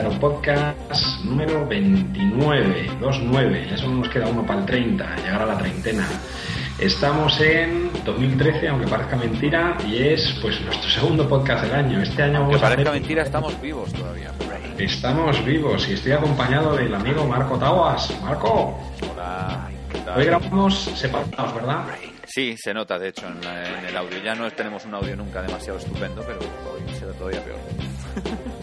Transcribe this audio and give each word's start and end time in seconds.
El 0.00 0.06
Aeropodcast 0.06 1.24
número 1.24 1.66
29, 1.66 2.90
29. 3.00 3.66
Ya 3.70 3.76
solo 3.76 3.94
nos 3.94 4.08
queda 4.08 4.26
uno 4.28 4.44
para 4.46 4.60
el 4.60 4.66
30, 4.66 5.16
llegar 5.16 5.42
a 5.42 5.46
la 5.46 5.58
treintena. 5.58 6.06
Estamos 6.78 7.40
en 7.40 7.90
2013, 8.04 8.68
aunque 8.68 8.86
parezca 8.86 9.16
mentira, 9.16 9.76
y 9.86 9.96
es 10.02 10.38
pues 10.42 10.60
nuestro 10.60 10.90
segundo 10.90 11.26
podcast 11.28 11.64
del 11.64 11.74
año. 11.74 12.02
Este 12.02 12.22
año 12.22 12.38
Aunque 12.38 12.56
vamos 12.56 12.62
a 12.62 12.68
parezca 12.70 12.90
hacer- 12.90 13.00
mentira, 13.00 13.22
estamos 13.22 13.60
vivos 13.60 13.92
todavía. 13.92 14.30
Estamos 14.78 15.42
vivos 15.44 15.88
y 15.88 15.94
estoy 15.94 16.12
acompañado 16.12 16.76
del 16.76 16.94
amigo 16.94 17.24
Marco 17.26 17.56
Taguas. 17.58 18.12
Marco, 18.22 18.78
Hola, 19.14 19.68
¿qué 19.90 19.98
tal? 20.00 20.18
hoy 20.18 20.26
grabamos 20.26 20.74
separados, 20.94 21.54
¿verdad? 21.54 21.84
Sí, 22.26 22.54
se 22.58 22.74
nota 22.74 22.98
de 22.98 23.08
hecho 23.08 23.26
en, 23.26 23.40
la- 23.42 23.78
en 23.78 23.86
el 23.86 23.96
audio. 23.96 24.18
Ya 24.22 24.34
no 24.34 24.50
tenemos 24.50 24.84
un 24.84 24.94
audio 24.94 25.16
nunca 25.16 25.40
demasiado 25.40 25.78
estupendo, 25.78 26.22
pero 26.26 26.40
hoy 26.40 26.94
será 26.98 27.12
todavía 27.12 27.42
peor. 27.42 27.58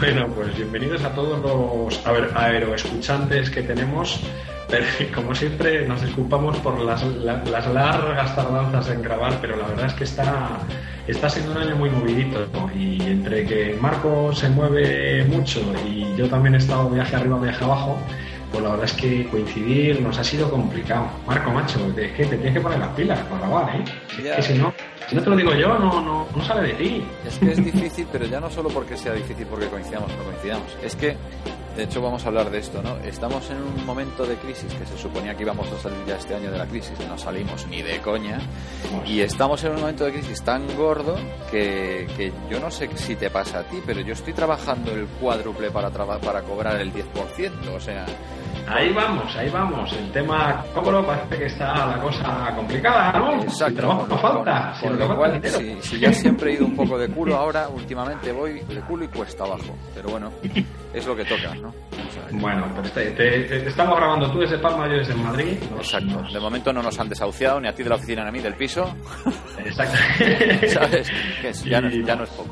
Bueno, 0.00 0.26
pues 0.28 0.54
bienvenidos 0.56 1.02
a 1.04 1.10
todos 1.14 1.40
los 1.42 2.06
aeroescuchantes 2.36 3.50
que 3.50 3.62
tenemos. 3.62 4.20
Pero, 4.68 4.84
como 5.14 5.34
siempre, 5.34 5.86
nos 5.86 6.02
disculpamos 6.02 6.58
por 6.58 6.78
las, 6.80 7.02
la- 7.04 7.42
las 7.44 7.66
largas 7.72 8.34
tardanzas 8.34 8.90
en 8.90 9.00
grabar, 9.02 9.38
pero 9.40 9.56
la 9.56 9.68
verdad 9.68 9.86
es 9.86 9.94
que 9.94 10.04
está, 10.04 10.58
está 11.06 11.30
siendo 11.30 11.52
un 11.52 11.58
año 11.58 11.76
muy 11.76 11.88
movidito. 11.88 12.46
Y 12.74 13.00
entre 13.02 13.46
que 13.46 13.78
Marco 13.80 14.34
se 14.34 14.48
mueve 14.50 15.24
mucho 15.24 15.60
y 15.88 16.14
yo 16.16 16.28
también 16.28 16.56
he 16.56 16.58
estado 16.58 16.90
viaje 16.90 17.16
arriba, 17.16 17.38
viaje 17.38 17.64
abajo, 17.64 17.98
pues 18.56 18.64
la 18.64 18.70
verdad 18.70 18.84
es 18.86 18.92
que 18.94 19.26
coincidir 19.28 20.00
nos 20.00 20.18
ha 20.18 20.24
sido 20.24 20.50
complicado. 20.50 21.06
Marco, 21.26 21.50
macho, 21.50 21.78
es 21.96 22.12
que 22.12 22.24
te 22.24 22.36
tienes 22.36 22.54
que 22.54 22.60
poner 22.60 22.78
las 22.78 22.88
pilas 22.90 23.18
para 23.26 23.38
grabar, 23.40 23.76
¿eh? 23.76 23.84
Es 24.18 24.36
que 24.36 24.42
si 24.42 24.54
no, 24.58 24.72
si 25.08 25.14
no 25.14 25.22
te 25.22 25.30
lo 25.30 25.36
digo 25.36 25.54
yo, 25.54 25.78
no, 25.78 26.00
no, 26.00 26.26
no 26.34 26.44
sale 26.44 26.68
de 26.68 26.74
ti. 26.74 27.04
Es 27.26 27.38
que 27.38 27.52
es 27.52 27.64
difícil, 27.64 28.06
pero 28.10 28.24
ya 28.26 28.40
no 28.40 28.50
solo 28.50 28.68
porque 28.70 28.96
sea 28.96 29.12
difícil 29.12 29.46
porque 29.46 29.66
coincidamos 29.66 30.10
o 30.12 30.16
no 30.16 30.24
coincidamos. 30.24 30.66
Es 30.82 30.96
que, 30.96 31.16
de 31.76 31.82
hecho, 31.82 32.00
vamos 32.00 32.24
a 32.24 32.28
hablar 32.28 32.50
de 32.50 32.58
esto, 32.58 32.82
¿no? 32.82 32.96
Estamos 33.06 33.50
en 33.50 33.58
un 33.58 33.84
momento 33.84 34.24
de 34.24 34.36
crisis 34.36 34.72
que 34.72 34.86
se 34.86 34.96
suponía 34.96 35.34
que 35.36 35.42
íbamos 35.42 35.70
a 35.70 35.78
salir 35.78 35.98
ya 36.06 36.16
este 36.16 36.34
año 36.34 36.50
de 36.50 36.56
la 36.56 36.64
crisis. 36.66 36.92
No 37.06 37.18
salimos 37.18 37.66
ni 37.66 37.82
de 37.82 37.98
coña. 37.98 38.38
Y 39.06 39.20
estamos 39.20 39.62
en 39.64 39.72
un 39.72 39.80
momento 39.80 40.04
de 40.06 40.12
crisis 40.12 40.40
tan 40.42 40.66
gordo 40.74 41.16
que, 41.50 42.06
que 42.16 42.32
yo 42.50 42.58
no 42.60 42.70
sé 42.70 42.88
si 42.94 43.14
te 43.16 43.28
pasa 43.28 43.58
a 43.58 43.62
ti, 43.64 43.76
pero 43.84 44.00
yo 44.00 44.14
estoy 44.14 44.32
trabajando 44.32 44.90
el 44.92 45.04
cuádruple 45.06 45.70
para, 45.70 45.90
traba- 45.90 46.18
para 46.18 46.40
cobrar 46.42 46.80
el 46.80 46.90
10%. 46.94 47.04
O 47.76 47.80
sea, 47.80 48.06
Ahí 48.68 48.92
vamos, 48.92 49.34
ahí 49.36 49.48
vamos. 49.50 49.92
El 49.92 50.10
tema 50.10 50.64
cobro 50.74 51.04
parece 51.06 51.38
que 51.38 51.46
está 51.46 51.86
la 51.86 51.98
cosa 52.00 52.52
complicada, 52.56 53.12
¿no? 53.12 53.42
El 53.42 53.74
trabajo 53.74 54.06
no 54.08 54.18
falta, 54.18 54.74
que 54.80 54.90
lo 54.90 55.16
cual, 55.16 55.40
si, 55.44 55.76
si 55.82 55.98
ya 56.00 56.12
siempre 56.12 56.50
he 56.50 56.54
ido 56.54 56.66
un 56.66 56.74
poco 56.74 56.98
de 56.98 57.08
culo, 57.08 57.36
ahora 57.36 57.68
últimamente 57.68 58.32
voy 58.32 58.54
de 58.60 58.80
culo 58.80 59.04
y 59.04 59.08
cuesta 59.08 59.44
abajo. 59.44 59.76
Pero 59.94 60.08
bueno, 60.10 60.32
es 60.92 61.06
lo 61.06 61.14
que 61.14 61.24
toca, 61.24 61.54
¿no? 61.54 61.68
O 61.68 62.12
sea, 62.12 62.22
Bueno, 62.32 62.66
pues 62.74 62.90
te, 62.92 63.10
te- 63.12 63.40
te 63.44 63.68
estamos 63.68 63.96
grabando 63.98 64.30
tú 64.32 64.40
desde 64.40 64.58
Palma, 64.58 64.86
yo 64.88 64.94
desde 64.94 65.14
Madrid. 65.14 65.58
Nos- 65.70 65.80
Exacto. 65.94 66.22
nos- 66.22 66.32
De 66.32 66.40
momento 66.40 66.72
no 66.72 66.82
nos 66.82 66.98
han 66.98 67.08
desahuciado 67.08 67.60
ni 67.60 67.68
a 67.68 67.74
ti 67.74 67.82
de 67.84 67.88
la 67.88 67.94
oficina 67.96 68.22
ni 68.24 68.28
a 68.28 68.32
mí 68.32 68.40
del 68.40 68.54
piso. 68.54 68.92
Exacto. 69.64 69.96
¿Sabes? 70.68 71.10
Que 71.40 71.48
es- 71.50 71.64
ya, 71.64 71.80
no, 71.80 71.88
Y- 71.88 72.04
ya 72.04 72.16
no 72.16 72.24
es 72.24 72.30
poco. 72.30 72.50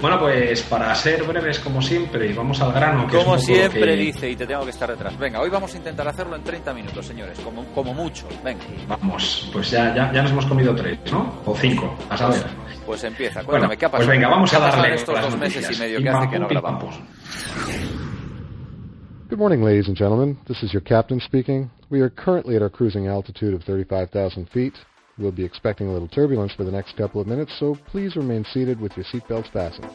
Bueno, 0.00 0.18
pues 0.20 0.62
para 0.64 0.94
ser 0.94 1.22
breves 1.24 1.58
como 1.60 1.80
siempre, 1.80 2.26
y 2.28 2.32
vamos 2.34 2.60
al 2.60 2.72
grano. 2.72 3.06
Que 3.06 3.16
es 3.16 3.22
Como 3.24 3.36
lo 3.36 3.40
siempre 3.40 3.80
que- 3.86 3.96
dice, 3.96 4.30
y 4.30 4.36
te 4.36 4.46
tengo 4.46 4.62
que 4.64 4.70
estar 4.70 4.90
detrás. 4.90 5.16
Venga, 5.18 5.40
hoy 5.40 5.48
vamos 5.48 5.72
a 5.74 5.76
intentar 5.78 6.06
hacerlo 6.06 6.36
en 6.36 6.42
30 6.44 6.74
minutos, 6.74 7.06
señores. 7.06 7.38
Como, 7.40 7.64
como 7.74 7.94
mucho. 7.94 8.28
Venga. 8.44 8.62
Vamos, 8.88 9.48
pues 9.52 9.70
ya, 9.70 9.94
ya, 9.94 10.12
ya 10.12 10.22
nos 10.22 10.30
hemos 10.32 10.46
comido 10.46 10.74
tres, 10.74 10.98
¿no? 11.10 11.40
O 11.46 11.56
cinco, 11.56 11.96
a 12.10 12.16
saber. 12.16 12.44
Pues 12.84 13.02
empieza. 13.04 13.40
Bueno, 13.40 13.50
Cuéntame, 13.50 13.76
¿qué 13.78 13.86
ha 13.86 13.90
pues 13.90 14.00
pasado? 14.00 14.10
venga, 14.12 14.28
vamos 14.28 14.50
¿Qué 14.50 14.56
a 14.56 14.60
darle 14.60 14.94
estos 14.94 15.14
las 15.14 15.24
dos 15.24 15.36
meses 15.38 15.62
noticias. 15.62 15.78
y 15.78 15.82
medio 15.82 16.02
que 16.02 16.08
hace 16.10 16.30
que 16.30 16.38
no 16.38 16.48
grabamos? 16.48 17.00
Good 19.28 19.38
morning, 19.38 19.64
ladies 19.64 19.88
and 19.88 19.96
gentlemen. 19.96 20.38
This 20.46 20.62
is 20.62 20.72
your 20.72 20.82
captain 20.84 21.20
speaking. 21.20 21.68
We 21.90 22.00
are 22.00 22.10
currently 22.10 22.54
at 22.56 22.62
our 22.62 22.70
cruising 22.70 23.08
altitude 23.08 23.54
of 23.54 23.64
35,000 23.64 24.48
feet. 24.50 24.74
We'll 25.18 25.32
be 25.32 25.44
expecting 25.44 25.88
a 25.88 25.92
little 25.92 26.08
turbulence 26.08 26.52
for 26.52 26.64
the 26.64 26.70
next 26.70 26.96
couple 26.96 27.20
of 27.20 27.26
minutes, 27.26 27.52
so 27.58 27.76
please 27.86 28.16
remain 28.16 28.44
seated 28.52 28.80
with 28.80 28.92
your 28.96 29.06
seatbelts 29.06 29.50
fastened. 29.50 29.90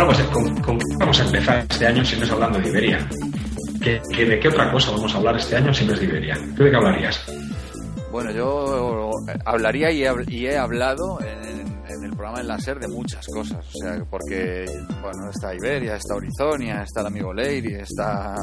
Bueno, 0.00 0.14
pues 0.14 0.28
¿con, 0.28 0.56
con 0.62 0.78
qué 0.78 0.84
vamos 0.98 1.20
a 1.20 1.24
empezar 1.26 1.66
este 1.68 1.86
año 1.86 2.02
si 2.02 2.16
no 2.16 2.24
es 2.24 2.30
hablando 2.30 2.58
de 2.58 2.68
Iberia? 2.68 3.08
¿Qué, 3.82 4.00
qué- 4.16 4.24
de 4.24 4.40
qué 4.40 4.48
otra 4.48 4.72
cosa 4.72 4.92
vamos 4.92 5.14
a 5.14 5.18
hablar 5.18 5.36
este 5.36 5.56
año 5.56 5.74
si 5.74 5.84
no 5.84 5.92
es 5.92 6.00
de 6.00 6.06
Iberia? 6.06 6.38
¿Tú 6.56 6.64
de 6.64 6.70
qué 6.70 6.76
hablarías? 6.76 7.20
Bueno, 8.10 8.30
yo 8.32 9.10
hablaría 9.44 9.90
y 9.90 10.02
he, 10.46 10.56
hablado 10.56 11.18
en, 11.20 11.60
en 11.86 12.04
el 12.04 12.10
programa 12.12 12.38
del 12.38 12.48
láser 12.48 12.78
de 12.78 12.88
muchas 12.88 13.26
cosas. 13.26 13.58
O 13.58 13.78
sea, 13.78 14.02
porque, 14.08 14.64
bueno, 15.02 15.28
está 15.30 15.54
Iberia, 15.54 15.96
está 15.96 16.14
Horizonia, 16.14 16.82
está 16.82 17.02
el 17.02 17.06
amigo 17.08 17.34
Lady, 17.34 17.74
está... 17.74 18.34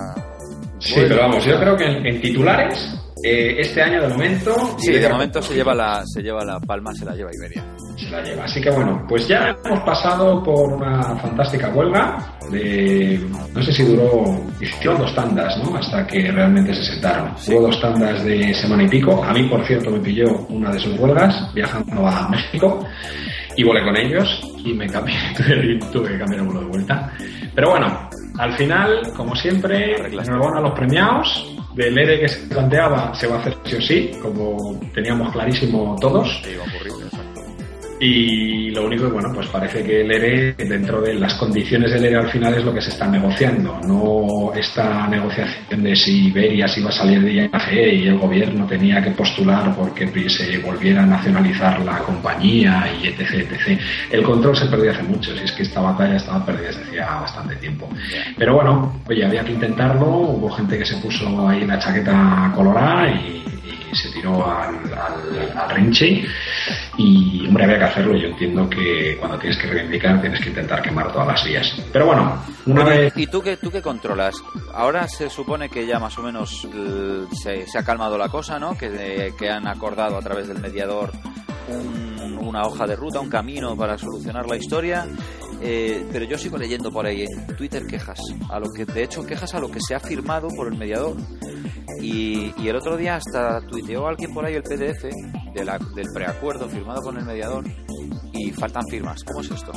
Sí, 0.77 0.93
Bueno, 0.93 1.07
pero 1.09 1.21
vamos, 1.21 1.43
yo 1.43 1.59
creo 1.59 1.75
que 1.75 1.85
en, 1.85 2.05
en 2.05 2.21
titulares, 2.21 2.99
eh, 3.23 3.55
este 3.59 3.81
año 3.81 4.03
de 4.03 4.09
momento... 4.09 4.55
Sí, 4.77 4.91
de 4.91 5.09
momento 5.09 5.41
se 5.41 5.55
lleva 5.55 5.73
la 5.73 6.03
se 6.05 6.21
lleva 6.21 6.45
la 6.45 6.59
palma, 6.59 6.93
se 6.93 7.03
la 7.03 7.15
lleva 7.15 7.31
Iberia. 7.33 7.63
Se 7.97 8.09
la 8.09 8.21
lleva. 8.21 8.43
Así 8.43 8.61
que 8.61 8.69
bueno, 8.69 9.05
pues 9.07 9.27
ya 9.27 9.55
hemos 9.65 9.79
pasado 9.81 10.43
por 10.43 10.73
una 10.73 11.15
fantástica 11.17 11.69
huelga 11.69 12.17
de, 12.51 13.19
no 13.53 13.61
sé 13.61 13.73
si 13.73 13.83
duró, 13.83 14.23
hicieron 14.61 14.99
dos 14.99 15.13
tandas, 15.15 15.57
¿no? 15.63 15.75
Hasta 15.75 16.05
que 16.07 16.31
realmente 16.31 16.73
se 16.73 16.83
sentaron. 16.83 17.31
Hubo 17.47 17.61
dos 17.61 17.81
tandas 17.81 18.23
de 18.23 18.53
semana 18.53 18.83
y 18.83 18.87
pico. 18.87 19.23
A 19.23 19.33
mí, 19.33 19.43
por 19.43 19.65
cierto, 19.65 19.91
me 19.91 19.99
pilló 19.99 20.45
una 20.49 20.71
de 20.71 20.79
sus 20.79 20.97
huelgas 20.99 21.53
viajando 21.53 22.07
a 22.07 22.29
México 22.29 22.85
y 23.55 23.63
volé 23.63 23.83
con 23.83 23.97
ellos 23.97 24.41
y 24.63 24.73
me 24.73 24.87
cambié, 24.87 25.15
tuve, 25.37 25.79
tuve 25.91 26.11
que 26.11 26.19
cambiar 26.19 26.41
el 26.41 26.45
vuelo 26.45 26.61
de 26.61 26.67
vuelta. 26.67 27.11
Pero 27.55 27.71
bueno, 27.71 28.09
al 28.37 28.53
final, 28.53 29.01
como 29.15 29.35
siempre, 29.35 29.95
enhorabuena 29.95 30.59
a 30.59 30.61
los 30.61 30.71
premiados. 30.73 31.53
Del 31.73 31.95
ERE 31.95 32.21
que 32.21 32.27
se 32.27 32.47
planteaba 32.47 33.13
se 33.13 33.27
va 33.27 33.35
a 33.35 33.39
hacer 33.39 33.55
sí 33.63 33.75
o 33.75 33.81
sí, 33.81 34.11
como 34.19 34.79
teníamos 34.95 35.31
clarísimo 35.31 35.95
todos. 36.01 36.41
Y 37.99 38.69
lo 38.71 38.85
único, 38.85 39.09
bueno, 39.09 39.29
pues 39.33 39.47
parece 39.47 39.83
que 39.83 40.01
el 40.01 40.11
ERE, 40.11 40.53
dentro 40.53 41.01
de 41.01 41.15
las 41.15 41.33
condiciones 41.33 41.91
del 41.91 42.05
ERE 42.05 42.17
al 42.17 42.29
final 42.29 42.53
es 42.53 42.63
lo 42.63 42.73
que 42.73 42.81
se 42.81 42.89
está 42.89 43.07
negociando, 43.07 43.79
no 43.87 44.53
esta 44.53 45.07
negociación 45.07 45.83
de 45.83 45.95
si 45.95 46.27
Iberia 46.27 46.67
se 46.67 46.79
iba 46.79 46.89
a 46.89 46.93
salir 46.93 47.21
de 47.21 47.33
IAG 47.33 47.73
y 47.73 48.07
el 48.07 48.17
gobierno 48.17 48.65
tenía 48.67 49.01
que 49.01 49.11
postular 49.11 49.75
porque 49.75 50.07
se 50.29 50.57
volviera 50.59 51.03
a 51.03 51.05
nacionalizar 51.05 51.79
la 51.83 51.99
compañía 51.99 52.85
y 53.01 53.07
etc, 53.07 53.51
etc. 53.51 53.79
El 54.11 54.23
control 54.23 54.55
se 54.55 54.67
perdió 54.67 54.91
hace 54.91 55.03
mucho, 55.03 55.35
si 55.35 55.43
es 55.43 55.51
que 55.51 55.63
esta 55.63 55.81
batalla 55.81 56.17
estaba 56.17 56.45
perdida 56.45 56.67
desde 56.67 56.83
hacía 56.83 57.05
bastante 57.05 57.55
tiempo. 57.55 57.89
Pero 58.37 58.55
bueno, 58.55 59.01
oye, 59.07 59.25
había 59.25 59.43
que 59.43 59.53
intentarlo, 59.53 60.07
hubo 60.07 60.49
gente 60.51 60.77
que 60.77 60.85
se 60.85 60.97
puso 60.97 61.47
ahí 61.47 61.65
la 61.65 61.79
chaqueta 61.79 62.51
colorada 62.55 63.09
y 63.09 63.43
se 63.93 64.11
tiró 64.11 64.45
al, 64.45 64.75
al, 65.55 65.69
rinche. 65.69 66.25
Y 66.97 67.47
hombre 67.47 67.65
había 67.65 67.77
que 67.79 67.83
hacerlo. 67.85 68.17
Yo 68.17 68.27
entiendo 68.27 68.69
que 68.69 69.17
cuando 69.19 69.37
tienes 69.39 69.57
que 69.57 69.67
reivindicar 69.67 70.21
tienes 70.21 70.39
que 70.39 70.49
intentar 70.49 70.81
quemar 70.81 71.11
todas 71.11 71.27
las 71.27 71.43
vías. 71.45 71.75
Pero 71.91 72.05
bueno 72.07 72.37
una 72.65 72.83
vez 72.83 73.13
y 73.15 73.27
tú 73.27 73.41
que 73.41 73.55
tú 73.57 73.71
que 73.71 73.81
controlas 73.81 74.43
ahora 74.73 75.07
se 75.07 75.29
supone 75.29 75.69
que 75.69 75.87
ya 75.87 75.99
más 75.99 76.17
o 76.17 76.23
menos 76.23 76.67
se, 77.31 77.65
ha 77.77 77.83
calmado 77.83 78.17
la 78.17 78.27
cosa 78.29 78.59
no 78.59 78.77
que, 78.77 79.33
que 79.37 79.49
han 79.49 79.67
acordado 79.67 80.17
a 80.17 80.21
través 80.21 80.47
del 80.47 80.59
mediador 80.59 81.11
una 82.47 82.63
hoja 82.63 82.87
de 82.87 82.95
ruta, 82.95 83.19
un 83.19 83.29
camino 83.29 83.75
para 83.75 83.97
solucionar 83.97 84.47
la 84.47 84.57
historia. 84.57 85.05
Eh, 85.61 86.05
pero 86.11 86.25
yo 86.25 86.37
sigo 86.37 86.57
leyendo 86.57 86.91
por 86.91 87.05
ahí 87.05 87.23
en 87.23 87.55
Twitter 87.55 87.85
quejas, 87.87 88.19
a 88.49 88.59
lo 88.59 88.69
que 88.71 88.85
de 88.85 89.03
hecho 89.03 89.25
quejas 89.25 89.53
a 89.55 89.59
lo 89.59 89.69
que 89.69 89.79
se 89.85 89.95
ha 89.95 89.99
firmado 89.99 90.47
por 90.49 90.71
el 90.71 90.77
mediador. 90.77 91.15
Y, 92.01 92.53
el 92.67 92.75
otro 92.75 92.97
día 92.97 93.15
hasta 93.15 93.61
tuiteó 93.61 94.07
alguien 94.07 94.33
por 94.33 94.45
ahí 94.45 94.55
el 94.55 94.63
PDF 94.63 95.03
del 95.53 96.07
preacuerdo 96.13 96.69
firmado 96.69 97.01
con 97.01 97.17
el 97.17 97.25
mediador 97.25 97.63
y 98.33 98.51
faltan 98.51 98.83
firmas. 98.89 99.23
¿Cómo 99.23 99.41
es 99.41 99.51
esto? 99.51 99.71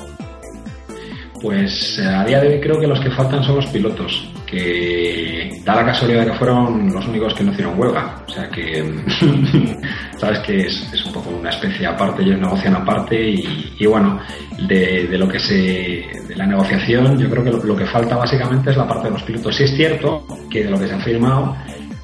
Pues 1.40 1.98
eh, 1.98 2.06
a 2.06 2.24
día 2.24 2.40
de 2.40 2.48
hoy 2.48 2.60
creo 2.60 2.78
que 2.78 2.86
los 2.86 3.00
que 3.00 3.10
faltan 3.10 3.42
son 3.42 3.56
los 3.56 3.66
pilotos, 3.66 4.28
que 4.46 5.60
da 5.64 5.76
la 5.76 5.86
casualidad 5.86 6.20
de 6.20 6.32
que 6.32 6.38
fueron 6.38 6.92
los 6.92 7.06
únicos 7.06 7.32
que 7.34 7.44
no 7.44 7.52
hicieron 7.52 7.78
huelga. 7.78 8.22
O 8.28 8.30
sea 8.30 8.48
que, 8.50 8.84
sabes 10.18 10.38
que 10.40 10.66
es, 10.66 11.06
un 11.06 11.12
poco 11.12 11.30
una 11.30 11.50
especie 11.50 11.86
aparte, 11.86 12.22
ellos 12.22 12.38
negocian 12.38 12.74
aparte 12.74 13.18
y, 13.18 13.86
bueno, 13.86 14.20
de, 14.68 15.16
lo 15.16 15.28
que 15.28 15.40
se, 15.40 16.04
de 16.28 16.36
la 16.36 16.46
negociación, 16.46 17.18
yo 17.18 17.30
creo 17.30 17.44
que 17.44 17.50
lo, 17.50 17.64
lo, 17.64 17.76
que 17.76 17.86
falta 17.86 18.16
básicamente 18.16 18.70
es 18.70 18.76
la 18.76 18.86
parte 18.86 19.08
de 19.08 19.12
los 19.12 19.22
pilotos. 19.22 19.56
Sí 19.56 19.64
es 19.64 19.74
cierto 19.74 20.26
que 20.50 20.64
de 20.64 20.70
lo 20.70 20.78
que 20.78 20.88
se 20.88 20.94
ha 20.94 21.00
firmado 21.00 21.56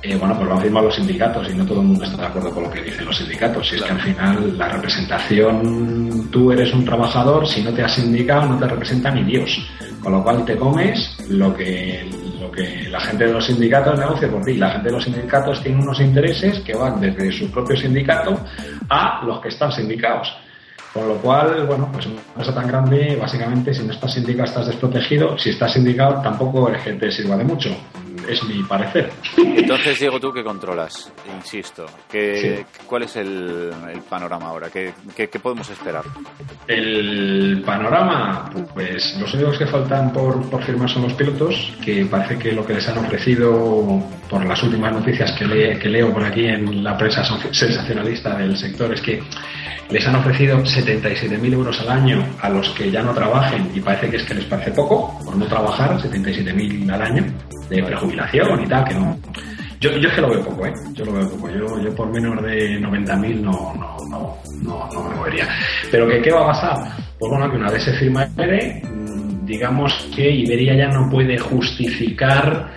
eh, 0.08 0.16
bueno, 0.16 0.36
pues 0.36 0.48
lo 0.48 0.54
han 0.54 0.62
firmado 0.62 0.86
los 0.86 0.94
sindicatos 0.94 1.48
y 1.50 1.54
no 1.54 1.66
todo 1.66 1.80
el 1.80 1.88
mundo 1.88 2.04
está 2.04 2.16
de 2.16 2.26
acuerdo 2.26 2.50
con 2.52 2.62
lo 2.62 2.70
que 2.70 2.82
dicen 2.82 3.04
los 3.04 3.16
sindicatos. 3.16 3.68
Si 3.68 3.74
es 3.74 3.82
que 3.82 3.90
al 3.90 4.00
final 4.00 4.56
la 4.56 4.68
representación, 4.68 6.28
tú 6.30 6.52
eres 6.52 6.72
un 6.72 6.84
trabajador, 6.84 7.46
si 7.46 7.62
no 7.62 7.72
te 7.72 7.82
has 7.82 7.94
sindicado 7.94 8.48
no 8.48 8.58
te 8.58 8.68
representa 8.68 9.10
ni 9.10 9.24
Dios. 9.24 9.68
Con 10.00 10.12
lo 10.12 10.22
cual 10.22 10.44
te 10.44 10.56
comes 10.56 11.16
lo 11.28 11.52
que, 11.52 12.08
lo 12.40 12.52
que 12.52 12.88
la 12.88 13.00
gente 13.00 13.26
de 13.26 13.32
los 13.32 13.46
sindicatos 13.46 13.98
negocia 13.98 14.30
por 14.30 14.44
ti. 14.44 14.54
La 14.54 14.70
gente 14.70 14.88
de 14.88 14.94
los 14.94 15.02
sindicatos 15.02 15.60
tiene 15.60 15.82
unos 15.82 16.00
intereses 16.00 16.60
que 16.60 16.74
van 16.74 17.00
desde 17.00 17.32
su 17.32 17.50
propio 17.50 17.76
sindicato 17.76 18.38
a 18.88 19.24
los 19.24 19.40
que 19.40 19.48
están 19.48 19.72
sindicados. 19.72 20.32
Con 20.92 21.08
lo 21.08 21.16
cual, 21.16 21.66
bueno, 21.66 21.90
pues 21.92 22.06
una 22.06 22.22
cosa 22.34 22.54
tan 22.54 22.68
grande, 22.68 23.18
básicamente, 23.20 23.74
si 23.74 23.82
no 23.82 23.92
estás 23.92 24.14
sindicado 24.14 24.44
estás 24.44 24.66
desprotegido, 24.68 25.36
si 25.36 25.50
estás 25.50 25.72
sindicado 25.72 26.22
tampoco 26.22 26.70
es 26.70 26.80
que 26.82 26.92
te 26.92 27.10
sirva 27.10 27.36
de 27.36 27.44
mucho 27.44 27.70
es 28.28 28.42
mi 28.44 28.62
parecer. 28.62 29.10
Entonces, 29.36 29.98
Diego, 29.98 30.20
tú 30.20 30.32
que 30.32 30.42
controlas, 30.42 31.12
insisto, 31.34 31.86
que, 32.10 32.64
¿cuál 32.86 33.04
es 33.04 33.16
el, 33.16 33.72
panorama 34.08 34.46
ahora? 34.46 34.68
¿Qué, 34.70 34.92
podemos 35.42 35.68
esperar? 35.70 36.04
El 36.66 37.62
panorama, 37.64 38.50
pues 38.74 39.16
los 39.20 39.32
únicos 39.34 39.58
que 39.58 39.66
faltan 39.66 40.12
por, 40.12 40.62
firmar 40.64 40.88
son 40.88 41.02
los 41.02 41.14
pilotos, 41.14 41.72
que 41.84 42.06
parece 42.06 42.38
que 42.38 42.52
lo 42.52 42.66
que 42.66 42.74
les 42.74 42.88
han 42.88 42.98
ofrecido 42.98 44.02
por 44.28 44.44
las 44.44 44.62
últimas 44.62 44.92
noticias 44.92 45.32
que, 45.32 45.78
que 45.78 45.88
leo 45.88 46.12
por 46.12 46.24
aquí 46.24 46.46
en 46.46 46.82
la 46.82 46.96
prensa 46.96 47.24
sensacionalista 47.52 48.36
del 48.36 48.56
sector 48.56 48.92
es 48.92 49.00
que 49.00 49.22
les 49.90 50.06
han 50.06 50.16
ofrecido 50.16 50.58
77.000 50.58 51.52
euros 51.52 51.80
al 51.80 51.90
año 51.90 52.26
a 52.40 52.48
los 52.48 52.70
que 52.70 52.90
ya 52.90 53.02
no 53.02 53.14
trabajen 53.14 53.70
y 53.74 53.80
parece 53.80 54.10
que 54.10 54.16
es 54.16 54.24
que 54.24 54.34
les 54.34 54.44
parece 54.44 54.72
poco 54.72 55.18
por 55.24 55.36
no 55.36 55.46
trabajar, 55.46 55.96
77.000 55.98 56.92
al 56.92 57.02
año 57.02 57.24
de 57.68 57.82
prejubilación 58.16 58.64
y 58.64 58.66
tal, 58.68 58.84
que 58.84 58.94
no. 58.94 59.18
Yo, 59.80 59.90
yo 59.98 60.08
es 60.08 60.14
que 60.14 60.20
lo 60.20 60.30
veo 60.30 60.44
poco, 60.44 60.66
¿eh? 60.66 60.72
Yo 60.92 61.04
lo 61.04 61.12
veo 61.12 61.30
poco. 61.30 61.50
Yo, 61.50 61.82
yo 61.82 61.94
por 61.94 62.10
menos 62.10 62.42
de 62.42 62.80
90.000 62.80 63.40
no, 63.40 63.52
no, 63.74 63.96
no, 64.10 64.36
no, 64.62 64.88
no 64.92 65.08
me 65.08 65.16
movería. 65.16 65.48
Pero 65.90 66.08
que, 66.08 66.22
¿qué 66.22 66.32
va 66.32 66.44
a 66.44 66.46
pasar? 66.46 66.76
Pues 67.18 67.30
bueno, 67.30 67.50
que 67.50 67.56
una 67.56 67.70
vez 67.70 67.84
se 67.84 67.92
firma 67.92 68.24
el 68.24 68.30
PD, 68.30 68.82
mm, 68.82 69.46
digamos 69.46 69.92
que 70.14 70.30
Iberia 70.30 70.74
ya 70.74 70.88
no 70.88 71.08
puede 71.10 71.38
justificar 71.38 72.72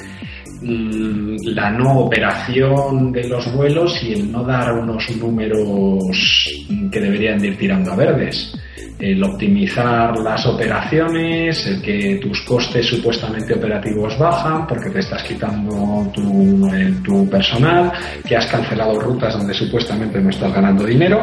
la 0.62 1.72
no 1.72 2.00
operación 2.00 3.12
de 3.12 3.28
los 3.28 3.54
vuelos 3.54 4.02
y 4.04 4.14
el 4.14 4.32
no 4.32 4.44
dar 4.44 4.74
unos 4.74 5.10
números 5.18 6.50
que 6.92 7.00
deberían 7.00 7.44
ir 7.44 7.58
tirando 7.58 7.92
a 7.92 7.96
verdes 7.96 8.54
el 9.00 9.24
optimizar 9.24 10.18
las 10.20 10.46
operaciones, 10.46 11.66
el 11.66 11.82
que 11.82 12.20
tus 12.22 12.42
costes 12.42 12.86
supuestamente 12.86 13.54
operativos 13.54 14.18
bajan 14.20 14.68
porque 14.68 14.90
te 14.90 15.00
estás 15.00 15.24
quitando 15.24 16.12
tu, 16.14 16.70
tu 17.04 17.30
personal, 17.30 17.92
que 18.28 18.36
has 18.36 18.46
cancelado 18.48 19.00
rutas 19.00 19.38
donde 19.38 19.54
supuestamente 19.54 20.20
no 20.20 20.30
estás 20.30 20.54
ganando 20.54 20.86
dinero. 20.86 21.22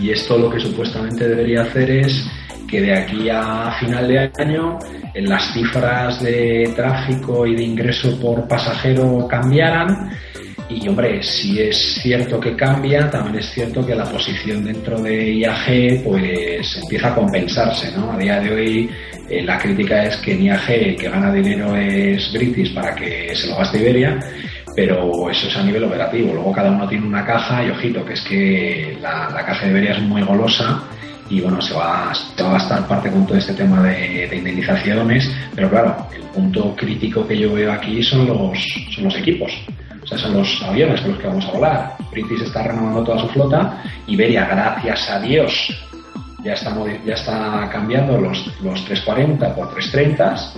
Y 0.00 0.10
esto 0.10 0.38
lo 0.38 0.50
que 0.50 0.60
supuestamente 0.60 1.26
debería 1.28 1.62
hacer 1.62 1.90
es 1.90 2.24
que 2.66 2.80
de 2.80 2.94
aquí 2.94 3.28
a 3.30 3.72
final 3.78 4.08
de 4.08 4.30
año 4.38 4.78
las 5.14 5.52
cifras 5.52 6.22
de 6.22 6.72
tráfico 6.74 7.46
y 7.46 7.54
de 7.54 7.62
ingreso 7.62 8.18
por 8.20 8.46
pasajero 8.48 9.26
cambiaran 9.28 10.10
y 10.68 10.88
hombre, 10.88 11.22
si 11.22 11.60
es 11.60 12.00
cierto 12.00 12.40
que 12.40 12.56
cambia, 12.56 13.10
también 13.10 13.36
es 13.36 13.50
cierto 13.50 13.84
que 13.84 13.94
la 13.94 14.04
posición 14.04 14.64
dentro 14.64 15.00
de 15.00 15.34
IAG 15.34 16.02
pues 16.02 16.80
empieza 16.82 17.08
a 17.08 17.14
compensarse, 17.14 17.92
¿no? 17.96 18.12
A 18.12 18.16
día 18.16 18.40
de 18.40 18.54
hoy 18.54 18.90
eh, 19.28 19.42
la 19.42 19.58
crítica 19.58 20.04
es 20.04 20.16
que 20.16 20.32
en 20.32 20.44
IAG 20.44 20.70
el 20.70 20.96
que 20.96 21.10
gana 21.10 21.32
dinero 21.32 21.76
es 21.76 22.32
British 22.32 22.74
para 22.74 22.94
que 22.94 23.34
se 23.34 23.48
lo 23.48 23.56
gaste 23.56 23.78
Iberia, 23.78 24.18
pero 24.74 25.30
eso 25.30 25.48
es 25.48 25.56
a 25.56 25.62
nivel 25.62 25.84
operativo. 25.84 26.32
Luego 26.32 26.52
cada 26.52 26.70
uno 26.70 26.88
tiene 26.88 27.06
una 27.06 27.26
caja 27.26 27.62
y 27.62 27.70
ojito, 27.70 28.04
que 28.04 28.14
es 28.14 28.20
que 28.22 28.98
la, 29.02 29.28
caja 29.46 29.66
de 29.66 29.70
Iberia 29.70 29.92
es 29.92 30.00
muy 30.00 30.22
golosa 30.22 30.82
y 31.34 31.40
bueno, 31.40 31.60
se 31.60 31.74
va, 31.74 32.12
se 32.14 32.42
va 32.44 32.50
a 32.50 32.52
gastar 32.52 32.86
parte 32.86 33.10
con 33.10 33.26
todo 33.26 33.36
este 33.36 33.54
tema 33.54 33.82
de, 33.82 34.28
de, 34.28 34.36
indemnizaciones, 34.36 35.28
pero 35.52 35.68
claro, 35.68 36.06
el 36.14 36.22
punto 36.22 36.76
crítico 36.76 37.26
que 37.26 37.36
yo 37.36 37.52
veo 37.52 37.72
aquí 37.72 38.00
son 38.04 38.24
los, 38.24 38.56
son 38.94 39.04
los 39.04 39.16
equipos. 39.16 39.52
O 40.00 40.06
sea, 40.06 40.16
son 40.16 40.34
los 40.34 40.62
aviones 40.62 41.00
con 41.00 41.10
los 41.10 41.20
que 41.20 41.26
vamos 41.26 41.44
a 41.46 41.50
volar. 41.50 41.96
British 42.12 42.42
está 42.42 42.62
renovando 42.62 43.02
toda 43.02 43.18
su 43.18 43.28
flota. 43.30 43.82
Iberia, 44.06 44.46
gracias 44.46 45.10
a 45.10 45.18
Dios, 45.18 45.76
ya 46.44 46.52
está, 46.52 46.72
ya 47.04 47.14
está 47.14 47.68
cambiando 47.72 48.16
los, 48.20 48.46
los 48.62 48.84
340 48.84 49.56
por 49.56 49.74
330. 49.74 50.52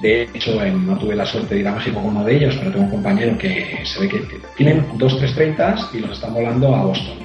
De 0.00 0.22
hecho, 0.32 0.64
no 0.64 0.96
tuve 0.96 1.16
la 1.16 1.26
suerte 1.26 1.56
de 1.56 1.60
ir 1.62 1.66
a 1.68 1.72
México 1.72 1.96
con 1.96 2.14
uno 2.14 2.24
de 2.24 2.36
ellos, 2.36 2.54
pero 2.56 2.70
tengo 2.70 2.84
un 2.84 2.90
compañero 2.90 3.36
que 3.36 3.80
se 3.82 3.98
ve 3.98 4.08
que 4.08 4.22
tienen 4.56 4.86
dos 4.96 5.18
330 5.18 5.88
y 5.92 5.98
los 5.98 6.12
están 6.12 6.34
volando 6.34 6.72
a 6.72 6.82
Boston 6.84 7.24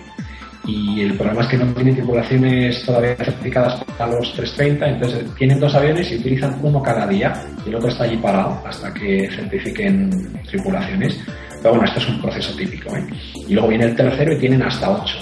y 0.69 1.01
el 1.01 1.13
problema 1.15 1.41
es 1.41 1.47
que 1.47 1.57
no 1.57 1.73
tienen 1.73 1.95
tripulaciones 1.95 2.85
todavía 2.85 3.15
certificadas 3.15 3.83
para 3.97 4.11
los 4.11 4.33
330, 4.33 4.87
entonces 4.87 5.35
tienen 5.35 5.59
dos 5.59 5.73
aviones 5.73 6.11
y 6.11 6.17
utilizan 6.17 6.59
uno 6.61 6.81
cada 6.81 7.07
día 7.07 7.33
y 7.65 7.69
el 7.69 7.75
otro 7.75 7.89
está 7.89 8.03
allí 8.03 8.17
parado 8.17 8.61
hasta 8.65 8.93
que 8.93 9.29
certifiquen 9.31 10.09
tripulaciones. 10.43 11.19
Pero 11.61 11.71
bueno, 11.71 11.85
esto 11.85 11.99
es 11.99 12.09
un 12.09 12.21
proceso 12.21 12.55
típico. 12.55 12.95
¿eh? 12.95 13.05
Y 13.47 13.53
luego 13.53 13.69
viene 13.69 13.85
el 13.85 13.95
tercero 13.95 14.33
y 14.33 14.39
tienen 14.39 14.61
hasta 14.63 14.91
8. 14.91 15.17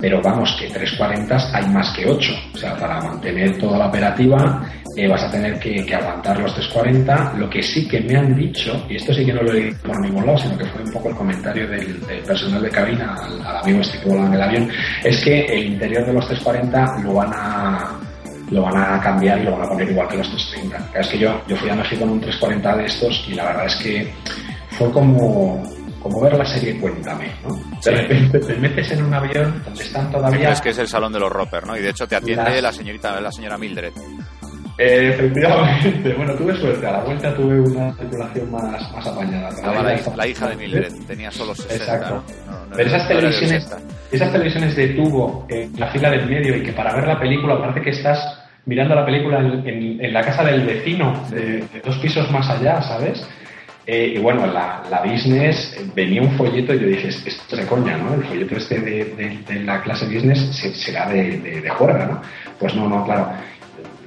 Pero 0.00 0.20
vamos, 0.22 0.56
que 0.58 0.68
340 0.68 1.56
hay 1.56 1.66
más 1.68 1.90
que 1.94 2.06
8. 2.06 2.32
O 2.54 2.56
sea, 2.56 2.76
para 2.76 3.00
mantener 3.00 3.58
toda 3.58 3.78
la 3.78 3.86
operativa 3.86 4.66
eh, 5.00 5.08
vas 5.08 5.22
a 5.22 5.30
tener 5.30 5.58
que, 5.58 5.94
aguantar 5.94 6.38
los 6.38 6.54
340. 6.54 7.34
Lo 7.38 7.48
que 7.48 7.62
sí 7.62 7.88
que 7.88 8.00
me 8.00 8.16
han 8.16 8.34
dicho, 8.36 8.84
y 8.88 8.96
esto 8.96 9.14
sí 9.14 9.24
que 9.24 9.32
no 9.32 9.42
lo 9.42 9.52
he 9.54 9.64
dicho 9.64 9.78
por 9.84 10.00
ningún 10.00 10.26
lado, 10.26 10.38
sino 10.38 10.58
que 10.58 10.66
fue 10.66 10.82
un 10.82 10.92
poco 10.92 11.08
el 11.08 11.14
comentario 11.14 11.66
del, 11.68 11.96
personal 12.26 12.62
de 12.62 12.70
cabina 12.70 13.14
al, 13.14 13.56
amigo 13.56 13.80
este 13.80 13.98
que 13.98 14.08
volaba 14.08 14.26
en 14.28 14.34
el 14.34 14.42
avión, 14.42 14.70
es 15.02 15.24
que 15.24 15.46
el 15.46 15.72
interior 15.72 16.04
de 16.04 16.12
los 16.12 16.26
340 16.26 17.02
lo 17.02 17.14
van 17.14 17.30
a 17.32 18.00
lo 18.50 18.62
van 18.62 18.76
a 18.76 19.00
cambiar 19.00 19.40
y 19.40 19.44
lo 19.44 19.52
van 19.52 19.62
a 19.62 19.68
poner 19.68 19.88
igual 19.88 20.08
que 20.08 20.16
los 20.16 20.28
330. 20.28 20.98
Es 20.98 21.06
que 21.08 21.18
yo, 21.18 21.40
yo 21.46 21.56
fui 21.56 21.70
a 21.70 21.74
México 21.74 22.00
con 22.00 22.10
un 22.10 22.20
340 22.20 22.76
de 22.76 22.84
estos 22.84 23.24
y 23.28 23.34
la 23.34 23.44
verdad 23.44 23.66
es 23.66 23.76
que 23.76 24.12
fue 24.70 24.90
como, 24.90 25.62
como 26.02 26.20
ver 26.20 26.36
la 26.36 26.44
serie 26.44 26.78
Cuéntame, 26.80 27.30
¿no? 27.44 27.54
De 27.80 27.90
repente 27.90 28.40
te 28.40 28.54
metes 28.56 28.90
en 28.90 29.04
un 29.04 29.14
avión 29.14 29.62
donde 29.64 29.82
están 29.82 30.10
todavía... 30.10 30.50
Es 30.50 30.60
que 30.60 30.70
es 30.70 30.78
el 30.78 30.88
salón 30.88 31.12
de 31.12 31.20
los 31.20 31.30
Roper, 31.30 31.66
¿no? 31.66 31.76
Y 31.76 31.80
de 31.80 31.90
hecho 31.90 32.08
te 32.08 32.16
atiende 32.16 32.60
la 32.60 32.72
señorita, 32.72 33.20
la 33.20 33.30
señora 33.30 33.56
Mildred. 33.56 33.92
Eh, 34.80 35.10
efectivamente, 35.10 36.14
bueno, 36.16 36.34
tuve 36.36 36.56
suerte. 36.56 36.86
A 36.86 36.92
la 36.92 37.00
vuelta 37.00 37.34
tuve 37.34 37.60
una 37.60 37.94
tripulación 37.94 38.50
más, 38.50 38.90
más 38.94 39.06
apañada. 39.06 39.50
la, 40.16 40.26
hija 40.26 40.48
de 40.48 40.56
Mildred 40.56 40.92
tenía 41.06 41.30
solo 41.30 41.54
60. 41.54 41.74
Exacto. 41.74 42.24
Pero 42.74 42.88
esas 42.88 43.06
televisiones, 43.06 43.76
esas 44.10 44.32
televisiones 44.32 44.74
de 44.74 44.88
tubo 44.88 45.46
en 45.50 45.78
la 45.78 45.88
fila 45.88 46.10
del 46.10 46.26
medio 46.26 46.56
y 46.56 46.62
que 46.62 46.72
para 46.72 46.94
ver 46.94 47.06
la 47.06 47.20
película 47.20 47.60
parece 47.60 47.82
que 47.82 47.90
estás 47.90 48.40
mirando 48.64 48.94
la 48.94 49.04
película 49.04 49.40
en, 49.40 50.12
la 50.14 50.22
casa 50.22 50.44
del 50.44 50.62
vecino, 50.64 51.26
de, 51.28 51.62
dos 51.84 51.98
pisos 51.98 52.30
más 52.30 52.48
allá, 52.48 52.80
¿sabes? 52.80 53.22
Eh, 53.86 54.14
y 54.16 54.18
bueno, 54.18 54.46
la, 54.46 54.82
la, 54.90 55.02
business 55.02 55.78
venía 55.94 56.22
un 56.22 56.30
folleto 56.38 56.72
y 56.72 56.80
yo 56.80 56.86
dije, 56.86 57.08
esto 57.08 57.28
es 57.28 57.58
de 57.58 57.66
coña, 57.66 57.98
¿no? 57.98 58.14
El 58.14 58.24
folleto 58.24 58.56
este 58.56 58.78
de, 58.78 59.62
la 59.62 59.82
clase 59.82 60.06
business 60.06 60.38
será 60.74 61.06
de, 61.10 61.38
de, 61.38 61.60
de 61.60 61.68
juerga, 61.68 62.06
¿no? 62.06 62.22
Pues 62.58 62.74
no, 62.74 62.88
no, 62.88 63.04
claro. 63.04 63.30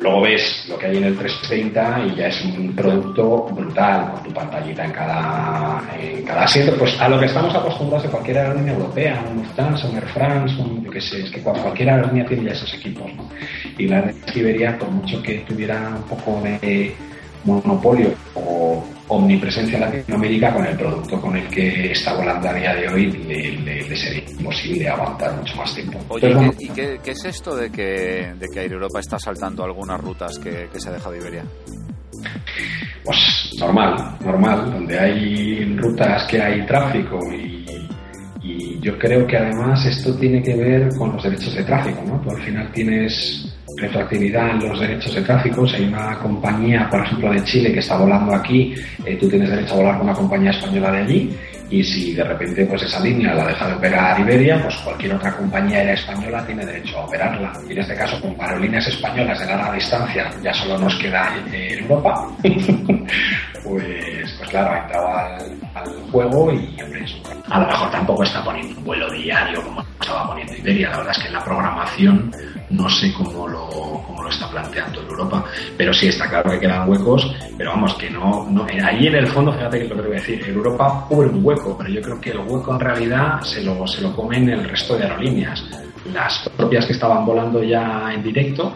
Luego 0.03 0.19
ves 0.19 0.65
lo 0.67 0.77
que 0.77 0.87
hay 0.87 0.97
en 0.97 1.05
el 1.05 1.17
330 1.17 2.07
y 2.07 2.15
ya 2.17 2.27
es 2.27 2.43
un 2.43 2.75
producto 2.75 3.47
brutal, 3.55 4.11
con 4.11 4.23
tu 4.23 4.33
pantallita 4.33 4.83
en 4.83 4.91
cada, 4.91 5.81
en 5.97 6.23
cada 6.23 6.43
asiento, 6.43 6.75
pues 6.77 6.99
a 6.99 7.07
lo 7.07 7.17
que 7.21 7.27
estamos 7.27 7.55
acostumbrados 7.55 8.03
de 8.03 8.09
cualquier 8.09 8.39
aerolínea 8.39 8.73
europea, 8.73 9.23
un 9.31 9.37
Lufthansa, 9.37 9.87
un 9.87 9.95
Air 9.95 10.07
France, 10.07 10.61
un, 10.61 10.83
yo 10.83 10.91
qué 10.91 10.99
sé, 10.99 11.21
es 11.21 11.31
que 11.31 11.39
cualquier 11.39 11.89
aerolínea 11.89 12.25
tiene 12.25 12.43
ya 12.43 12.51
esos 12.51 12.73
equipos. 12.73 13.09
Y 13.77 13.87
la 13.87 14.01
de 14.01 14.13
Siberia, 14.33 14.77
por 14.77 14.91
mucho 14.91 15.23
que 15.23 15.35
tuviera 15.47 15.93
un 15.95 16.03
poco 16.03 16.41
de 16.43 16.93
monopolio 17.45 18.13
o 18.35 18.83
omnipresencia 19.09 19.77
en 19.77 19.81
Latinoamérica 19.81 20.53
con 20.53 20.65
el 20.65 20.77
producto 20.77 21.21
con 21.21 21.35
el 21.35 21.47
que 21.47 21.91
está 21.91 22.15
volando 22.15 22.49
a 22.49 22.53
día 22.53 22.73
de 22.75 22.87
hoy 22.89 23.11
le, 23.11 23.95
sería 23.95 24.23
imposible 24.29 24.87
aguantar 24.87 25.35
mucho 25.37 25.55
más 25.57 25.73
tiempo. 25.75 25.99
Oye, 26.09 26.33
¿y, 26.59 26.69
qué, 26.69 26.99
es 27.05 27.25
esto 27.25 27.55
de 27.55 27.69
que, 27.69 28.33
de 28.39 28.47
que 28.51 28.61
Air 28.61 28.73
Europa 28.73 28.99
está 28.99 29.19
saltando 29.19 29.63
algunas 29.63 29.99
rutas 29.99 30.39
que, 30.39 30.67
se 30.75 30.89
ha 30.89 30.93
dejado 30.93 31.15
Iberia? 31.15 31.43
Pues 33.03 33.51
normal, 33.59 34.17
normal, 34.23 34.71
donde 34.71 34.97
hay 34.97 35.75
rutas 35.77 36.25
que 36.29 36.41
hay 36.41 36.65
tráfico 36.65 37.19
y, 37.31 37.63
yo 38.81 38.97
creo 38.99 39.25
que 39.25 39.37
además 39.37 39.85
esto 39.85 40.13
tiene 40.17 40.43
que 40.43 40.53
ver 40.57 40.89
con 40.97 41.13
los 41.13 41.23
derechos 41.23 41.55
de 41.55 41.63
tráfico, 41.63 42.03
¿no? 42.05 42.19
Tú 42.19 42.31
al 42.31 42.41
final 42.41 42.69
tienes 42.73 43.52
retroactividad 43.83 44.49
en 44.51 44.69
los 44.69 44.79
derechos 44.79 45.13
de 45.15 45.21
tráfico. 45.21 45.67
Si 45.67 45.75
hay 45.75 45.85
una 45.85 46.17
compañía, 46.19 46.87
por 46.89 47.01
ejemplo, 47.01 47.31
de 47.31 47.43
Chile 47.43 47.73
que 47.73 47.79
está 47.79 47.97
volando 47.97 48.33
aquí, 48.33 48.73
eh, 49.05 49.17
tú 49.19 49.29
tienes 49.29 49.49
derecho 49.49 49.73
a 49.73 49.77
volar 49.77 49.97
con 49.97 50.07
una 50.07 50.15
compañía 50.15 50.51
española 50.51 50.91
de 50.91 50.97
allí. 50.99 51.37
Y 51.69 51.83
si 51.83 52.13
de 52.13 52.23
repente 52.23 52.65
pues 52.67 52.83
esa 52.83 52.99
línea 52.99 53.33
la 53.33 53.47
deja 53.47 53.67
de 53.67 53.73
operar 53.73 54.19
Iberia, 54.19 54.61
pues 54.61 54.75
cualquier 54.77 55.15
otra 55.15 55.35
compañía 55.35 55.79
aérea 55.79 55.95
española 55.95 56.45
tiene 56.45 56.65
derecho 56.65 56.99
a 56.99 57.05
operarla. 57.05 57.51
Y 57.67 57.71
en 57.71 57.79
este 57.79 57.95
caso, 57.95 58.21
con 58.21 58.35
aerolíneas 58.39 58.87
españolas 58.87 59.39
de 59.39 59.45
larga 59.47 59.73
distancia, 59.73 60.29
ya 60.43 60.53
solo 60.53 60.77
nos 60.77 60.95
queda 60.97 61.33
en 61.51 61.79
Europa, 61.79 62.29
pues, 62.43 63.05
pues 63.63 64.49
claro, 64.49 64.71
ha 64.71 64.79
entrado 64.83 65.07
al, 65.17 66.11
juego 66.11 66.53
y 66.53 66.79
hombre, 66.79 67.05
a 67.49 67.59
lo 67.59 67.65
mejor 67.65 67.89
tampoco 67.89 68.23
está 68.23 68.43
poniendo 68.43 68.77
un 68.77 68.85
vuelo 68.85 69.11
diario 69.11 69.63
como 69.63 69.83
estaba 69.99 70.27
poniendo 70.27 70.55
Iberia. 70.55 70.91
La 70.91 70.97
verdad 70.97 71.13
es 71.17 71.23
que 71.23 71.27
en 71.27 71.33
la 71.33 71.43
programación 71.43 72.31
no 72.73 72.89
sé 72.89 73.13
cómo 73.13 73.47
lo, 73.47 73.67
cómo 73.67 74.23
lo 74.23 74.29
está 74.29 74.49
planteando 74.49 75.01
en 75.01 75.07
Europa, 75.07 75.45
pero 75.77 75.93
sí 75.93 76.07
está 76.07 76.27
claro 76.27 76.51
que 76.51 76.59
quedan 76.59 76.89
huecos, 76.89 77.33
pero 77.57 77.71
vamos, 77.71 77.93
que 77.95 78.09
no, 78.09 78.47
no 78.49 78.65
ahí 78.65 79.07
en 79.07 79.15
el 79.15 79.27
fondo, 79.27 79.53
fíjate 79.53 79.77
que 79.77 79.83
es 79.85 79.89
lo 79.89 79.95
que 79.95 80.01
te 80.01 80.07
voy 80.07 80.17
a 80.17 80.19
decir, 80.19 80.43
Europa 80.47 81.05
cubre 81.07 81.29
un 81.29 81.45
hueco, 81.45 81.77
pero 81.77 81.89
yo 81.89 82.01
creo 82.01 82.19
que 82.19 82.31
el 82.31 82.39
hueco 82.39 82.73
en 82.73 82.79
realidad 82.79 83.41
se 83.41 83.63
lo, 83.63 83.85
se 83.87 84.01
lo 84.01 84.15
comen 84.15 84.49
el 84.49 84.67
resto 84.67 84.97
de 84.97 85.03
aerolíneas. 85.03 85.63
Las 86.11 86.49
propias 86.57 86.85
que 86.85 86.93
estaban 86.93 87.25
volando 87.25 87.63
ya 87.63 88.11
en 88.13 88.23
directo, 88.23 88.73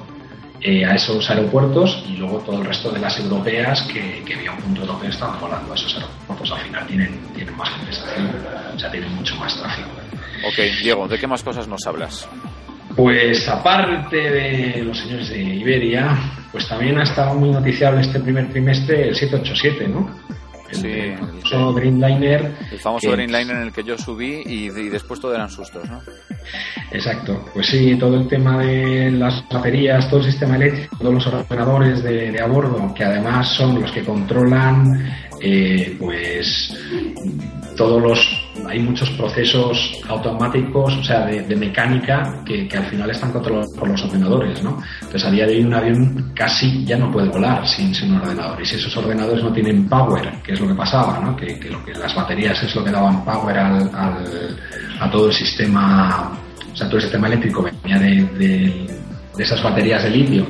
eh, 0.59 0.83
a 0.85 0.95
esos 0.95 1.29
aeropuertos 1.29 2.03
y 2.09 2.17
luego 2.17 2.39
todo 2.39 2.59
el 2.59 2.65
resto 2.65 2.89
de 2.89 2.99
las 2.99 3.19
europeas 3.19 3.83
que, 3.83 4.23
que 4.25 4.33
había 4.33 4.51
un 4.51 4.57
punto 4.57 4.81
europeo 4.81 5.09
estaban 5.09 5.39
volando 5.39 5.71
a 5.71 5.75
esos 5.75 5.93
aeropuertos. 5.95 6.51
Al 6.51 6.59
final 6.59 6.87
tienen, 6.87 7.19
tienen 7.35 7.55
más 7.55 7.69
compensación, 7.69 8.31
o 8.75 8.79
sea, 8.79 8.89
tienen 8.89 9.13
mucho 9.13 9.35
más 9.35 9.55
tráfico. 9.59 9.89
Ok, 10.47 10.81
Diego, 10.81 11.07
¿de 11.07 11.19
qué 11.19 11.27
más 11.27 11.43
cosas 11.43 11.67
nos 11.67 11.85
hablas? 11.85 12.27
Pues 12.97 13.47
aparte 13.47 14.17
de 14.17 14.83
los 14.83 14.97
señores 14.97 15.29
de 15.29 15.39
Iberia, 15.39 16.17
pues 16.51 16.67
también 16.67 16.97
ha 16.97 17.03
estado 17.03 17.35
muy 17.35 17.51
noticiable 17.51 18.01
este 18.01 18.19
primer 18.19 18.49
trimestre 18.49 19.09
el 19.09 19.15
787, 19.15 19.87
¿no? 19.87 20.09
El, 20.71 20.75
sí, 20.75 21.13
famoso 21.15 21.73
Dreamliner. 21.73 22.55
El 22.71 22.79
famoso 22.79 23.11
Dreamliner 23.11 23.55
en 23.55 23.61
el 23.61 23.71
que 23.71 23.83
yo 23.83 23.99
subí 23.99 24.41
y, 24.47 24.69
después 24.69 25.19
todo 25.19 25.35
eran 25.35 25.47
sustos, 25.47 25.87
¿no? 25.87 26.01
Exacto, 26.91 27.45
pues 27.53 27.67
sí, 27.67 27.95
todo 27.99 28.19
el 28.19 28.27
tema 28.27 28.57
de 28.63 29.11
las 29.11 29.47
baterías, 29.47 30.09
todo 30.09 30.21
el 30.21 30.25
sistema 30.25 30.55
eléctrico, 30.55 30.97
todos 30.97 31.13
los 31.13 31.27
ordenadores 31.27 32.01
de, 32.01 32.31
de 32.31 32.41
a 32.41 32.47
bordo, 32.47 32.93
que 32.95 33.03
además 33.03 33.47
son 33.49 33.79
los 33.79 33.91
que 33.91 34.03
controlan, 34.03 35.07
eh, 35.39 35.95
pues 35.99 36.75
todos 37.77 38.01
los 38.01 38.36
hay 38.67 38.79
muchos 38.79 39.09
procesos 39.11 39.99
automáticos, 40.07 40.95
o 40.95 41.03
sea, 41.03 41.25
de, 41.25 41.55
mecánica 41.55 42.43
que, 42.45 42.69
al 42.75 42.85
final 42.85 43.09
están 43.09 43.31
controlados 43.31 43.73
por 43.77 43.87
los 43.87 44.03
ordenadores, 44.03 44.63
¿no? 44.63 44.81
Entonces, 45.01 45.25
a 45.25 45.31
día 45.31 45.45
de 45.45 45.55
hoy 45.55 45.63
un 45.63 45.73
avión 45.73 46.31
casi 46.35 46.85
ya 46.85 46.97
no 46.97 47.11
puede 47.11 47.29
volar 47.29 47.67
sin, 47.67 47.93
sin 47.93 48.11
un 48.11 48.21
ordenador. 48.21 48.61
Y 48.61 48.65
si 48.65 48.75
esos 48.75 48.95
ordenadores 48.97 49.43
no 49.43 49.51
tienen 49.51 49.87
power, 49.87 50.31
que 50.43 50.53
es 50.53 50.59
lo 50.59 50.67
que 50.67 50.75
pasaba, 50.75 51.19
¿no? 51.19 51.35
Que, 51.35 51.57
lo 51.69 51.83
que 51.83 51.93
las 51.93 52.13
baterías 52.15 52.61
es 52.63 52.75
lo 52.75 52.83
que 52.83 52.91
daban 52.91 53.23
power 53.23 53.57
al, 53.57 53.91
a 54.99 55.09
todo 55.11 55.27
el 55.27 55.33
sistema, 55.33 56.37
o 56.71 56.75
sea, 56.75 56.87
todo 56.87 56.97
el 56.97 57.03
sistema 57.03 57.27
eléctrico 57.27 57.63
venía 57.63 57.99
de, 57.99 58.23
de, 58.37 58.99
de 59.35 59.43
esas 59.43 59.61
baterías 59.63 60.03
de 60.03 60.09
litio. 60.09 60.47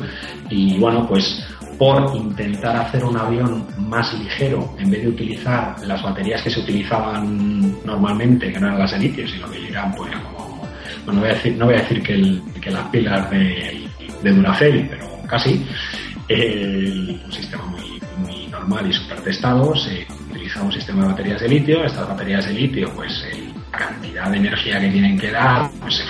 Y 0.49 0.77
bueno, 0.77 1.05
pues 1.07 1.43
por 1.77 2.15
intentar 2.15 2.75
hacer 2.75 3.03
un 3.03 3.17
avión 3.17 3.67
más 3.77 4.13
ligero 4.17 4.75
en 4.79 4.89
vez 4.89 5.03
de 5.03 5.09
utilizar 5.09 5.75
las 5.85 6.01
baterías 6.01 6.41
que 6.41 6.49
se 6.49 6.59
utilizaban 6.59 7.77
normalmente, 7.85 8.51
que 8.51 8.59
no 8.59 8.67
eran 8.67 8.79
las 8.79 8.91
de 8.91 8.99
litio, 8.99 9.27
sino 9.27 9.49
que 9.49 9.67
eran 9.67 9.93
pues 9.93 10.11
como, 10.15 10.67
bueno, 11.05 11.13
no 11.13 11.19
voy 11.21 11.29
a 11.29 11.33
decir, 11.33 11.55
no 11.55 11.65
voy 11.65 11.75
a 11.75 11.79
decir 11.79 12.01
que, 12.01 12.41
que 12.59 12.71
las 12.71 12.87
pilas 12.89 13.29
de, 13.29 13.87
de 14.23 14.31
Duracell, 14.31 14.87
pero 14.89 15.07
casi, 15.27 15.65
un 16.29 17.31
sistema 17.31 17.65
muy, 17.65 18.01
muy 18.17 18.47
normal 18.47 18.89
y 18.89 18.93
super 18.93 19.21
testado, 19.21 19.75
se 19.75 20.07
utiliza 20.29 20.61
un 20.63 20.71
sistema 20.71 21.03
de 21.03 21.09
baterías 21.09 21.41
de 21.41 21.49
litio, 21.49 21.85
estas 21.85 22.07
baterías 22.07 22.47
de 22.47 22.53
litio, 22.53 22.91
pues 22.95 23.23
la 23.71 23.77
cantidad 23.77 24.31
de 24.31 24.37
energía 24.37 24.79
que 24.79 24.89
tienen 24.89 25.17
que 25.17 25.31
dar, 25.31 25.69
pues 25.79 25.95
se 25.95 26.03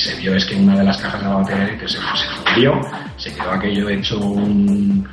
se 0.00 0.16
vio 0.16 0.34
es 0.34 0.46
que 0.46 0.56
una 0.56 0.78
de 0.78 0.84
las 0.84 0.96
cajas 0.96 1.20
de 1.20 1.28
la 1.28 1.34
batería 1.34 1.64
de 1.66 1.72
litio 1.72 1.88
se, 1.88 1.98
fundió, 1.98 2.80
se 3.20 3.34
quedó 3.34 3.50
aquello 3.50 3.88
hecho 3.88 4.18
un, 4.18 5.06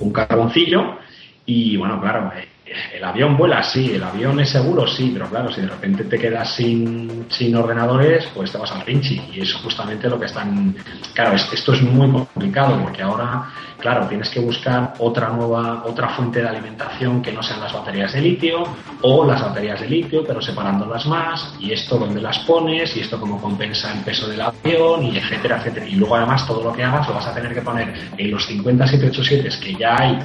un 0.00 0.12
carboncillo 0.12 0.98
y 1.46 1.76
bueno, 1.78 2.00
claro, 2.00 2.30
eh, 2.36 2.46
el 2.92 3.04
avión 3.04 3.36
vuela, 3.36 3.62
sí, 3.62 3.92
el 3.94 4.02
avión 4.02 4.40
es 4.40 4.50
seguro, 4.50 4.86
sí, 4.86 5.10
pero 5.12 5.28
claro, 5.28 5.52
si 5.52 5.60
de 5.60 5.68
repente 5.68 6.04
te 6.04 6.18
quedas 6.18 6.54
sin, 6.54 7.26
sin 7.28 7.54
ordenadores, 7.54 8.28
pues 8.34 8.50
te 8.50 8.58
vas 8.58 8.70
al 8.72 8.84
pinchi. 8.84 9.20
Y 9.32 9.40
es 9.40 9.52
justamente 9.54 10.08
lo 10.08 10.18
que 10.18 10.26
están. 10.26 10.74
Claro, 11.12 11.34
esto 11.34 11.72
es 11.72 11.82
muy 11.82 12.10
complicado 12.10 12.80
porque 12.82 13.02
ahora, 13.02 13.50
claro, 13.78 14.06
tienes 14.06 14.30
que 14.30 14.40
buscar 14.40 14.94
otra 14.98 15.28
nueva, 15.28 15.84
otra 15.84 16.08
fuente 16.10 16.40
de 16.40 16.48
alimentación 16.48 17.20
que 17.20 17.32
no 17.32 17.42
sean 17.42 17.60
las 17.60 17.72
baterías 17.72 18.12
de 18.12 18.20
litio 18.20 18.64
o 19.02 19.24
las 19.24 19.42
baterías 19.42 19.80
de 19.80 19.88
litio, 19.88 20.24
pero 20.26 20.40
separándolas 20.40 21.06
más. 21.06 21.54
Y 21.60 21.72
esto 21.72 21.98
dónde 21.98 22.20
las 22.20 22.38
pones 22.40 22.96
y 22.96 23.00
esto 23.00 23.20
cómo 23.20 23.40
compensa 23.40 23.92
el 23.92 24.00
peso 24.00 24.28
del 24.28 24.40
avión 24.40 25.04
y 25.04 25.18
etcétera, 25.18 25.58
etcétera. 25.58 25.86
Y 25.86 25.96
luego 25.96 26.16
además 26.16 26.46
todo 26.46 26.62
lo 26.62 26.72
que 26.72 26.84
hagas 26.84 27.06
lo 27.06 27.14
vas 27.14 27.26
a 27.26 27.34
tener 27.34 27.52
que 27.54 27.62
poner 27.62 27.92
en 28.16 28.30
los 28.30 28.46
50 28.46 28.86
787 28.86 29.48
que 29.58 29.74
ya 29.74 29.96
hay 29.98 30.18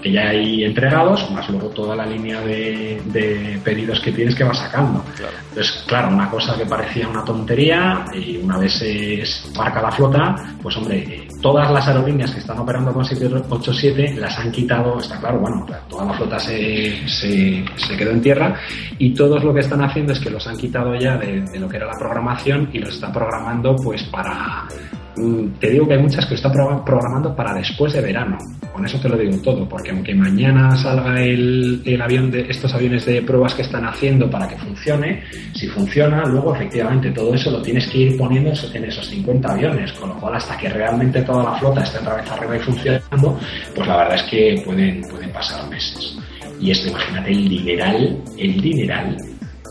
que 0.00 0.12
ya 0.12 0.30
hay 0.30 0.64
entregados, 0.64 1.30
más 1.30 1.48
luego 1.48 1.68
toda 1.68 1.94
la 1.94 2.06
línea 2.10 2.40
de, 2.40 3.60
pedidos 3.64 4.00
que 4.00 4.12
tienes 4.12 4.34
que 4.34 4.44
vas 4.44 4.58
sacando. 4.58 5.04
Entonces, 5.48 5.84
claro, 5.86 6.08
una 6.08 6.28
cosa 6.30 6.56
que 6.56 6.66
parecía 6.66 7.08
una 7.08 7.24
tontería, 7.24 8.04
y 8.12 8.36
una 8.38 8.58
vez 8.58 8.74
se 8.74 9.22
marca 9.56 9.82
la 9.82 9.90
flota, 9.90 10.34
pues 10.62 10.76
hombre, 10.76 11.28
todas 11.40 11.70
las 11.70 11.86
aerolíneas 11.88 12.30
que 12.32 12.40
están 12.40 12.58
operando 12.58 12.92
con 12.92 13.04
787 13.04 14.14
las 14.16 14.38
han 14.38 14.50
quitado, 14.50 14.98
está 14.98 15.18
claro, 15.18 15.38
bueno, 15.40 15.66
toda 15.88 16.04
la 16.06 16.14
flota 16.14 16.38
se, 16.38 17.08
se, 17.08 17.64
quedó 17.96 18.10
en 18.10 18.20
tierra 18.20 18.54
y 18.98 19.14
todos 19.14 19.42
lo 19.42 19.52
que 19.54 19.60
están 19.60 19.82
haciendo 19.82 20.12
es 20.12 20.20
que 20.20 20.30
los 20.30 20.46
han 20.46 20.56
quitado 20.56 20.94
ya 20.94 21.16
de, 21.16 21.42
de 21.42 21.58
lo 21.58 21.68
que 21.68 21.76
era 21.76 21.86
la 21.86 21.98
programación 21.98 22.68
y 22.72 22.78
los 22.78 22.94
están 22.94 23.12
programando 23.12 23.76
pues 23.76 24.02
para 24.04 24.66
te 25.14 25.70
digo 25.70 25.88
que 25.88 25.94
hay 25.94 26.02
muchas 26.02 26.26
que 26.26 26.34
están 26.34 26.52
programando 26.84 27.34
para 27.34 27.54
después 27.54 27.92
de 27.92 28.00
verano. 28.00 28.38
Con 28.72 28.84
eso 28.86 28.98
te 29.00 29.08
lo 29.08 29.16
digo 29.16 29.36
todo, 29.42 29.68
porque 29.68 29.90
aunque 29.90 30.14
mañana 30.14 30.76
salga 30.76 31.20
el, 31.20 32.00
avión 32.00 32.30
de 32.30 32.42
estos 32.48 32.72
aviones 32.72 33.04
de 33.04 33.20
pruebas 33.22 33.54
que 33.54 33.62
están 33.62 33.84
haciendo 33.84 34.30
para 34.30 34.48
que 34.48 34.56
funcione, 34.56 35.24
si 35.54 35.66
funciona, 35.66 36.24
luego 36.24 36.54
efectivamente 36.54 37.10
todo 37.10 37.34
eso 37.34 37.50
lo 37.50 37.60
tienes 37.60 37.88
que 37.88 37.98
ir 37.98 38.16
poniendo 38.16 38.50
en 38.50 38.84
esos 38.84 39.06
50 39.06 39.52
aviones, 39.52 39.92
con 39.92 40.10
lo 40.10 40.14
cual 40.16 40.36
hasta 40.36 40.56
que 40.56 40.68
realmente 40.68 41.22
toda 41.22 41.44
la 41.44 41.58
flota 41.58 41.82
esté 41.82 41.98
otra 41.98 42.16
vez 42.16 42.30
arriba 42.30 42.56
y 42.56 42.60
funcionando, 42.60 43.38
pues 43.74 43.88
la 43.88 43.96
verdad 43.96 44.14
es 44.14 44.22
que 44.24 44.62
pueden, 44.64 45.02
pueden 45.02 45.30
pasar 45.30 45.68
meses. 45.68 46.18
Y 46.60 46.70
esto, 46.70 46.88
imagínate 46.88 47.30
el 47.30 47.48
dineral, 47.48 48.22
el 48.38 48.60
dineral 48.60 49.16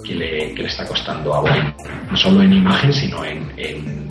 que 0.03 0.15
le, 0.15 0.53
que 0.53 0.63
le 0.63 0.67
está 0.67 0.85
costando 0.85 1.33
a 1.33 1.41
Boeing, 1.41 1.73
no 2.11 2.17
solo 2.17 2.41
en 2.41 2.53
imagen, 2.53 2.91
sino 2.91 3.23
en 3.23 4.09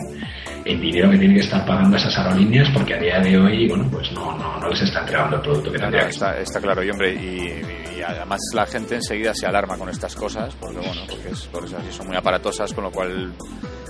el 0.69 0.79
dinero 0.79 1.09
que 1.09 1.17
tienen 1.17 1.37
que 1.37 1.43
estar 1.43 1.65
pagando 1.65 1.97
esas 1.97 2.15
aerolíneas 2.17 2.69
porque 2.69 2.93
a 2.93 2.99
día 2.99 3.19
de 3.19 3.37
hoy, 3.37 3.67
bueno, 3.67 3.87
pues 3.91 4.11
no, 4.11 4.37
no, 4.37 4.59
no 4.59 4.69
les 4.69 4.81
está 4.81 4.99
entregando 4.99 5.37
el 5.37 5.41
producto 5.41 5.71
que 5.71 5.79
tendría. 5.79 6.07
está, 6.07 6.37
está, 6.39 6.61
claro, 6.61 6.83
y 6.83 6.89
hombre, 6.89 7.13
y, 7.13 8.01
además 8.01 8.39
la 8.53 8.65
gente 8.65 8.95
enseguida 8.95 9.33
se 9.33 9.45
alarma 9.45 9.77
con 9.77 9.89
estas 9.89 10.15
cosas, 10.15 10.55
porque 10.55 10.77
bueno, 10.77 11.01
porque 11.07 11.29
es, 11.29 11.41
por 11.47 11.65
eso 11.65 11.77
así 11.77 11.91
son 11.91 12.07
muy 12.07 12.15
aparatosas, 12.15 12.73
con 12.73 12.85
lo 12.85 12.91
cual 12.91 13.33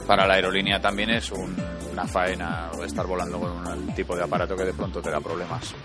para 0.07 0.25
la 0.25 0.35
aerolínea 0.35 0.79
también 0.79 1.11
es 1.11 1.31
una 1.31 2.07
faena 2.07 2.69
estar 2.83 3.05
volando 3.05 3.39
con 3.39 3.51
un 3.51 3.93
tipo 3.93 4.15
de 4.15 4.23
aparato 4.23 4.55
que 4.55 4.65
de 4.65 4.73
pronto 4.73 5.01
te 5.01 5.11
da 5.11 5.19
problemas. 5.19 5.75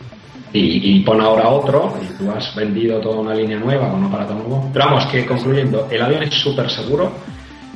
Y, 0.53 0.99
y 0.99 1.01
pon 1.01 1.21
ahora 1.21 1.49
otro, 1.49 1.99
y 2.01 2.17
tú 2.17 2.31
has 2.31 2.55
vendido 2.55 3.01
toda 3.01 3.21
una 3.21 3.35
línea 3.35 3.59
nueva 3.59 3.91
con 3.91 4.01
un 4.01 4.07
aparato 4.07 4.35
nuevo. 4.35 4.71
Pero 4.73 4.85
vamos, 4.85 5.07
que 5.07 5.27
concluyendo, 5.27 5.89
el 5.91 6.01
avión 6.01 6.23
es 6.23 6.35
súper 6.35 6.71
seguro, 6.71 7.13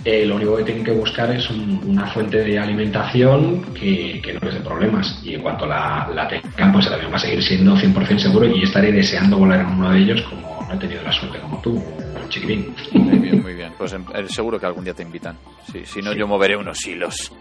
eh, 0.04 0.24
lo 0.26 0.36
único 0.36 0.56
que 0.56 0.64
tienen 0.64 0.84
que 0.84 0.92
buscar 0.92 1.30
es 1.30 1.48
una 1.50 2.06
fuente 2.06 2.38
de 2.38 2.58
alimentación 2.58 3.62
que, 3.74 4.20
no 4.40 4.46
les 4.46 4.54
dé 4.54 4.60
problemas. 4.60 5.20
Y 5.24 5.34
en 5.34 5.42
cuanto 5.42 5.66
la, 5.66 6.08
la 6.14 6.28
tengan, 6.28 6.72
pues 6.72 6.86
el 6.86 6.94
avión 6.94 7.12
va 7.12 7.16
a 7.16 7.20
seguir 7.20 7.42
siendo 7.42 7.76
100% 7.76 8.18
seguro 8.18 8.46
y 8.46 8.62
estaré 8.62 8.92
deseando 8.92 9.38
volar 9.38 9.60
en 9.60 9.66
uno 9.66 9.90
de 9.90 9.98
ellos 9.98 10.22
como 10.22 10.48
no 10.68 10.74
he 10.74 10.76
tenido 10.76 11.02
la 11.02 11.12
suerte 11.12 11.38
como 11.40 11.60
tú, 11.62 11.82
chiquitín. 12.28 12.74
Muy 12.92 13.18
bien, 13.18 13.42
muy 13.42 13.54
bien. 13.54 13.72
Pues 13.78 13.92
eh, 13.94 13.98
seguro 14.28 14.60
que 14.60 14.66
algún 14.66 14.84
día 14.84 14.94
te 14.94 15.02
invitan. 15.02 15.36
si 15.84 16.02
no, 16.02 16.12
yo 16.12 16.26
moveré 16.26 16.56
unos 16.56 16.86
hilos. 16.86 17.32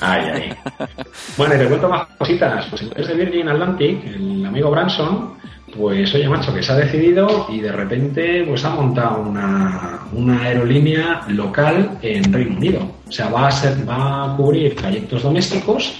ay, 0.00 0.22
ay. 0.32 0.56
Bueno, 1.36 1.54
y 1.54 1.58
te 1.58 1.66
cuento 1.66 1.88
más 1.88 2.08
cositas. 2.18 2.66
Pues 2.66 2.82
en 2.82 2.90
vez 2.90 3.06
de 3.06 3.14
Virgin 3.14 3.48
Atlantic, 3.48 4.04
el 4.06 4.44
amigo 4.44 4.70
Branson 4.70 5.34
pues 5.76 6.14
oye, 6.14 6.28
macho, 6.28 6.54
que 6.54 6.62
se 6.62 6.72
ha 6.72 6.76
decidido 6.76 7.46
y 7.48 7.60
de 7.60 7.72
repente 7.72 8.44
pues 8.46 8.64
ha 8.64 8.70
montado 8.70 9.22
una, 9.22 10.00
una 10.12 10.42
aerolínea 10.42 11.22
local 11.28 11.98
en 12.02 12.32
Reino 12.32 12.56
Unido. 12.56 12.80
O 13.06 13.12
sea, 13.12 13.28
va 13.28 13.48
a, 13.48 13.50
ser, 13.50 13.88
va 13.88 14.32
a 14.32 14.36
cubrir 14.36 14.74
trayectos 14.74 15.22
domésticos 15.22 15.98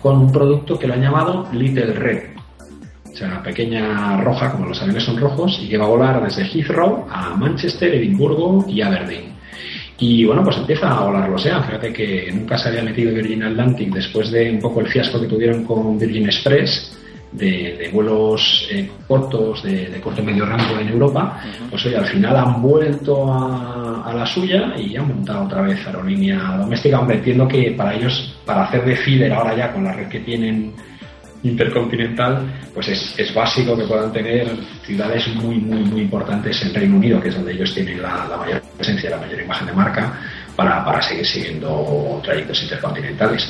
con 0.00 0.18
un 0.18 0.32
producto 0.32 0.78
que 0.78 0.86
lo 0.86 0.94
han 0.94 1.02
llamado 1.02 1.46
Little 1.52 1.92
Red. 1.92 2.22
O 3.12 3.16
sea, 3.16 3.42
pequeña 3.42 4.20
roja, 4.22 4.52
como 4.52 4.66
los 4.66 4.80
aviones 4.80 5.04
son 5.04 5.18
rojos, 5.18 5.60
y 5.62 5.68
que 5.68 5.76
va 5.76 5.84
a 5.84 5.88
volar 5.88 6.22
desde 6.22 6.44
Heathrow 6.44 7.06
a 7.10 7.34
Manchester, 7.36 7.94
Edimburgo 7.94 8.64
y 8.68 8.80
Aberdeen. 8.80 9.30
Y 9.98 10.24
bueno, 10.24 10.42
pues 10.42 10.56
empieza 10.56 10.88
a 10.88 11.04
volar 11.04 11.28
lo 11.28 11.36
sea. 11.36 11.62
Fíjate 11.62 11.92
que 11.92 12.32
nunca 12.32 12.56
se 12.56 12.68
había 12.68 12.82
metido 12.82 13.12
Virgin 13.12 13.42
Atlantic 13.42 13.92
después 13.92 14.30
de 14.30 14.50
un 14.50 14.58
poco 14.58 14.80
el 14.80 14.86
fiasco 14.86 15.20
que 15.20 15.26
tuvieron 15.26 15.64
con 15.64 15.98
Virgin 15.98 16.24
Express 16.24 16.96
de, 17.32 17.90
vuelos 17.92 18.68
eh, 18.70 18.90
cortos, 19.06 19.62
de, 19.62 20.00
corto 20.02 20.20
y 20.22 20.24
medio 20.24 20.46
rango 20.46 20.78
en 20.80 20.88
Europa, 20.88 21.40
pues 21.68 21.86
hoy 21.86 21.94
al 21.94 22.06
final 22.06 22.36
han 22.36 22.60
vuelto 22.60 23.32
a, 23.32 24.12
la 24.14 24.26
suya 24.26 24.74
y 24.76 24.96
han 24.96 25.06
montado 25.06 25.44
otra 25.44 25.62
vez 25.62 25.86
aerolínea 25.86 26.56
doméstica. 26.58 26.98
Hombre, 26.98 27.18
entiendo 27.18 27.46
que 27.46 27.70
para 27.76 27.94
ellos, 27.94 28.36
para 28.44 28.64
hacer 28.64 28.84
de 28.84 28.96
feeder 28.96 29.32
ahora 29.32 29.56
ya 29.56 29.72
con 29.72 29.84
la 29.84 29.92
red 29.92 30.08
que 30.08 30.20
tienen 30.20 30.72
intercontinental, 31.44 32.44
pues 32.74 32.88
es, 32.88 33.34
básico 33.34 33.76
que 33.76 33.84
puedan 33.84 34.12
tener 34.12 34.48
ciudades 34.84 35.28
muy, 35.36 35.56
muy, 35.56 35.84
muy 35.84 36.00
importantes 36.02 36.60
en 36.62 36.74
Reino 36.74 36.96
Unido, 36.96 37.20
que 37.20 37.28
es 37.28 37.36
donde 37.36 37.52
ellos 37.52 37.72
tienen 37.72 38.02
la, 38.02 38.36
mayor 38.36 38.60
presencia, 38.76 39.10
la 39.10 39.18
mayor 39.18 39.40
imagen 39.40 39.68
de 39.68 39.72
marca, 39.72 40.18
para, 40.56 40.84
para 40.84 41.00
seguir 41.00 41.24
siguiendo 41.24 42.20
trayectos 42.24 42.62
intercontinentales. 42.64 43.48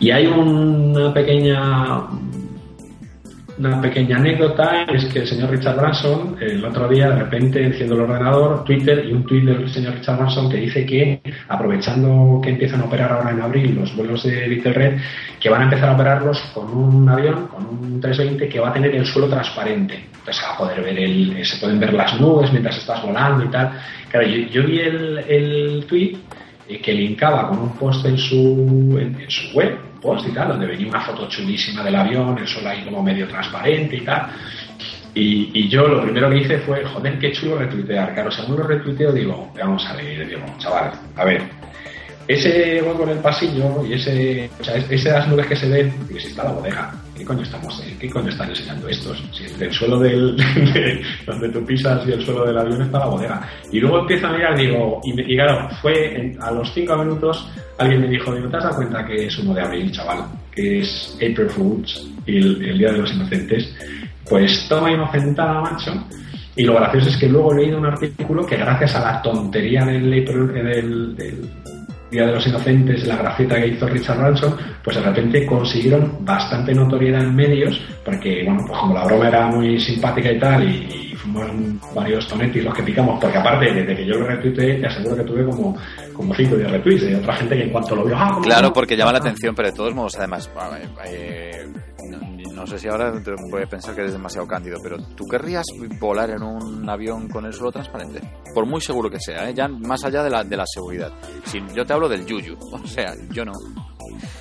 Y 0.00 0.10
hay 0.10 0.26
una 0.26 1.14
pequeña 1.14 2.02
una 3.58 3.80
pequeña 3.80 4.16
anécdota 4.16 4.84
es 4.84 5.04
que 5.06 5.20
el 5.20 5.26
señor 5.26 5.50
Richard 5.50 5.76
Branson, 5.76 6.36
el 6.40 6.64
otro 6.64 6.88
día, 6.88 7.10
de 7.10 7.20
repente, 7.20 7.62
enciendo 7.62 7.94
el 7.94 8.02
ordenador, 8.02 8.64
Twitter 8.64 9.04
y 9.06 9.12
un 9.12 9.24
tweet 9.24 9.42
del 9.42 9.68
señor 9.70 9.94
Richard 9.94 10.16
Branson 10.16 10.50
que 10.50 10.56
dice 10.56 10.84
que, 10.84 11.20
aprovechando 11.48 12.40
que 12.42 12.50
empiezan 12.50 12.80
a 12.80 12.84
operar 12.84 13.12
ahora 13.12 13.30
en 13.30 13.40
abril 13.40 13.76
los 13.76 13.94
vuelos 13.94 14.24
de 14.24 14.60
Red, 14.64 14.98
que 15.38 15.48
van 15.48 15.62
a 15.62 15.64
empezar 15.64 15.90
a 15.90 15.94
operarlos 15.94 16.40
con 16.52 16.70
un 16.76 17.08
avión, 17.08 17.46
con 17.46 17.66
un 17.66 18.00
320, 18.00 18.48
que 18.48 18.60
va 18.60 18.70
a 18.70 18.72
tener 18.72 18.94
el 18.94 19.06
suelo 19.06 19.28
transparente. 19.28 19.94
Entonces 19.94 20.36
se 20.36 20.42
va 20.42 20.54
a 20.54 20.58
poder 20.58 20.82
ver 20.82 20.98
el, 20.98 21.44
se 21.44 21.56
pueden 21.58 21.78
ver 21.78 21.92
las 21.94 22.20
nubes 22.20 22.50
mientras 22.50 22.76
estás 22.78 23.02
volando 23.02 23.44
y 23.44 23.48
tal. 23.48 23.72
Claro, 24.10 24.26
yo, 24.26 24.64
vi 24.64 24.80
el, 24.80 25.18
el 25.28 25.84
tweet 25.86 26.16
eh, 26.68 26.80
que 26.80 26.92
linkaba 26.92 27.48
con 27.48 27.58
un 27.58 27.76
post 27.76 28.04
en 28.06 28.18
su, 28.18 28.98
en 28.98 29.30
su 29.30 29.56
web 29.56 29.93
y 30.26 30.32
tal, 30.32 30.48
donde 30.48 30.66
venía 30.66 30.86
una 30.86 31.00
foto 31.00 31.26
chulísima 31.28 31.82
del 31.82 31.94
avión, 31.94 32.36
el 32.38 32.46
sol 32.46 32.66
ahí 32.66 32.84
como 32.84 33.02
medio 33.02 33.26
transparente 33.26 33.96
y 33.96 34.00
tal. 34.02 34.28
Y, 35.14 35.68
yo 35.68 35.86
lo 35.86 36.02
primero 36.02 36.28
que 36.28 36.38
hice 36.38 36.58
fue, 36.58 36.84
joder, 36.84 37.18
qué 37.18 37.32
chulo 37.32 37.56
retuitear. 37.56 38.12
Claro, 38.14 38.30
según 38.30 38.58
lo 38.58 38.64
retuiteo, 38.64 39.12
digo, 39.12 39.50
vamos 39.56 39.86
a 39.86 39.94
ver, 39.94 40.28
digo, 40.28 40.42
chaval, 40.58 40.92
a 41.16 41.24
ver, 41.24 41.42
ese 42.26 42.82
hueco 42.82 43.04
en 43.04 43.10
el 43.10 43.18
pasillo 43.18 43.84
y 43.84 43.94
ese, 43.94 44.50
o 44.58 44.92
esas 44.92 45.28
nubes 45.28 45.46
que 45.46 45.56
se 45.56 45.68
ven, 45.68 45.92
y 46.10 46.18
si 46.18 46.28
está 46.28 46.44
la 46.44 46.52
bodega. 46.52 46.94
¿Qué 47.16 47.24
coño 47.24 47.42
estamos, 47.42 47.80
qué 48.00 48.10
coño 48.10 48.28
están 48.28 48.50
enseñando 48.50 48.88
estos? 48.88 49.22
Si 49.32 49.44
el 49.62 49.72
suelo 49.72 50.00
del, 50.00 50.36
de, 50.74 51.00
donde 51.26 51.48
tú 51.50 51.64
pisas 51.64 52.06
y 52.08 52.12
el 52.12 52.24
suelo 52.24 52.44
del 52.44 52.58
avión 52.58 52.82
está 52.82 52.98
la 52.98 53.06
bodega. 53.06 53.48
Y 53.70 53.78
luego 53.78 54.00
empiezo 54.00 54.26
a 54.26 54.32
mirar, 54.32 54.56
digo, 54.56 55.00
y, 55.04 55.36
claro, 55.36 55.68
fue 55.80 56.34
a 56.40 56.50
los 56.50 56.72
cinco 56.74 56.96
minutos 56.96 57.48
alguien 57.78 58.00
me 58.00 58.08
dijo, 58.08 58.32
¿no 58.32 58.48
te 58.48 58.56
has 58.56 58.64
dado 58.64 58.76
cuenta 58.76 59.04
que 59.06 59.26
es 59.26 59.38
uno 59.38 59.54
de 59.54 59.60
abril, 59.60 59.92
chaval? 59.92 60.24
Que 60.50 60.80
es 60.80 61.14
April 61.16 61.50
Fools, 61.50 62.10
el, 62.26 62.64
el 62.64 62.78
Día 62.78 62.92
de 62.92 62.98
los 62.98 63.12
Inocentes. 63.12 63.74
Pues 64.28 64.66
toma 64.68 64.90
inocentada, 64.90 65.60
macho. 65.60 65.92
Y 66.56 66.64
lo 66.64 66.74
gracioso 66.74 67.08
es 67.08 67.16
que 67.16 67.28
luego 67.28 67.52
he 67.52 67.56
leído 67.56 67.78
un 67.78 67.86
artículo 67.86 68.46
que 68.46 68.56
gracias 68.56 68.94
a 68.94 69.12
la 69.12 69.22
tontería 69.22 69.84
del, 69.84 70.10
del, 70.10 71.16
del 71.16 71.50
Día 72.14 72.26
de 72.26 72.32
los 72.32 72.46
Inocentes, 72.46 73.06
la 73.06 73.16
grafita 73.16 73.56
que 73.56 73.68
hizo 73.68 73.88
Richard 73.88 74.18
Branson, 74.18 74.56
pues 74.84 74.96
de 74.96 75.02
repente 75.02 75.44
consiguieron 75.44 76.24
bastante 76.24 76.72
notoriedad 76.72 77.22
en 77.22 77.34
medios, 77.34 77.80
porque, 78.04 78.44
bueno, 78.44 78.64
pues 78.66 78.78
como 78.78 78.94
la 78.94 79.04
broma 79.04 79.28
era 79.28 79.46
muy 79.48 79.80
simpática 79.80 80.30
y 80.30 80.38
tal, 80.38 80.62
y, 80.62 81.13
fuimos 81.24 81.94
varios 81.94 82.28
tonetis 82.28 82.64
los 82.64 82.74
que 82.74 82.82
picamos, 82.82 83.18
porque 83.20 83.38
aparte, 83.38 83.72
desde 83.72 83.96
que 83.96 84.06
yo 84.06 84.14
lo 84.14 84.26
retuiteé, 84.26 84.80
te 84.80 84.86
aseguro 84.86 85.16
que 85.16 85.24
tuve 85.24 85.44
como, 85.44 85.76
como 86.12 86.34
cinco 86.34 86.56
de 86.56 86.68
retweets, 86.68 87.04
y 87.04 87.14
otra 87.14 87.34
gente 87.36 87.56
que 87.56 87.62
en 87.64 87.70
cuanto 87.70 87.96
lo 87.96 88.04
vio, 88.04 88.16
¡ah! 88.16 88.38
Claro, 88.42 88.72
porque 88.72 88.96
llama 88.96 89.12
la 89.12 89.18
atención, 89.18 89.54
pero 89.54 89.68
de 89.68 89.74
todos 89.74 89.94
modos, 89.94 90.16
además, 90.16 90.50
eh, 91.06 91.66
no 92.54 92.66
sé 92.66 92.78
si 92.78 92.88
ahora 92.88 93.12
te 93.22 93.32
puede 93.50 93.66
pensar 93.66 93.94
que 93.94 94.02
eres 94.02 94.12
demasiado 94.12 94.46
cándido, 94.46 94.78
pero 94.82 94.96
¿tú 95.14 95.24
querrías 95.26 95.66
volar 95.98 96.30
en 96.30 96.42
un 96.42 96.88
avión 96.88 97.28
con 97.28 97.44
el 97.44 97.52
suelo 97.52 97.72
transparente? 97.72 98.20
Por 98.54 98.66
muy 98.66 98.80
seguro 98.80 99.10
que 99.10 99.18
sea, 99.20 99.48
¿eh? 99.50 99.54
ya 99.54 99.68
más 99.68 100.04
allá 100.04 100.22
de 100.22 100.30
la, 100.30 100.44
de 100.44 100.56
la 100.56 100.64
seguridad. 100.66 101.12
Si, 101.44 101.58
yo 101.74 101.84
te 101.84 101.92
hablo 101.92 102.08
del 102.08 102.24
yuyu, 102.24 102.56
o 102.72 102.86
sea, 102.86 103.12
yo 103.30 103.44
no. 103.44 103.52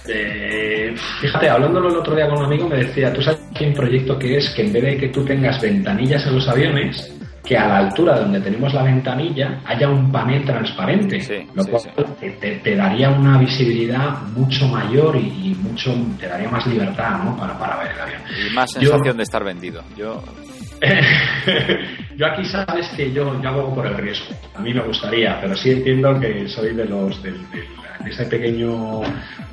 Eh, 0.08 0.93
fíjate, 1.21 1.49
hablándolo 1.49 1.89
el 1.89 1.97
otro 1.97 2.15
día 2.15 2.28
con 2.28 2.39
un 2.39 2.45
amigo 2.45 2.67
me 2.67 2.78
decía, 2.78 3.13
tú 3.13 3.21
sabes 3.21 3.41
que 3.56 3.65
hay 3.65 3.69
un 3.71 3.76
proyecto 3.76 4.19
que 4.19 4.38
es 4.38 4.49
que 4.52 4.63
en 4.63 4.73
vez 4.73 4.84
de 4.84 4.97
que 4.97 5.08
tú 5.10 5.23
tengas 5.23 5.62
ventanillas 5.62 6.26
en 6.28 6.36
los 6.36 6.47
aviones, 6.47 7.13
que 7.43 7.58
a 7.58 7.67
la 7.67 7.78
altura 7.80 8.19
donde 8.19 8.39
tenemos 8.39 8.73
la 8.73 8.84
ventanilla 8.84 9.62
haya 9.65 9.89
un 9.89 10.12
panel 10.12 10.45
transparente, 10.45 11.45
lo 11.54 11.65
cual 11.65 11.84
Te, 12.39 12.76
daría 12.76 13.10
una 13.10 13.38
visibilidad 13.38 14.21
mucho 14.36 14.67
mayor 14.67 15.17
y, 15.17 15.54
mucho 15.62 15.93
te 16.19 16.28
daría 16.28 16.49
más 16.49 16.65
libertad 16.67 17.23
¿no? 17.23 17.38
para, 17.38 17.58
para 17.58 17.78
ver 17.78 17.91
el 17.91 18.02
avión. 18.02 18.21
Y 18.47 18.54
más 18.54 18.71
sensación 18.71 19.17
de 19.17 19.23
estar 19.23 19.43
vendido. 19.43 19.84
Yo 19.97 20.21
yo 22.17 22.26
aquí 22.26 22.45
sabes 22.45 22.88
que 22.89 23.12
yo, 23.12 23.41
yo 23.41 23.49
hago 23.49 23.73
por 23.73 23.88
el 23.88 23.97
riesgo. 23.97 24.36
A 24.56 24.62
mí 24.62 24.73
me 24.73 24.82
gustaría, 24.82 25.39
pero 25.41 25.56
sí 25.56 25.71
entiendo 25.71 26.19
que 26.19 26.47
soy 26.47 26.73
de 26.76 26.86
los 26.86 27.21
del, 27.23 27.38
de 27.52 27.63
ese 28.05 28.25
pequeño 28.25 29.01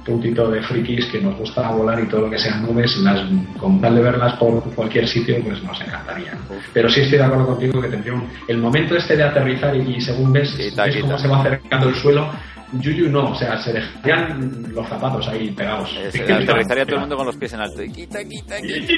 puntito 0.04 0.50
de 0.50 0.62
frikis 0.62 1.06
que 1.06 1.20
nos 1.20 1.36
gusta 1.36 1.70
volar 1.70 2.00
y 2.00 2.06
todo 2.06 2.22
lo 2.22 2.30
que 2.30 2.38
sean 2.38 2.62
nubes, 2.62 2.96
las, 2.98 3.20
con 3.58 3.80
tal 3.80 3.94
de 3.94 4.02
verlas 4.02 4.34
por 4.34 4.62
cualquier 4.74 5.06
sitio, 5.06 5.36
pues 5.44 5.62
nos 5.62 5.80
encantaría. 5.80 6.36
Pero 6.72 6.88
sí 6.88 7.00
estoy 7.00 7.18
de 7.18 7.24
acuerdo 7.24 7.46
contigo 7.46 7.80
que 7.80 7.88
tendría 7.88 8.14
un, 8.14 8.28
el 8.48 8.58
momento 8.58 8.96
este 8.96 9.16
de 9.16 9.24
aterrizar 9.24 9.76
y, 9.76 10.00
según 10.00 10.32
ves, 10.32 10.56
ves 10.56 10.96
cómo 11.00 11.18
se 11.18 11.28
va 11.28 11.40
acercando 11.40 11.88
el 11.88 11.94
suelo, 11.96 12.30
Yuyu 12.72 13.08
no, 13.10 13.30
o 13.32 13.34
sea, 13.34 13.58
se 13.58 13.72
dejarían 13.72 14.72
los 14.72 14.86
zapatos 14.88 15.26
ahí 15.28 15.50
pegados. 15.50 15.92
Eh, 15.96 16.10
se 16.12 16.32
aterrizaría 16.32 16.84
todo 16.84 16.96
el 16.96 17.00
mundo 17.00 17.16
con 17.16 17.26
los 17.26 17.36
pies 17.36 17.52
en 17.52 17.60
alto. 17.60 17.82
Y 17.90 17.90
quita, 17.92 18.22
quita, 18.24 18.56
quita. 18.60 18.94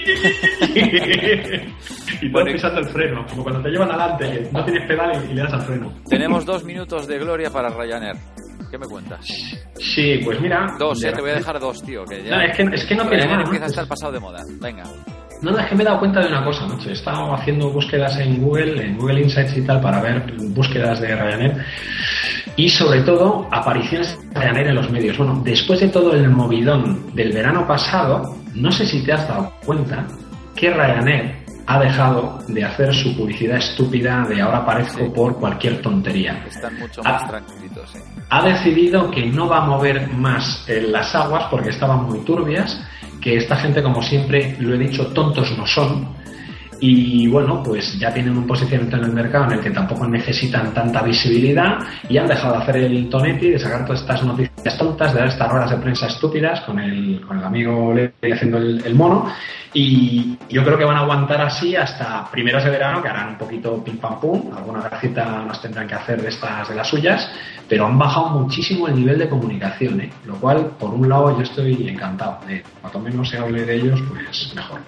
y 2.20 2.28
pisando 2.28 2.80
el 2.80 2.86
freno, 2.86 3.26
como 3.28 3.42
cuando 3.44 3.62
te 3.62 3.70
llevan 3.70 3.90
adelante, 3.90 4.50
no 4.52 4.64
tienes 4.64 4.86
pedales 4.86 5.30
y 5.30 5.34
le 5.34 5.42
das 5.42 5.52
al 5.54 5.62
freno. 5.62 5.92
Tenemos 6.08 6.44
dos 6.44 6.64
minutos 6.64 7.06
de 7.06 7.18
gloria 7.18 7.50
para 7.50 7.70
Ryanair. 7.70 8.16
¿Qué 8.72 8.78
me 8.78 8.86
cuentas? 8.86 9.26
Sí, 9.78 10.18
pues 10.24 10.40
mira. 10.40 10.66
Dos, 10.78 11.04
eh, 11.04 11.12
te 11.12 11.20
voy 11.20 11.32
a 11.32 11.34
dejar 11.34 11.60
dos, 11.60 11.82
tío. 11.82 12.06
Que 12.06 12.24
ya... 12.24 12.36
no, 12.36 12.40
es 12.40 12.56
que, 12.56 12.62
es 12.62 12.84
que 12.86 12.94
no 12.94 13.06
tiene 13.06 13.24
empieza 13.30 13.66
a 13.66 13.68
estar 13.68 13.86
pasado 13.86 14.12
de 14.12 14.18
moda. 14.18 14.42
Venga. 14.62 14.84
No, 15.42 15.58
es 15.58 15.66
que 15.66 15.74
me 15.74 15.82
he 15.82 15.84
dado 15.84 15.98
cuenta 15.98 16.20
de 16.20 16.28
una 16.28 16.42
cosa, 16.42 16.66
macho. 16.66 16.88
He 16.88 16.94
estado 16.94 17.34
haciendo 17.34 17.68
búsquedas 17.68 18.16
en 18.16 18.40
Google, 18.40 18.82
en 18.82 18.96
Google 18.96 19.20
Insights 19.24 19.58
y 19.58 19.66
tal, 19.66 19.78
para 19.82 20.00
ver 20.00 20.24
búsquedas 20.54 21.02
de 21.02 21.14
Ryanair. 21.14 21.66
Y 22.56 22.70
sobre 22.70 23.02
todo, 23.02 23.46
apariciones 23.50 24.18
de 24.30 24.40
Ryanair 24.40 24.68
en 24.68 24.74
los 24.76 24.90
medios. 24.90 25.18
Bueno, 25.18 25.42
después 25.44 25.78
de 25.80 25.88
todo 25.88 26.14
el 26.14 26.30
movidón 26.30 27.14
del 27.14 27.30
verano 27.30 27.66
pasado, 27.66 28.38
no 28.54 28.72
sé 28.72 28.86
si 28.86 29.04
te 29.04 29.12
has 29.12 29.28
dado 29.28 29.52
cuenta 29.66 30.06
que 30.56 30.72
Ryanair 30.72 31.41
ha 31.66 31.78
dejado 31.80 32.38
de 32.48 32.64
hacer 32.64 32.94
su 32.94 33.16
publicidad 33.16 33.58
estúpida 33.58 34.24
de 34.28 34.40
ahora 34.40 34.58
aparezco 34.58 35.12
por 35.12 35.36
cualquier 35.38 35.80
tontería. 35.80 36.44
Están 36.46 36.78
mucho 36.78 37.02
más 37.02 37.26
tranquilitos, 37.28 37.94
Ha 38.28 38.42
decidido 38.42 39.10
que 39.10 39.26
no 39.26 39.48
va 39.48 39.58
a 39.58 39.66
mover 39.66 40.08
más 40.08 40.66
las 40.68 41.14
aguas 41.14 41.44
porque 41.50 41.70
estaban 41.70 42.04
muy 42.04 42.20
turbias, 42.20 42.80
que 43.20 43.36
esta 43.36 43.56
gente, 43.56 43.82
como 43.82 44.02
siempre 44.02 44.56
lo 44.58 44.74
he 44.74 44.78
dicho, 44.78 45.06
tontos 45.08 45.56
no 45.56 45.66
son 45.66 46.21
y 46.84 47.28
bueno, 47.28 47.62
pues 47.62 47.96
ya 47.96 48.12
tienen 48.12 48.36
un 48.36 48.44
posicionamiento 48.44 48.96
en 48.96 49.04
el 49.04 49.12
mercado 49.12 49.44
en 49.44 49.52
el 49.52 49.60
que 49.60 49.70
tampoco 49.70 50.04
necesitan 50.08 50.74
tanta 50.74 51.00
visibilidad 51.00 51.78
y 52.08 52.18
han 52.18 52.26
dejado 52.26 52.56
de 52.56 52.62
hacer 52.64 52.76
el 52.78 53.08
tonetti, 53.08 53.50
de 53.50 53.58
sacar 53.60 53.84
todas 53.86 54.00
estas 54.00 54.24
noticias 54.24 54.76
tontas, 54.76 55.14
de 55.14 55.20
dar 55.20 55.28
estas 55.28 55.48
ruedas 55.48 55.70
de 55.70 55.76
prensa 55.76 56.08
estúpidas 56.08 56.60
con 56.62 56.80
el, 56.80 57.20
con 57.20 57.38
el 57.38 57.44
amigo 57.44 57.94
Ley 57.94 58.32
haciendo 58.32 58.58
el, 58.58 58.94
mono. 58.96 59.32
Y 59.72 60.36
yo 60.50 60.64
creo 60.64 60.76
que 60.76 60.84
van 60.84 60.96
a 60.96 61.02
aguantar 61.02 61.42
así 61.42 61.76
hasta 61.76 62.28
primeros 62.32 62.64
de 62.64 62.70
verano, 62.70 63.00
que 63.00 63.08
harán 63.08 63.28
un 63.28 63.38
poquito 63.38 63.82
pim 63.84 63.98
pam 63.98 64.18
pum, 64.18 64.50
alguna 64.52 64.82
gracita 64.82 65.44
nos 65.46 65.62
tendrán 65.62 65.86
que 65.86 65.94
hacer 65.94 66.20
de 66.20 66.30
estas 66.30 66.68
de 66.68 66.74
las 66.74 66.88
suyas, 66.88 67.30
pero 67.68 67.86
han 67.86 67.96
bajado 67.96 68.40
muchísimo 68.40 68.88
el 68.88 68.96
nivel 68.96 69.20
de 69.20 69.28
comunicación, 69.28 70.00
¿eh? 70.00 70.10
lo 70.24 70.34
cual, 70.34 70.72
por 70.80 70.92
un 70.92 71.08
lado, 71.08 71.36
yo 71.36 71.44
estoy 71.44 71.88
encantado. 71.88 72.40
De, 72.44 72.64
cuanto 72.80 72.98
menos 72.98 73.28
se 73.28 73.38
hable 73.38 73.64
de 73.64 73.76
ellos, 73.76 74.00
pues 74.08 74.52
mejor. 74.56 74.80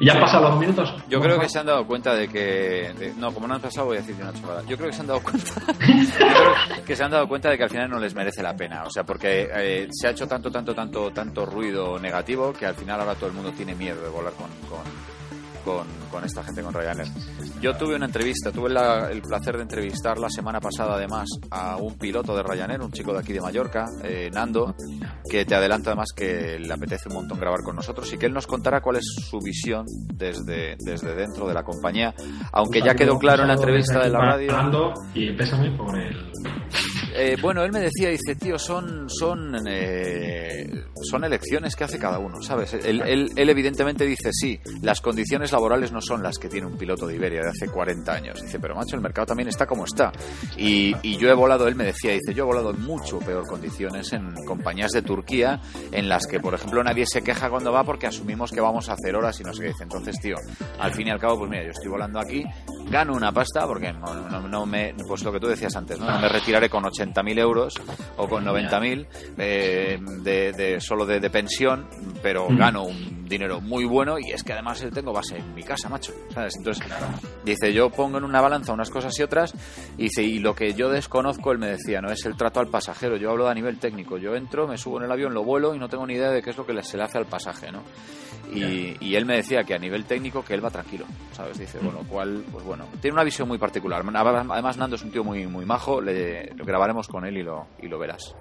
¿Y 0.00 0.06
ya 0.06 0.14
han 0.14 0.20
pasado 0.20 0.48
los 0.48 0.58
minutos? 0.58 0.94
Yo 1.10 1.20
creo 1.20 1.38
que 1.38 1.46
se 1.46 1.58
han 1.58 1.66
dado 1.66 1.86
cuenta 1.86 2.14
de 2.14 2.26
que. 2.26 3.12
no, 3.18 3.32
como 3.34 3.46
no 3.46 3.54
han 3.54 3.60
pasado, 3.60 3.88
voy 3.88 3.98
a 3.98 4.00
decir 4.00 4.16
una 4.18 4.32
chorrada. 4.32 4.62
Yo 4.66 4.76
creo 4.78 4.88
que 4.88 4.94
se 4.94 5.02
han 5.02 5.06
dado 5.06 5.22
cuenta. 5.22 5.52
que 6.86 6.96
se 6.96 7.04
han 7.04 7.10
dado 7.10 7.28
cuenta 7.28 7.50
de 7.50 7.58
que 7.58 7.64
al 7.64 7.70
final 7.70 7.90
no 7.90 7.98
les 7.98 8.14
merece 8.14 8.42
la 8.42 8.56
pena. 8.56 8.84
O 8.84 8.90
sea, 8.90 9.04
porque 9.04 9.50
eh, 9.54 9.88
se 9.90 10.08
ha 10.08 10.10
hecho 10.12 10.26
tanto, 10.26 10.50
tanto, 10.50 10.74
tanto, 10.74 11.10
tanto 11.10 11.44
ruido 11.44 11.98
negativo 11.98 12.54
que 12.54 12.64
al 12.64 12.74
final 12.74 12.98
ahora 12.98 13.14
todo 13.14 13.26
el 13.26 13.34
mundo 13.34 13.52
tiene 13.52 13.74
miedo 13.74 14.00
de 14.02 14.08
volar 14.08 14.32
con, 14.32 14.48
con 15.64 16.24
esta 16.24 16.42
gente, 16.42 16.62
con 16.62 16.72
Ryanair. 16.72 17.08
Yo 17.60 17.76
tuve 17.76 17.96
una 17.96 18.06
entrevista, 18.06 18.50
tuve 18.50 18.70
el 19.12 19.22
placer 19.22 19.56
de 19.56 19.62
entrevistar 19.62 20.18
la 20.18 20.28
semana 20.28 20.60
pasada 20.60 20.94
además 20.94 21.28
a 21.50 21.76
un 21.76 21.96
piloto 21.96 22.34
de 22.34 22.42
Ryanair, 22.42 22.80
un 22.80 22.90
chico 22.90 23.12
de 23.12 23.20
aquí 23.20 23.32
de 23.32 23.40
Mallorca, 23.40 23.86
eh, 24.02 24.30
Nando, 24.32 24.74
que 25.28 25.44
te 25.44 25.54
adelanta 25.54 25.90
además 25.90 26.08
que 26.14 26.58
le 26.58 26.72
apetece 26.72 27.08
un 27.08 27.14
montón 27.14 27.38
grabar 27.38 27.60
con 27.62 27.76
nosotros 27.76 28.12
y 28.12 28.18
que 28.18 28.26
él 28.26 28.32
nos 28.32 28.46
contara 28.46 28.80
cuál 28.80 28.96
es 28.96 29.04
su 29.28 29.38
visión 29.38 29.84
desde, 30.14 30.76
desde 30.78 31.14
dentro 31.14 31.46
de 31.46 31.54
la 31.54 31.62
compañía, 31.62 32.14
aunque 32.52 32.80
ya 32.80 32.94
quedó 32.94 33.18
claro 33.18 33.42
en 33.42 33.48
la 33.48 33.54
entrevista 33.54 34.02
de 34.02 34.10
la 34.10 34.18
radio. 34.18 34.94
Y 35.14 35.32
pésame 35.32 35.76
por 35.76 35.98
el 35.98 36.30
eh, 37.14 37.36
bueno, 37.40 37.62
él 37.64 37.72
me 37.72 37.80
decía, 37.80 38.10
dice, 38.10 38.34
tío, 38.36 38.58
son, 38.58 39.08
son, 39.08 39.56
eh, 39.66 40.84
son 41.02 41.24
elecciones 41.24 41.74
que 41.76 41.84
hace 41.84 41.98
cada 41.98 42.18
uno, 42.18 42.40
¿sabes? 42.42 42.74
Él, 42.74 43.30
evidentemente 43.36 44.04
dice, 44.04 44.30
sí, 44.32 44.58
las 44.82 45.00
condiciones 45.00 45.52
laborales 45.52 45.92
no 45.92 46.00
son 46.00 46.22
las 46.22 46.38
que 46.38 46.48
tiene 46.48 46.66
un 46.66 46.76
piloto 46.76 47.06
de 47.06 47.16
Iberia 47.16 47.42
de 47.42 47.48
hace 47.48 47.68
40 47.68 48.12
años. 48.12 48.42
Dice, 48.42 48.58
pero 48.60 48.74
macho, 48.74 48.96
el 48.96 49.02
mercado 49.02 49.26
también 49.26 49.48
está 49.48 49.66
como 49.66 49.84
está. 49.84 50.12
Y, 50.56 50.94
yo 51.20 51.28
he 51.28 51.34
volado, 51.34 51.68
él 51.68 51.74
me 51.74 51.84
decía, 51.84 52.12
dice, 52.12 52.32
yo 52.32 52.44
he 52.44 52.46
volado 52.46 52.70
en 52.70 52.80
mucho 52.82 53.18
peor 53.18 53.46
condiciones 53.46 54.12
en 54.12 54.32
compañías 54.46 54.92
de 54.92 55.02
Turquía, 55.02 55.60
en 55.92 56.08
las 56.08 56.26
que, 56.26 56.40
por 56.40 56.54
ejemplo, 56.54 56.82
nadie 56.82 57.04
se 57.06 57.22
queja 57.22 57.50
cuando 57.50 57.72
va 57.72 57.84
porque 57.84 58.06
asumimos 58.06 58.50
que 58.50 58.60
vamos 58.60 58.88
a 58.88 58.94
hacer 58.94 59.14
horas 59.16 59.38
y 59.40 59.44
no 59.44 59.52
sé 59.52 59.62
qué. 59.62 59.68
Dice, 59.68 59.82
entonces, 59.82 60.16
tío, 60.20 60.36
al 60.78 60.94
fin 60.94 61.08
y 61.08 61.10
al 61.10 61.18
cabo, 61.18 61.38
pues 61.38 61.50
mira, 61.50 61.64
yo 61.64 61.70
estoy 61.70 61.90
volando 61.90 62.20
aquí, 62.20 62.44
gano 62.90 63.14
una 63.14 63.32
pasta 63.32 63.66
porque 63.66 63.92
no, 63.92 64.14
no, 64.14 64.48
no 64.48 64.66
me, 64.66 64.94
pues 65.06 65.22
lo 65.22 65.32
que 65.32 65.40
tú 65.40 65.48
decías 65.48 65.74
antes, 65.76 65.98
¿no? 65.98 66.06
me 66.20 66.28
retiraré 66.28 66.68
con 66.68 66.84
80.000 66.90 67.38
euros 67.38 67.74
o 68.16 68.28
con 68.28 68.44
90.000 68.44 69.06
eh, 69.38 69.98
de, 70.22 70.52
de, 70.52 70.80
solo 70.80 71.06
de, 71.06 71.20
de 71.20 71.30
pensión, 71.30 71.88
pero 72.22 72.48
mm. 72.48 72.56
gano 72.56 72.84
un 72.84 73.20
dinero 73.30 73.60
muy 73.60 73.84
bueno 73.84 74.18
y 74.18 74.32
es 74.32 74.42
que 74.42 74.52
además 74.52 74.84
tengo 74.92 75.12
base 75.12 75.38
en 75.38 75.54
mi 75.54 75.62
casa, 75.62 75.88
macho, 75.88 76.12
¿sabes? 76.34 76.54
Entonces, 76.58 76.84
dice, 77.44 77.72
yo 77.72 77.88
pongo 77.88 78.18
en 78.18 78.24
una 78.24 78.40
balanza 78.40 78.72
unas 78.72 78.90
cosas 78.90 79.18
y 79.18 79.22
otras 79.22 79.54
y 79.96 80.04
dice, 80.04 80.22
y 80.22 80.38
lo 80.40 80.54
que 80.54 80.74
yo 80.74 80.90
desconozco, 80.90 81.52
él 81.52 81.58
me 81.58 81.68
decía, 81.68 82.00
no 82.00 82.10
es 82.10 82.26
el 82.26 82.36
trato 82.36 82.60
al 82.60 82.68
pasajero, 82.68 83.16
yo 83.16 83.30
hablo 83.30 83.48
a 83.48 83.54
nivel 83.54 83.78
técnico, 83.78 84.18
yo 84.18 84.34
entro, 84.34 84.66
me 84.66 84.76
subo 84.76 84.98
en 84.98 85.04
el 85.04 85.12
avión, 85.12 85.32
lo 85.32 85.44
vuelo 85.44 85.74
y 85.74 85.78
no 85.78 85.88
tengo 85.88 86.06
ni 86.06 86.14
idea 86.14 86.30
de 86.30 86.42
qué 86.42 86.50
es 86.50 86.56
lo 86.56 86.66
que 86.66 86.82
se 86.82 86.96
le 86.96 87.04
hace 87.04 87.18
al 87.18 87.26
pasaje, 87.26 87.70
¿no? 87.70 87.82
Y, 88.52 89.14
él 89.14 89.26
me 89.26 89.36
decía 89.36 89.64
que 89.64 89.74
a 89.74 89.78
nivel 89.78 90.04
técnico 90.04 90.44
que 90.44 90.54
él 90.54 90.64
va 90.64 90.70
tranquilo, 90.70 91.04
¿sabes? 91.32 91.58
Dice, 91.58 91.78
mm. 91.78 91.84
bueno, 91.84 92.00
cual, 92.08 92.44
pues 92.50 92.64
bueno, 92.64 92.86
tiene 93.00 93.14
una 93.14 93.24
visión 93.24 93.48
muy 93.48 93.58
particular. 93.58 94.02
Además, 94.14 94.76
Nando 94.76 94.96
es 94.96 95.02
un 95.02 95.10
tío 95.10 95.24
muy, 95.24 95.46
muy 95.46 95.64
majo, 95.64 96.00
le, 96.00 96.52
lo 96.54 96.64
grabaremos 96.64 97.08
con 97.08 97.24
él 97.24 97.38
y 97.38 97.42
lo, 97.42 97.66
y 97.80 97.88
lo 97.88 97.98
verás. 97.98 98.34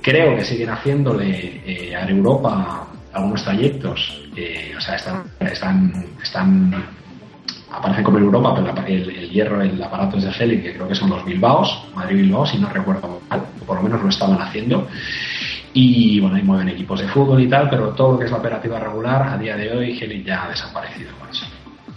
Creo 0.01 0.35
que 0.35 0.45
siguen 0.45 0.71
haciéndole 0.71 1.61
eh, 1.67 1.95
a 1.95 2.09
Europa 2.09 2.87
algunos 3.13 3.45
trayectos, 3.45 4.23
eh, 4.35 4.75
o 4.77 4.81
sea, 4.81 4.97
están, 4.97 5.25
están, 5.41 6.07
están 6.23 6.85
aparecen 7.71 8.05
como 8.05 8.19
en 8.19 8.25
Europa, 8.25 8.55
pero 8.55 8.87
el, 8.87 9.31
hierro, 9.31 9.61
el 9.61 9.83
aparato 9.83 10.17
es 10.17 10.25
de 10.25 10.31
Heli, 10.31 10.63
que 10.63 10.75
creo 10.75 10.89
que 10.89 10.95
son 10.95 11.11
los 11.11 11.25
Bilbaos, 11.25 11.89
Madrid-Bilbao, 11.95 12.47
si 12.47 12.59
no 12.59 12.69
recuerdo 12.69 13.21
mal, 13.29 13.43
por 13.67 13.77
lo 13.77 13.83
menos 13.83 14.03
lo 14.03 14.09
estaban 14.09 14.41
haciendo. 14.41 14.87
Y 15.73 16.21
bueno, 16.21 16.37
ahí 16.37 16.43
mueven 16.43 16.69
equipos 16.69 17.01
de 17.01 17.09
fútbol 17.09 17.43
y 17.43 17.49
tal, 17.49 17.69
pero 17.69 17.91
todo 17.91 18.13
lo 18.13 18.19
que 18.19 18.27
es 18.27 18.31
la 18.31 18.39
operativa 18.39 18.79
regular, 18.79 19.29
a 19.29 19.37
día 19.37 19.57
de 19.57 19.71
hoy, 19.71 19.99
Heli 19.99 20.23
ya 20.23 20.45
ha 20.45 20.49
desaparecido 20.49 21.11
con 21.19 21.29
eso. 21.29 21.47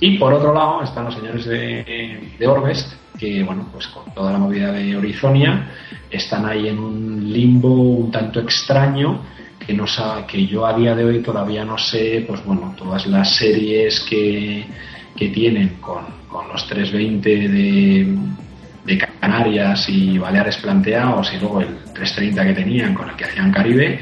Y 0.02 0.18
por 0.18 0.34
otro 0.34 0.54
lado 0.54 0.82
están 0.84 1.06
los 1.06 1.16
señores 1.16 1.46
de, 1.46 2.34
de 2.38 2.48
Orbest, 2.48 2.94
que, 3.20 3.44
bueno, 3.44 3.68
pues 3.72 3.88
con 3.88 4.14
toda 4.14 4.32
la 4.32 4.38
movida 4.38 4.72
de 4.72 4.96
Horizonia 4.96 5.72
están 6.10 6.46
ahí 6.46 6.68
en 6.68 6.80
un 6.80 7.32
limbo 7.32 7.74
un 7.74 8.12
tanto 8.12 8.40
extraño 8.40 9.22
que, 9.66 9.74
no 9.74 9.86
que 10.28 10.48
yo 10.48 10.66
a 10.66 10.74
día 10.74 10.96
de 10.96 11.06
hoy 11.06 11.20
todavía 11.22 11.66
no 11.66 11.78
sé, 11.78 12.24
pues 12.28 12.44
bueno, 12.46 12.74
todas 12.78 13.06
las 13.08 13.36
series 13.36 14.00
que, 14.02 14.66
que 15.16 15.28
tienen 15.30 15.78
con, 15.82 16.06
con 16.28 16.48
los 16.48 16.66
320 16.68 17.48
de, 17.50 18.18
de 18.86 18.98
Canarias 18.98 19.88
y 19.90 20.18
Baleares 20.18 20.58
planteados 20.58 21.32
y 21.34 21.40
luego 21.40 21.62
el 21.62 21.76
330 21.94 22.46
que 22.46 22.54
tenían 22.54 22.94
con 22.94 23.10
el 23.10 23.16
que 23.16 23.26
hacían 23.26 23.52
Caribe, 23.52 24.00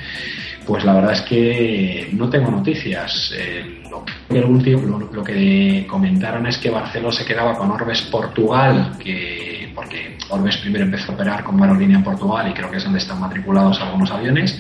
pues 0.67 0.83
la 0.83 0.93
verdad 0.93 1.13
es 1.13 1.21
que 1.21 2.09
no 2.11 2.29
tengo 2.29 2.51
noticias. 2.51 3.33
Eh, 3.35 3.83
lo, 3.89 4.03
que 4.03 4.41
último, 4.41 4.99
lo, 5.11 5.23
que 5.23 5.87
comentaron 5.89 6.45
es 6.45 6.57
que 6.57 6.69
Barceló 6.69 7.09
se 7.11 7.23
quedaba 7.23 7.57
con 7.57 7.71
Orbes 7.71 8.01
Portugal, 8.03 8.97
que 8.99 9.71
porque 9.73 10.17
Orbes 10.29 10.57
primero 10.57 10.83
empezó 10.83 11.11
a 11.11 11.15
operar 11.15 11.43
como 11.43 11.63
aerolínea 11.63 11.97
en 11.97 12.03
Portugal 12.03 12.49
y 12.49 12.53
creo 12.53 12.69
que 12.69 12.77
es 12.77 12.83
donde 12.83 12.99
están 12.99 13.19
matriculados 13.19 13.79
algunos 13.79 14.11
aviones, 14.11 14.59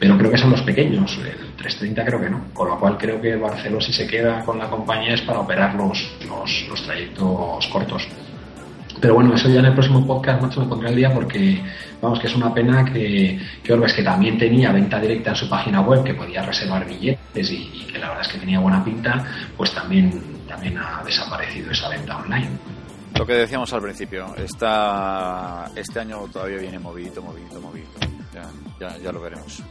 pero 0.00 0.16
creo 0.16 0.30
que 0.30 0.38
son 0.38 0.52
los 0.52 0.62
pequeños, 0.62 1.18
el 1.18 1.52
330 1.56 2.04
creo 2.04 2.20
que 2.20 2.30
no, 2.30 2.44
con 2.54 2.68
lo 2.68 2.78
cual 2.78 2.96
creo 2.96 3.20
que 3.20 3.36
Barceló 3.36 3.80
si 3.80 3.92
se 3.92 4.06
queda 4.06 4.44
con 4.44 4.58
la 4.58 4.70
compañía 4.70 5.14
es 5.14 5.20
para 5.20 5.40
operar 5.40 5.74
los, 5.74 6.10
los 6.68 6.82
trayectos 6.82 7.66
cortos. 7.66 8.08
Pero 9.02 9.14
bueno, 9.14 9.34
eso 9.34 9.48
ya 9.48 9.58
en 9.58 9.66
el 9.66 9.72
próximo 9.72 10.06
podcast, 10.06 10.40
macho, 10.40 10.60
me 10.60 10.66
pondré 10.66 10.88
al 10.88 10.94
día 10.94 11.12
porque, 11.12 11.60
vamos, 12.00 12.20
que 12.20 12.28
es 12.28 12.36
una 12.36 12.54
pena 12.54 12.84
que, 12.84 13.36
que 13.60 13.72
Orbes, 13.72 13.94
que 13.94 14.04
también 14.04 14.38
tenía 14.38 14.70
venta 14.70 15.00
directa 15.00 15.30
en 15.30 15.36
su 15.36 15.48
página 15.48 15.80
web, 15.80 16.04
que 16.04 16.14
podía 16.14 16.40
reservar 16.42 16.86
billetes 16.86 17.50
y, 17.50 17.68
y, 17.74 17.86
que 17.92 17.98
la 17.98 18.10
verdad 18.10 18.22
es 18.24 18.28
que 18.28 18.38
tenía 18.38 18.60
buena 18.60 18.84
pinta, 18.84 19.26
pues 19.56 19.72
también, 19.72 20.22
también 20.46 20.78
ha 20.78 21.02
desaparecido 21.04 21.72
esa 21.72 21.88
venta 21.88 22.16
online. 22.16 22.50
Lo 23.18 23.26
que 23.26 23.32
decíamos 23.32 23.72
al 23.72 23.82
principio, 23.82 24.36
está, 24.36 25.64
este 25.74 25.98
año 25.98 26.18
todavía 26.32 26.58
viene 26.58 26.78
movidito, 26.78 27.20
movidito, 27.22 27.60
movidito. 27.60 27.98
Ya, 28.32 28.44
ya, 28.78 28.98
ya 28.98 29.10
lo 29.10 29.20
veremos. 29.20 29.64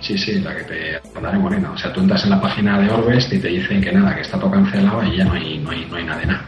Sí, 0.00 0.16
sí, 0.16 0.40
la 0.40 0.54
que 0.54 0.62
te 0.62 1.00
mandaré 1.12 1.38
morena. 1.38 1.72
O 1.72 1.76
sea, 1.76 1.92
tú 1.92 2.02
entras 2.02 2.22
en 2.22 2.30
la 2.30 2.40
página 2.40 2.78
de 2.78 2.88
Orbes 2.88 3.32
y 3.32 3.40
te 3.40 3.48
dicen 3.48 3.80
que 3.80 3.90
nada, 3.90 4.14
que 4.14 4.20
está 4.20 4.38
todo 4.38 4.52
cancelado 4.52 5.02
y 5.02 5.16
ya 5.16 5.24
no 5.24 5.32
hay, 5.32 5.58
no 5.58 5.70
hay, 5.70 5.84
no 5.86 5.96
hay 5.96 6.04
nada 6.04 6.20
de 6.20 6.26
nada. 6.26 6.44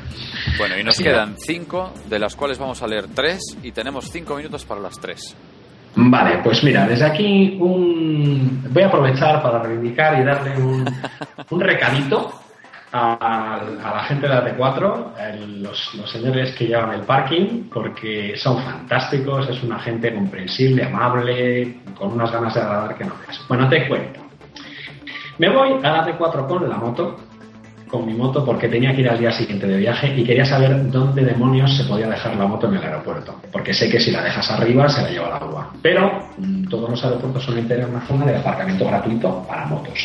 Bueno, 0.56 0.78
y 0.78 0.84
nos 0.84 0.94
Así 0.94 1.04
quedan 1.04 1.34
que... 1.34 1.40
cinco, 1.40 1.92
de 2.08 2.18
las 2.18 2.34
cuales 2.36 2.58
vamos 2.58 2.82
a 2.82 2.86
leer 2.86 3.06
tres, 3.14 3.40
y 3.62 3.72
tenemos 3.72 4.10
cinco 4.10 4.36
minutos 4.36 4.64
para 4.64 4.80
las 4.80 4.98
tres. 4.98 5.36
Vale, 5.94 6.40
pues 6.44 6.62
mira, 6.62 6.86
desde 6.86 7.06
aquí 7.06 7.56
un... 7.60 8.64
voy 8.70 8.82
a 8.82 8.86
aprovechar 8.86 9.42
para 9.42 9.62
reivindicar 9.62 10.20
y 10.20 10.24
darle 10.24 10.56
un, 10.56 10.84
un 11.50 11.60
recadito 11.60 12.32
a, 12.92 13.56
a, 13.56 13.94
la 13.96 14.04
gente 14.04 14.28
de 14.28 14.34
la 14.34 14.56
T4, 14.56 15.12
el, 15.18 15.62
los, 15.62 15.94
los, 15.94 16.10
señores 16.10 16.54
que 16.56 16.66
llevan 16.66 16.92
el 16.94 17.02
parking, 17.02 17.68
porque 17.72 18.34
son 18.36 18.62
fantásticos, 18.62 19.48
es 19.50 19.62
una 19.62 19.78
gente 19.80 20.14
comprensible, 20.14 20.84
amable, 20.84 21.80
con 21.96 22.12
unas 22.12 22.30
ganas 22.30 22.54
de 22.54 22.60
agradar 22.60 22.96
que 22.96 23.04
no 23.04 23.14
veas. 23.20 23.44
Bueno, 23.48 23.68
te 23.68 23.88
cuento. 23.88 24.20
Me 25.38 25.48
voy 25.50 25.80
a 25.82 25.90
la 25.90 26.06
T4 26.06 26.46
con 26.46 26.68
la 26.68 26.76
moto, 26.76 27.16
con 27.88 28.06
mi 28.06 28.14
moto, 28.14 28.44
porque 28.44 28.68
tenía 28.68 28.94
que 28.94 29.00
ir 29.00 29.08
al 29.08 29.18
día 29.18 29.32
siguiente 29.32 29.66
de 29.66 29.78
viaje 29.78 30.14
y 30.16 30.22
quería 30.22 30.44
saber 30.44 30.90
dónde 30.90 31.24
demonios 31.24 31.76
se 31.76 31.84
podía 31.84 32.08
dejar 32.08 32.36
la 32.36 32.46
moto 32.46 32.68
en 32.68 32.74
el 32.74 32.82
aeropuerto. 32.82 33.34
Porque 33.50 33.74
sé 33.74 33.90
que 33.90 33.98
si 33.98 34.10
la 34.10 34.22
dejas 34.22 34.50
arriba 34.50 34.88
se 34.88 35.02
la 35.02 35.10
lleva 35.10 35.28
el 35.28 35.42
agua. 35.42 35.72
Pero 35.82 36.28
mmm, 36.36 36.64
todos 36.68 36.90
los 36.90 37.04
aeropuertos 37.04 37.42
suelen 37.42 37.66
tener 37.66 37.86
una 37.86 38.00
zona 38.06 38.26
de 38.26 38.36
aparcamiento 38.36 38.86
gratuito 38.86 39.44
para 39.48 39.66
motos. 39.66 39.98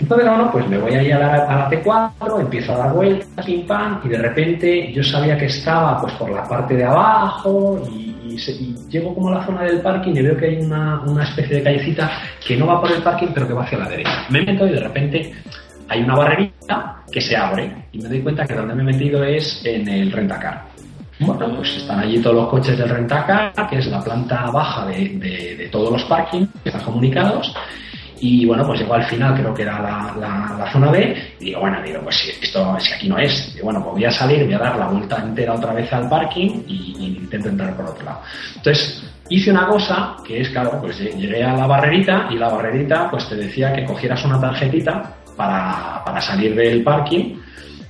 Entonces, 0.00 0.28
bueno, 0.28 0.50
pues 0.50 0.68
me 0.68 0.78
voy 0.78 0.94
a 0.94 1.18
la, 1.18 1.34
a 1.44 1.56
la 1.56 1.70
T4, 1.70 2.40
empiezo 2.40 2.74
a 2.74 2.78
dar 2.78 2.92
vueltas, 2.92 3.46
pim 3.46 3.64
pam, 3.64 4.00
y 4.04 4.08
de 4.08 4.18
repente 4.18 4.92
yo 4.92 5.04
sabía 5.04 5.38
que 5.38 5.46
estaba 5.46 6.00
pues 6.00 6.12
por 6.14 6.30
la 6.30 6.42
parte 6.42 6.74
de 6.74 6.84
abajo 6.84 7.80
y, 7.88 8.16
y, 8.24 8.38
se, 8.38 8.52
y, 8.52 8.74
llego 8.90 9.14
como 9.14 9.28
a 9.28 9.38
la 9.38 9.46
zona 9.46 9.62
del 9.62 9.80
parking 9.80 10.12
y 10.16 10.22
veo 10.22 10.36
que 10.36 10.46
hay 10.46 10.56
una, 10.56 11.00
una 11.06 11.22
especie 11.22 11.56
de 11.56 11.62
callecita 11.62 12.10
que 12.44 12.56
no 12.56 12.66
va 12.66 12.80
por 12.80 12.90
el 12.90 13.02
parking 13.02 13.28
pero 13.32 13.46
que 13.46 13.54
va 13.54 13.62
hacia 13.62 13.78
la 13.78 13.88
derecha. 13.88 14.24
Me 14.30 14.42
meto 14.42 14.66
y 14.66 14.72
de 14.72 14.80
repente 14.80 15.32
hay 15.94 16.02
una 16.02 16.16
barrerita 16.16 16.96
que 17.10 17.20
se 17.20 17.36
abre 17.36 17.86
y 17.92 17.98
me 17.98 18.08
doy 18.08 18.20
cuenta 18.20 18.44
que 18.44 18.54
donde 18.54 18.74
me 18.74 18.82
he 18.82 18.86
metido 18.86 19.22
es 19.24 19.64
en 19.64 19.88
el 19.88 20.10
rentacar. 20.10 20.64
Bueno, 21.20 21.56
pues 21.56 21.76
están 21.76 22.00
allí 22.00 22.18
todos 22.18 22.36
los 22.36 22.48
coches 22.48 22.76
del 22.76 22.88
rentacar, 22.88 23.52
que 23.70 23.78
es 23.78 23.86
la 23.86 24.02
planta 24.02 24.50
baja 24.50 24.86
de, 24.86 25.10
de, 25.10 25.56
de 25.56 25.68
todos 25.68 25.92
los 25.92 26.04
parkings 26.04 26.48
que 26.62 26.70
están 26.70 26.84
comunicados 26.84 27.54
y 28.20 28.46
bueno, 28.46 28.66
pues 28.66 28.80
llegó 28.80 28.94
al 28.94 29.04
final, 29.04 29.34
creo 29.34 29.52
que 29.52 29.62
era 29.62 29.82
la, 29.82 30.14
la, 30.18 30.56
la 30.58 30.72
zona 30.72 30.90
B, 30.90 31.14
y 31.40 31.44
digo, 31.46 31.60
bueno, 31.60 31.82
digo, 31.82 32.00
pues 32.02 32.38
esto 32.40 32.76
si 32.80 32.92
aquí 32.94 33.08
no 33.08 33.18
es. 33.18 33.54
Y 33.54 33.60
bueno, 33.60 33.82
pues 33.82 33.92
voy 33.92 34.04
a 34.06 34.10
salir, 34.10 34.44
voy 34.44 34.54
a 34.54 34.58
dar 34.58 34.78
la 34.78 34.86
vuelta 34.86 35.18
entera 35.18 35.52
otra 35.52 35.74
vez 35.74 35.92
al 35.92 36.08
parking 36.08 36.62
y, 36.66 36.96
y 36.98 37.06
intento 37.18 37.50
entrar 37.50 37.76
por 37.76 37.86
otro 37.86 38.02
lado. 38.02 38.20
Entonces, 38.56 39.04
hice 39.28 39.50
una 39.50 39.66
cosa 39.66 40.16
que 40.26 40.40
es, 40.40 40.48
claro, 40.48 40.78
pues 40.80 40.98
llegué 40.98 41.44
a 41.44 41.54
la 41.54 41.66
barrerita 41.66 42.28
y 42.30 42.36
la 42.36 42.48
barrerita 42.48 43.10
pues 43.10 43.28
te 43.28 43.36
decía 43.36 43.74
que 43.74 43.84
cogieras 43.84 44.24
una 44.24 44.40
tarjetita 44.40 45.16
para, 45.36 46.02
para 46.04 46.20
salir 46.20 46.54
del 46.54 46.82
parking 46.82 47.36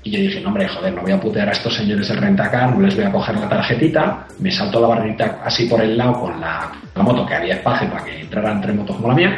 y 0.05 0.11
yo 0.11 0.19
dije, 0.19 0.41
no, 0.43 0.49
hombre, 0.49 0.69
joder, 0.69 0.93
no 0.93 1.01
voy 1.01 1.13
a 1.13 1.21
putear 1.21 1.49
a 1.49 1.53
estos 1.53 1.75
señores 1.75 2.07
del 2.07 2.19
rentacar, 2.19 2.77
no 2.77 2.81
les 2.83 2.95
voy 2.95 3.07
a 3.07 3.11
coger 3.11 3.37
la 3.37 3.49
tarjetita, 3.49 4.27
me 4.39 4.51
salto 4.51 4.79
la 4.79 4.89
barrerita 4.89 5.41
así 5.43 5.65
por 5.65 5.81
el 5.81 5.97
lado 5.97 6.21
con 6.21 6.39
la, 6.39 6.71
la 6.95 7.03
moto 7.03 7.25
que 7.25 7.35
había 7.35 7.55
espacio 7.55 7.89
para 7.91 8.05
que 8.05 8.21
entraran 8.21 8.61
tres 8.61 8.77
motos 8.77 8.97
como 8.97 9.09
la 9.09 9.15
mía 9.15 9.37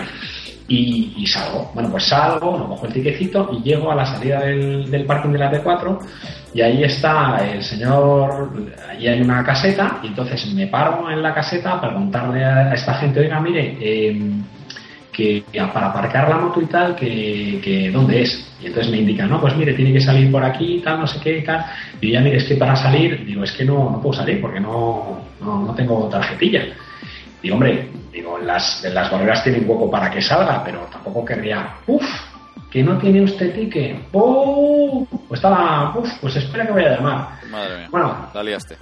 y, 0.66 1.14
y, 1.18 1.26
salgo. 1.28 1.70
Bueno, 1.72 1.88
pues 1.90 2.04
salgo, 2.06 2.58
no 2.58 2.68
cojo 2.68 2.86
el 2.86 2.92
tiquecito 2.92 3.48
y 3.52 3.62
llego 3.62 3.92
a 3.92 3.94
la 3.94 4.06
salida 4.06 4.40
del, 4.40 4.90
del 4.90 5.04
parking 5.04 5.30
de 5.30 5.38
la 5.38 5.52
T4 5.52 5.98
y 6.52 6.60
ahí 6.62 6.82
está 6.82 7.38
el 7.48 7.62
señor, 7.62 8.50
ahí 8.90 9.06
hay 9.06 9.20
una 9.20 9.44
caseta 9.44 10.00
y 10.02 10.08
entonces 10.08 10.52
me 10.52 10.66
paro 10.66 11.08
en 11.08 11.22
la 11.22 11.32
caseta 11.32 11.80
para 11.80 11.92
preguntarle 11.92 12.44
a 12.44 12.74
esta 12.74 12.94
gente, 12.94 13.20
oiga, 13.20 13.38
mire, 13.38 13.78
eh, 13.80 14.20
que 15.16 15.42
para 15.72 15.86
aparcar 15.86 16.28
la 16.28 16.36
moto 16.36 16.60
y 16.60 16.66
tal, 16.66 16.94
que, 16.94 17.58
que 17.64 17.90
dónde 17.90 18.20
es. 18.20 18.46
Y 18.60 18.66
entonces 18.66 18.92
me 18.92 18.98
indican, 18.98 19.30
no, 19.30 19.40
pues 19.40 19.56
mire, 19.56 19.72
tiene 19.72 19.92
que 19.94 20.00
salir 20.00 20.30
por 20.30 20.44
aquí, 20.44 20.82
tal, 20.84 21.00
no 21.00 21.06
sé 21.06 21.18
qué, 21.20 21.40
tal. 21.40 21.64
Y 22.02 22.12
ya, 22.12 22.20
mire, 22.20 22.36
es 22.36 22.44
que 22.44 22.56
para 22.56 22.76
salir, 22.76 23.24
digo, 23.24 23.42
es 23.42 23.52
que 23.52 23.64
no, 23.64 23.90
no 23.90 24.00
puedo 24.02 24.14
salir 24.14 24.42
porque 24.42 24.60
no, 24.60 25.22
no, 25.40 25.64
no 25.64 25.74
tengo 25.74 26.06
tarjetilla. 26.08 26.64
Digo, 27.42 27.54
hombre, 27.54 27.88
digo, 28.12 28.38
las, 28.38 28.84
las 28.92 29.10
barreras 29.10 29.42
tienen 29.42 29.64
hueco 29.66 29.90
para 29.90 30.10
que 30.10 30.20
salga, 30.20 30.62
pero 30.62 30.80
tampoco 30.92 31.24
querría, 31.24 31.76
uff, 31.86 32.04
que 32.70 32.82
no 32.82 32.98
tiene 32.98 33.22
usted 33.22 33.54
ticket, 33.54 34.08
¡Oh! 34.12 35.06
pues 35.28 35.38
está, 35.38 35.92
uff, 35.96 36.10
pues 36.20 36.36
espera 36.36 36.66
que 36.66 36.72
voy 36.72 36.84
a 36.84 36.96
llamar. 36.96 37.28
Madre 37.50 37.78
mía, 37.78 37.88
bueno, 37.90 38.28
la 38.34 38.42
liaste. 38.42 38.76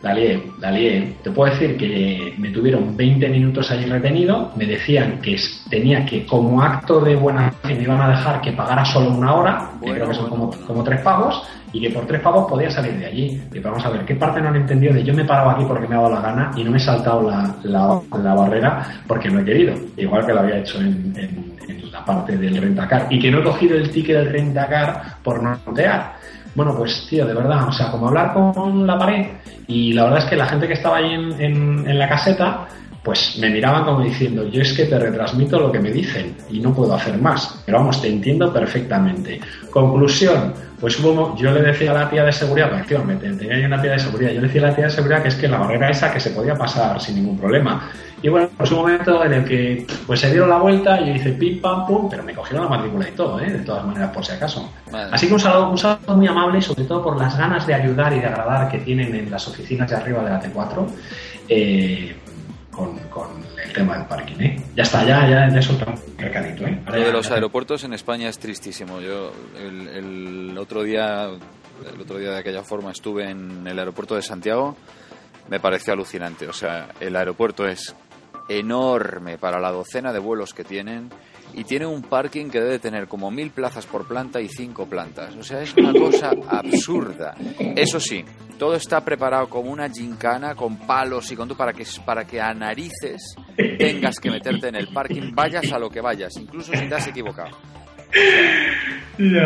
La 0.00 0.14
lié, 0.14 0.40
la 0.60 0.70
lié. 0.70 1.16
Te 1.22 1.30
puedo 1.30 1.52
decir 1.52 1.76
que 1.76 2.34
me 2.38 2.50
tuvieron 2.50 2.96
20 2.96 3.28
minutos 3.28 3.70
allí 3.70 3.86
retenido, 3.86 4.52
me 4.56 4.64
decían 4.64 5.20
que 5.20 5.36
tenía 5.68 6.06
que, 6.06 6.24
como 6.24 6.62
acto 6.62 7.00
de 7.00 7.16
buena 7.16 7.50
fe, 7.62 7.74
me 7.74 7.82
iban 7.82 8.00
a 8.00 8.10
dejar 8.10 8.40
que 8.40 8.52
pagara 8.52 8.84
solo 8.84 9.10
una 9.10 9.34
hora, 9.34 9.70
bueno, 9.80 9.94
que 9.94 10.00
creo 10.00 10.08
que 10.08 10.14
son 10.14 10.30
como, 10.30 10.50
como 10.66 10.84
tres 10.84 11.00
pagos, 11.00 11.42
y 11.72 11.80
que 11.80 11.90
por 11.90 12.06
tres 12.06 12.20
pagos 12.20 12.48
podía 12.48 12.70
salir 12.70 12.94
de 12.98 13.06
allí. 13.06 13.42
Y 13.52 13.58
vamos 13.58 13.84
a 13.84 13.90
ver, 13.90 14.04
¿qué 14.04 14.14
parte 14.14 14.40
no 14.40 14.48
han 14.48 14.56
entendido 14.56 14.94
de 14.94 15.02
yo 15.02 15.14
me 15.14 15.24
paraba 15.24 15.52
aquí 15.52 15.64
porque 15.66 15.86
me 15.86 15.94
ha 15.94 15.98
dado 15.98 16.14
la 16.14 16.20
gana 16.20 16.50
y 16.56 16.64
no 16.64 16.70
me 16.70 16.78
he 16.78 16.80
saltado 16.80 17.28
la, 17.28 17.56
la, 17.64 18.00
la 18.22 18.34
barrera 18.34 19.02
porque 19.06 19.28
no 19.28 19.40
he 19.40 19.44
querido? 19.44 19.74
Igual 19.96 20.24
que 20.24 20.32
lo 20.32 20.40
había 20.40 20.58
hecho 20.58 20.78
en, 20.78 21.12
en, 21.16 21.56
en, 21.68 21.92
la 21.92 22.04
parte 22.04 22.36
del 22.36 22.56
rentacar. 22.56 23.06
Y 23.10 23.18
que 23.18 23.30
no 23.30 23.40
he 23.40 23.42
cogido 23.42 23.76
el 23.76 23.90
ticket 23.90 24.16
del 24.16 24.32
rentacar 24.32 25.16
por 25.22 25.42
no 25.42 25.58
notear. 25.66 26.14
Bueno, 26.54 26.74
pues 26.76 27.06
tío, 27.08 27.26
de 27.26 27.34
verdad, 27.34 27.68
o 27.68 27.72
sea, 27.72 27.90
como 27.90 28.08
hablar 28.08 28.32
con 28.32 28.86
la 28.86 28.98
pared 28.98 29.26
y 29.66 29.92
la 29.92 30.04
verdad 30.04 30.18
es 30.20 30.24
que 30.24 30.36
la 30.36 30.46
gente 30.46 30.66
que 30.66 30.72
estaba 30.72 30.96
ahí 30.96 31.12
en, 31.12 31.32
en, 31.40 31.88
en 31.88 31.98
la 31.98 32.08
caseta 32.08 32.66
pues 33.02 33.38
me 33.38 33.50
miraban 33.50 33.84
como 33.84 34.00
diciendo, 34.00 34.46
yo 34.48 34.62
es 34.62 34.72
que 34.72 34.84
te 34.84 34.98
retransmito 34.98 35.58
lo 35.58 35.72
que 35.72 35.78
me 35.78 35.90
dicen 35.90 36.36
y 36.50 36.60
no 36.60 36.74
puedo 36.74 36.94
hacer 36.94 37.16
más. 37.18 37.62
Pero 37.64 37.78
vamos, 37.78 38.00
te 38.02 38.08
entiendo 38.08 38.52
perfectamente. 38.52 39.40
Conclusión, 39.70 40.52
pues 40.80 40.98
hubo, 41.00 41.36
yo 41.36 41.52
le 41.52 41.62
decía 41.62 41.90
a 41.90 41.94
la 41.94 42.10
tía 42.10 42.24
de 42.24 42.32
seguridad, 42.32 42.70
pues 42.70 42.86
tío, 42.86 43.02
me 43.04 43.16
tenía 43.16 43.66
una 43.66 43.80
tía 43.80 43.92
de 43.92 43.98
seguridad, 43.98 44.30
yo 44.30 44.40
le 44.40 44.46
decía 44.46 44.62
a 44.62 44.70
la 44.70 44.76
tía 44.76 44.84
de 44.84 44.90
seguridad 44.90 45.22
que 45.22 45.28
es 45.28 45.34
que 45.34 45.48
la 45.48 45.58
barrera 45.58 45.90
esa 45.90 46.12
que 46.12 46.20
se 46.20 46.30
podía 46.30 46.54
pasar 46.54 47.00
sin 47.00 47.16
ningún 47.16 47.38
problema. 47.38 47.90
Y 48.20 48.28
bueno, 48.28 48.50
pues 48.56 48.70
un 48.72 48.78
momento 48.78 49.24
en 49.24 49.32
el 49.32 49.44
que 49.44 49.86
pues 50.06 50.20
se 50.20 50.30
dieron 50.30 50.48
la 50.48 50.58
vuelta 50.58 51.00
y 51.00 51.06
yo 51.06 51.14
hice 51.14 51.32
pim 51.32 51.60
pam 51.60 51.86
pum, 51.86 52.08
pero 52.10 52.24
me 52.24 52.34
cogieron 52.34 52.64
la 52.64 52.76
matrícula 52.76 53.08
y 53.08 53.12
todo, 53.12 53.40
¿eh? 53.40 53.50
de 53.50 53.60
todas 53.60 53.84
maneras, 53.84 54.10
por 54.10 54.24
si 54.24 54.32
acaso. 54.32 54.72
Vale. 54.90 55.10
Así 55.12 55.28
que 55.28 55.34
un 55.34 55.40
saludo, 55.40 55.70
un 55.70 55.78
saludo 55.78 56.16
muy 56.16 56.26
amable 56.26 56.60
sobre 56.60 56.84
todo 56.84 57.02
por 57.02 57.16
las 57.16 57.38
ganas 57.38 57.66
de 57.66 57.74
ayudar 57.74 58.12
y 58.12 58.20
de 58.20 58.26
agradar 58.26 58.68
que 58.68 58.78
tienen 58.78 59.14
en 59.14 59.30
las 59.30 59.46
oficinas 59.46 59.88
de 59.88 59.96
arriba 59.96 60.24
de 60.24 60.30
la 60.30 60.42
T4. 60.42 60.86
Eh, 61.48 62.16
con, 62.78 63.28
el 63.62 63.72
tema 63.72 63.98
del 63.98 64.06
parking, 64.06 64.40
¿eh? 64.40 64.62
Ya 64.76 64.82
está, 64.82 65.04
ya, 65.04 65.28
ya, 65.28 65.48
ya 65.48 65.62
soltado 65.62 65.92
un 65.92 66.18
recadito, 66.18 66.66
¿eh? 66.66 66.82
Lo 66.86 67.00
de 67.00 67.12
los 67.12 67.30
aeropuertos 67.30 67.84
en 67.84 67.92
España 67.92 68.28
es 68.28 68.38
tristísimo. 68.38 69.00
Yo 69.00 69.32
el, 69.58 69.88
el, 69.88 70.58
otro 70.58 70.82
día, 70.82 71.24
el 71.24 72.00
otro 72.00 72.18
día 72.18 72.30
de 72.30 72.38
aquella 72.38 72.62
forma 72.62 72.92
estuve 72.92 73.30
en 73.30 73.66
el 73.66 73.78
aeropuerto 73.78 74.14
de 74.14 74.22
Santiago, 74.22 74.76
me 75.48 75.60
pareció 75.60 75.92
alucinante. 75.92 76.46
O 76.46 76.52
sea, 76.52 76.88
el 77.00 77.16
aeropuerto 77.16 77.66
es 77.66 77.94
enorme 78.48 79.38
para 79.38 79.60
la 79.60 79.70
docena 79.70 80.12
de 80.12 80.18
vuelos 80.18 80.54
que 80.54 80.64
tienen 80.64 81.10
y 81.54 81.64
tiene 81.64 81.86
un 81.86 82.02
parking 82.02 82.50
que 82.50 82.60
debe 82.60 82.78
tener 82.78 83.08
como 83.08 83.30
mil 83.30 83.50
plazas 83.50 83.86
por 83.86 84.06
planta 84.06 84.40
y 84.40 84.48
cinco 84.48 84.86
plantas. 84.86 85.34
O 85.36 85.42
sea, 85.42 85.62
es 85.62 85.74
una 85.74 85.92
cosa 85.92 86.30
absurda. 86.48 87.34
Eso 87.58 88.00
sí, 88.00 88.24
todo 88.58 88.74
está 88.74 89.04
preparado 89.04 89.48
como 89.48 89.70
una 89.70 89.88
gincana 89.88 90.54
con 90.54 90.76
palos 90.78 91.30
y 91.32 91.36
con 91.36 91.48
para 91.50 91.72
que, 91.72 91.86
para 92.04 92.26
que 92.26 92.40
a 92.40 92.52
narices 92.52 93.34
tengas 93.78 94.20
que 94.20 94.30
meterte 94.30 94.68
en 94.68 94.76
el 94.76 94.88
parking, 94.88 95.32
vayas 95.34 95.72
a 95.72 95.78
lo 95.78 95.88
que 95.88 96.00
vayas, 96.00 96.36
incluso 96.36 96.72
si 96.74 96.86
te 96.86 96.94
has 96.94 97.06
equivocado. 97.06 97.56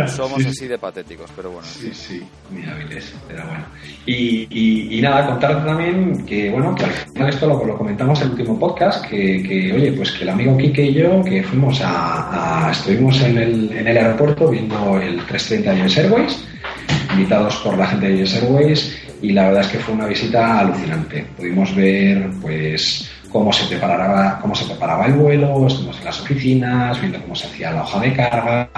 Somos 0.06 0.44
así 0.44 0.68
de 0.68 0.78
patéticos, 0.78 1.30
pero 1.34 1.50
bueno. 1.50 1.66
Sí, 1.66 1.90
sí, 1.92 2.22
muy 2.50 2.62
hábiles, 2.64 3.14
pero 3.26 3.44
bueno. 3.46 3.64
Y, 4.04 4.98
y, 4.98 5.00
nada, 5.00 5.26
contarte 5.26 5.66
también 5.66 6.26
que, 6.26 6.50
bueno, 6.50 6.74
que 6.74 6.84
al 6.84 6.90
final 6.90 7.28
esto 7.30 7.46
lo, 7.46 7.64
lo 7.64 7.78
comentamos 7.78 8.20
en 8.20 8.26
el 8.26 8.32
último 8.32 8.58
podcast, 8.58 9.04
que, 9.06 9.42
que, 9.42 9.72
oye, 9.72 9.92
pues 9.92 10.12
que 10.12 10.24
el 10.24 10.30
amigo 10.30 10.56
Quique 10.58 10.84
y 10.84 10.94
yo, 10.94 11.22
que 11.24 11.42
fuimos 11.42 11.80
a, 11.82 12.68
estuvimos 12.70 13.20
en 13.22 13.38
el, 13.38 13.72
en 13.72 13.88
el 13.88 13.96
aeropuerto 13.96 14.50
viendo 14.50 14.98
el 15.00 15.24
330 15.26 15.72
de 15.72 15.86
US 15.86 15.98
Airways, 15.98 16.44
invitados 17.12 17.56
por 17.56 17.76
la 17.76 17.86
gente 17.86 18.08
de 18.08 18.22
US 18.22 18.34
Airways, 18.42 19.01
y 19.22 19.32
la 19.32 19.44
verdad 19.44 19.62
es 19.62 19.68
que 19.68 19.78
fue 19.78 19.94
una 19.94 20.06
visita 20.06 20.58
alucinante. 20.58 21.24
Pudimos 21.36 21.74
ver, 21.74 22.28
pues, 22.40 23.08
cómo 23.30 23.52
se 23.52 23.64
preparaba, 23.66 24.38
cómo 24.40 24.54
se 24.54 24.66
preparaba 24.66 25.06
el 25.06 25.14
vuelo, 25.14 25.66
estuvimos 25.66 25.98
en 25.98 26.04
las 26.04 26.20
oficinas, 26.20 27.00
viendo 27.00 27.20
cómo 27.22 27.34
se 27.34 27.46
hacía 27.46 27.72
la 27.72 27.82
hoja 27.82 28.00
de 28.00 28.12
carga, 28.12 28.68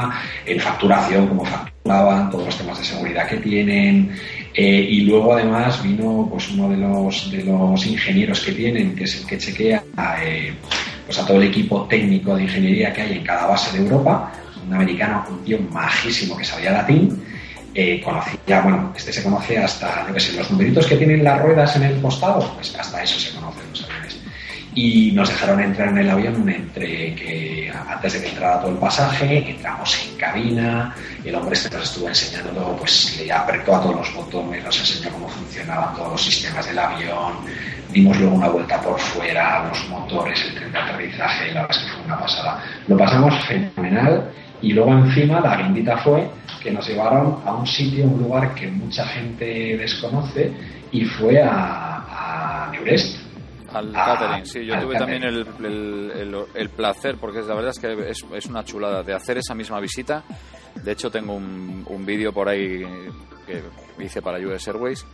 en 0.47 0.61
facturación, 0.61 1.27
cómo 1.27 1.45
facturaban, 1.45 2.31
todos 2.31 2.47
los 2.47 2.59
temas 2.59 2.79
de 2.79 2.85
seguridad 2.85 3.27
que 3.27 3.39
tienen. 3.39 4.15
Eh, 4.55 4.87
y 4.91 5.01
luego 5.01 5.35
además 5.35 5.83
vino 5.83 6.29
pues 6.31 6.51
uno 6.51 6.69
de 6.69 6.77
los, 6.77 7.31
de 7.33 7.43
los 7.43 7.87
ingenieros 7.87 8.41
que 8.41 8.53
tienen, 8.53 8.95
que 8.95 9.05
es 9.05 9.21
el 9.21 9.27
que 9.27 9.39
chequea 9.39 9.83
eh, 10.23 10.55
pues 11.05 11.19
a 11.19 11.27
todo 11.27 11.39
el 11.39 11.49
equipo 11.49 11.87
técnico 11.87 12.37
de 12.37 12.45
ingeniería 12.45 12.93
que 12.93 13.03
hay 13.03 13.13
en 13.15 13.25
cada 13.25 13.47
base 13.47 13.77
de 13.77 13.85
Europa, 13.85 14.33
un 14.65 14.73
americano, 14.73 15.27
un 15.29 15.45
tío 15.45 15.59
majísimo 15.73 16.37
que 16.37 16.45
sabía 16.45 16.71
latín. 16.71 17.34
Eh, 17.75 18.01
conocía, 18.01 18.61
bueno, 18.61 18.93
este 18.97 19.13
se 19.13 19.23
conoce 19.23 19.59
hasta, 19.59 20.07
yo 20.13 20.21
sé, 20.21 20.33
los 20.35 20.49
numeritos 20.51 20.87
que 20.87 20.97
tienen 20.97 21.25
las 21.25 21.41
ruedas 21.43 21.75
en 21.75 21.83
el 21.83 22.01
costado, 22.01 22.53
pues 22.55 22.73
hasta 22.79 23.03
eso 23.03 23.19
se 23.19 23.35
conoce, 23.35 23.65
y 24.75 25.13
nos 25.13 25.29
dejaron 25.29 25.61
entrar 25.61 25.89
en 25.89 25.99
el 25.99 26.11
avión 26.11 26.49
entre 26.49 27.15
que 27.15 27.73
antes 27.89 28.15
de 28.15 28.23
que 28.23 28.29
entrara 28.29 28.61
todo 28.61 28.73
el 28.73 28.79
pasaje, 28.79 29.51
entramos 29.51 29.97
en 30.05 30.17
cabina, 30.17 30.95
el 31.25 31.35
hombre 31.35 31.55
este 31.55 31.75
nos 31.75 31.85
estuvo 31.85 32.09
enseñando, 32.09 32.77
pues 32.79 33.17
le 33.19 33.33
apretó 33.33 33.77
a 33.77 33.83
todos 33.83 33.97
los 33.97 34.15
botones, 34.15 34.65
nos 34.65 34.79
enseñó 34.81 35.13
cómo 35.13 35.29
funcionaban 35.29 35.95
todos 35.95 36.13
los 36.13 36.25
sistemas 36.25 36.67
del 36.67 36.79
avión, 36.79 37.35
dimos 37.91 38.19
luego 38.19 38.35
una 38.35 38.49
vuelta 38.49 38.81
por 38.81 38.99
fuera, 38.99 39.65
los 39.69 39.89
motores, 39.89 40.43
el 40.45 40.55
tren 40.57 40.73
de 40.73 40.79
aterrizaje, 40.79 41.53
la 41.53 41.63
verdad 41.63 41.77
es 41.77 41.85
que 41.85 41.93
fue 41.93 42.05
una 42.05 42.19
pasada. 42.19 42.65
Lo 42.89 42.97
pasamos 42.97 43.45
fenomenal 43.47 44.31
y 44.63 44.73
luego 44.73 44.93
encima 44.93 45.41
la 45.41 45.57
guindita 45.57 45.99
fue 45.99 46.29
que 46.63 46.71
nos 46.71 46.87
llevaron 46.89 47.39
a 47.45 47.53
un 47.53 47.67
sitio, 47.67 48.07
un 48.07 48.23
lugar 48.23 48.55
que 48.55 48.69
mucha 48.69 49.07
gente 49.07 49.77
desconoce 49.77 50.53
y 50.93 51.05
fue 51.05 51.43
a, 51.43 52.67
a 52.67 52.71
Neurest 52.71 53.25
al 53.75 53.93
catering, 53.93 54.47
sí, 54.47 54.65
yo 54.65 54.79
tuve 54.79 54.97
también 54.97 55.25
el, 55.25 55.45
el, 56.55 56.69
placer, 56.71 57.17
porque 57.21 57.41
la 57.41 57.55
verdad 57.55 57.71
es 57.71 57.81
que 57.81 58.11
es, 58.11 58.25
es, 58.33 58.47
una 58.47 58.65
chulada, 58.65 59.03
de 59.03 59.13
hacer 59.13 59.39
esa 59.39 59.55
misma 59.55 59.81
visita. 59.81 60.23
De 60.83 60.93
hecho, 60.93 61.11
tengo 61.11 61.35
un, 61.35 61.85
un 61.89 62.07
vídeo 62.07 62.33
por 62.33 62.49
ahí 62.49 62.85
que 63.47 63.63
hice 64.03 64.23
para 64.23 64.39
US 64.39 64.67
Airways 64.69 65.07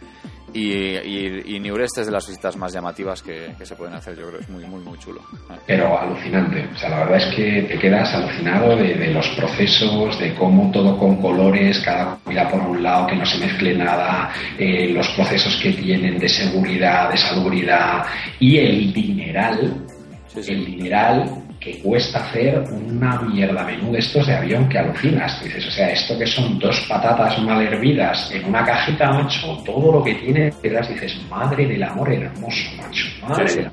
y, 0.53 0.73
y, 0.96 1.42
y 1.57 1.61
Neurest 1.61 1.99
es 1.99 2.07
de 2.07 2.12
las 2.12 2.27
visitas 2.27 2.57
más 2.57 2.73
llamativas 2.73 3.23
que, 3.23 3.55
se 3.62 3.77
pueden 3.77 3.94
hacer, 3.94 4.16
yo 4.16 4.27
creo, 4.29 4.40
es 4.40 4.49
muy, 4.49 4.64
muy, 4.64 4.83
muy 4.83 4.99
chulo. 4.99 5.20
Pero 5.66 5.99
alucinante, 5.99 6.68
o 6.75 6.77
sea, 6.77 6.88
la 6.88 6.99
verdad 7.01 7.18
es 7.18 7.35
que 7.35 7.62
te 7.62 7.79
quedas 7.79 8.12
alucinado 8.14 8.77
de, 8.77 9.12
los 9.12 9.29
procesos, 9.29 10.18
de 10.18 10.35
cómo 10.35 10.70
todo 10.73 10.99
con 10.99 11.20
colores, 11.20 11.81
cada 11.81 12.16
comida 12.16 12.49
por 12.49 12.61
un 12.61 12.83
lado, 12.83 13.07
que 13.07 13.16
no 13.16 13.25
se 13.25 13.38
mezcle 13.38 13.77
nada, 13.77 14.33
eh, 14.59 14.88
los 14.88 15.09
procesos 15.11 15.57
que 15.62 15.73
tienen 15.73 16.18
de 16.18 16.29
seguridad, 16.29 17.11
de 17.11 17.18
salubridad 17.18 18.07
y 18.40 18.59
el 18.59 18.92
dineral, 18.92 19.87
el 20.35 20.64
dineral 20.64 21.49
que 21.61 21.79
cuesta 21.81 22.20
hacer 22.20 22.59
una 22.59 23.20
mierda 23.20 23.62
menú 23.64 23.92
de 23.92 23.99
estos 23.99 24.27
de 24.27 24.35
avión 24.35 24.66
que 24.68 24.79
alucinas. 24.79 25.44
Dices, 25.44 25.66
o 25.66 25.70
sea, 25.70 25.90
esto 25.90 26.18
que 26.18 26.27
son 26.27 26.59
dos 26.59 26.87
patatas 26.88 27.38
mal 27.42 27.61
hervidas 27.62 28.33
en 28.33 28.46
una 28.46 28.64
cajita, 28.64 29.12
macho, 29.12 29.62
todo 29.64 29.92
lo 29.92 30.03
que 30.03 30.14
tiene, 30.14 30.51
te 30.51 30.70
das, 30.70 30.88
dices, 30.88 31.20
madre 31.29 31.66
del 31.66 31.83
amor 31.83 32.11
hermoso, 32.11 32.64
macho, 32.79 33.07
madre 33.20 33.70